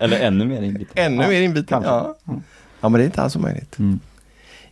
Eller 0.00 0.20
ännu 0.20 0.44
mer 0.44 0.62
inbiten. 0.62 1.04
Ännu 1.04 1.22
ja. 1.22 1.28
mer 1.28 1.40
inbiten. 1.42 1.66
kanske. 1.82 1.90
Ja. 1.90 2.16
Mm. 2.28 2.42
ja, 2.80 2.88
men 2.88 2.98
det 2.98 3.04
är 3.04 3.06
inte 3.06 3.22
alls 3.22 3.36
omöjligt. 3.36 3.78
Mm. 3.78 4.00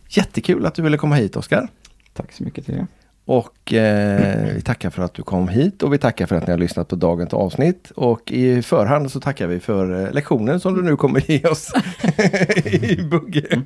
Jättekul 0.09 0.65
att 0.65 0.75
du 0.75 0.81
ville 0.81 0.97
komma 0.97 1.15
hit 1.15 1.35
Oskar. 1.35 1.67
Tack 2.13 2.31
så 2.31 2.43
mycket 2.43 2.65
till 2.65 2.75
er. 2.75 2.87
Och 3.25 3.49
eh, 3.73 4.53
vi 4.55 4.61
tackar 4.61 4.89
för 4.89 5.03
att 5.03 5.13
du 5.13 5.23
kom 5.23 5.47
hit 5.47 5.83
och 5.83 5.93
vi 5.93 5.97
tackar 5.97 6.25
för 6.25 6.35
att 6.35 6.47
ni 6.47 6.51
har 6.51 6.57
lyssnat 6.57 6.87
på 6.87 6.95
dagens 6.95 7.33
avsnitt. 7.33 7.91
Och 7.95 8.31
i 8.31 8.61
förhand 8.61 9.11
så 9.11 9.19
tackar 9.19 9.47
vi 9.47 9.59
för 9.59 10.05
eh, 10.05 10.11
lektionen 10.13 10.59
som 10.59 10.75
du 10.75 10.81
nu 10.81 10.95
kommer 10.95 11.31
ge 11.31 11.43
oss 11.47 11.71
i 12.65 12.95
bugge. 13.01 13.61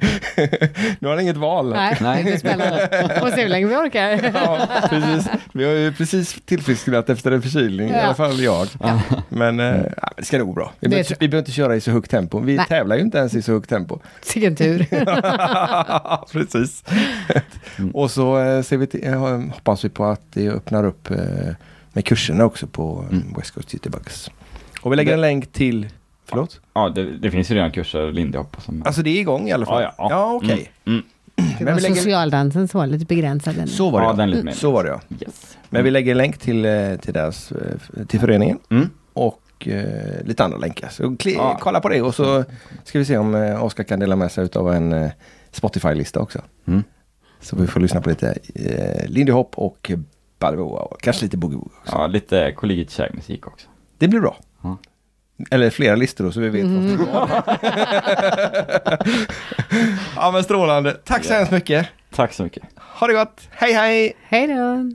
nu 1.00 1.08
har 1.08 1.16
ni 1.16 1.22
inget 1.22 1.38
val. 1.38 1.70
Nej, 1.70 1.98
Nej. 2.02 2.18
det 2.18 2.24
blir 2.24 2.38
spännande. 2.40 2.90
Får 3.20 3.28
se 3.30 3.42
hur 3.42 3.50
länge 3.50 3.66
vi 3.68 3.76
orkar. 3.76 4.32
Ja, 4.34 4.68
precis. 4.90 5.30
Vi 5.54 5.64
har 5.66 5.72
ju 5.72 5.94
precis 5.94 6.42
tillfrisknat 6.46 7.10
efter 7.10 7.32
en 7.32 7.42
förkylning, 7.42 7.90
i 7.90 7.94
Ja. 7.94 8.02
alla 8.02 8.14
fall 8.16 8.40
jag. 8.40 8.68
Ja. 8.80 9.00
Men 9.30 9.60
eh, 9.60 9.76
det 10.18 10.24
ska 10.26 10.38
nog 10.38 10.48
gå 10.48 10.54
bra. 10.54 10.72
Vi 10.80 10.86
Det 10.86 10.90
behöver, 10.90 11.04
tror 11.04 11.14
inte- 11.16 11.26
vi 11.26 11.30
behöver 11.30 11.42
inte 11.42 11.52
köra 11.52 11.76
i 11.76 11.82
så 11.82 11.92
högt 11.92 12.12
tempo. 12.12 12.40
Vi 12.40 12.56
Nej. 12.58 12.66
tävlar 12.70 12.96
ju 12.96 13.02
inte 13.02 13.18
ens 13.18 13.34
i 13.34 13.42
så 13.42 13.52
högt 13.52 13.70
tempo. 13.70 14.00
Vilken 14.34 14.56
tur. 14.56 14.86
Precis. 16.32 16.84
Mm. 17.80 17.92
Och 17.92 18.12
så 18.12 18.40
eh, 18.40 18.62
ser 18.62 18.78
vi 18.78 18.88
till, 18.88 19.08
eh, 19.08 19.20
hoppas 19.54 19.86
vi 19.86 19.90
på 19.94 20.06
att 20.06 20.22
det 20.34 20.50
öppnar 20.50 20.84
upp 20.84 21.12
eh, 21.12 21.18
med 21.94 22.06
kurserna 22.06 22.46
också 22.46 22.68
på 22.68 23.06
mm. 23.12 23.34
West 23.38 23.52
Coast 23.52 23.74
Jitterbugs. 23.74 24.30
Och 24.82 24.92
vi 24.92 24.96
lägger 24.96 25.12
det... 25.12 25.14
en 25.14 25.22
länk 25.22 25.52
till 25.52 25.88
Förlåt? 26.26 26.62
Ja, 26.74 26.90
det, 26.90 27.18
det 27.18 27.32
finns 27.32 27.52
ju 27.52 27.56
redan 27.56 27.72
kurser 27.72 28.12
Lindy 28.12 28.38
Hop. 28.38 28.58
Som... 28.60 28.84
Alltså 28.86 29.02
det 29.02 29.10
är 29.10 29.20
igång 29.20 29.50
i 29.50 29.52
alla 29.52 29.66
fall? 29.66 29.82
Ja, 29.82 29.94
ja. 29.98 30.08
ja 30.10 30.34
okej. 30.34 30.54
Okay. 30.54 30.68
Mm. 30.86 31.04
Mm. 31.36 31.52
Det 31.60 31.66
var 31.66 31.80
lägger... 31.80 31.96
socialdansen 31.96 32.68
som 32.68 32.80
var 32.80 32.88
lite 32.88 33.06
begränsad. 33.06 33.70
Så 33.70 33.90
var 33.90 34.00
det 34.02 34.06
ja. 34.06 34.14
Den 34.14 34.30
lite 34.30 34.44
mer. 34.44 34.52
Så 34.52 34.72
var 34.72 34.84
det 34.84 34.90
ja. 34.90 35.02
Yes. 35.20 35.58
Men 35.70 35.84
vi 35.84 35.92
lägger 35.92 36.12
en 36.12 36.18
länk 36.18 36.38
till, 36.38 36.66
eh, 36.66 36.96
till, 36.96 37.14
deras, 37.14 37.52
eh, 37.52 38.06
till 38.06 38.20
föreningen. 38.20 38.60
Mm. 38.70 38.90
Och 39.14 39.68
eh, 39.68 40.26
lite 40.26 40.44
andra 40.44 40.58
länkar. 40.58 40.90
Så 40.90 41.16
kli, 41.16 41.34
ja. 41.34 41.58
kolla 41.62 41.82
på 41.82 41.90
det 41.90 42.02
och 42.02 42.16
så 42.16 42.44
ska 42.84 43.00
vi 43.00 43.06
se 43.06 43.18
om 43.18 43.36
eh, 43.36 43.64
Oskar 43.64 43.84
kan 43.84 44.00
dela 44.00 44.16
med 44.16 44.32
sig 44.32 44.50
av 44.56 44.74
en 44.74 44.94
eh, 44.94 45.12
Spotify-lista 45.52 46.20
också. 46.20 46.40
Mm. 46.68 46.84
Så 47.42 47.56
vi 47.56 47.68
får 47.68 47.80
lyssna 47.80 48.02
på 48.02 48.10
lite 48.10 48.38
eh, 48.56 49.08
Lindy 49.08 49.32
Hop 49.32 49.58
och 49.58 49.92
Balboa 50.40 50.82
och 50.82 51.02
kanske 51.02 51.26
lite 51.26 51.38
Boogie 51.38 51.58
Woogie 51.58 51.78
Ja, 51.86 52.08
lite 52.08 52.52
collegiate 52.52 53.10
musik 53.14 53.48
också. 53.48 53.68
Det 53.98 54.08
blir 54.08 54.20
bra. 54.20 54.38
Ja. 54.62 54.78
Eller 55.52 55.70
flera 55.70 55.96
listor 55.96 56.26
då, 56.26 56.32
så 56.32 56.40
vi 56.40 56.50
vet 56.50 56.64
mm. 56.64 56.98
vad 56.98 57.30
som 57.30 57.42
Ja 60.16 60.32
men 60.32 60.44
strålande. 60.44 60.98
Tack 61.06 61.24
så 61.24 61.34
hemskt 61.34 61.52
mycket. 61.52 61.88
Tack 62.16 62.34
så 62.34 62.44
mycket. 62.44 62.64
Ha 62.78 63.08
det 63.08 63.14
gott. 63.14 63.48
Hej 63.52 63.74
hej. 63.74 64.14
Hej 64.22 64.48
då. 64.48 64.92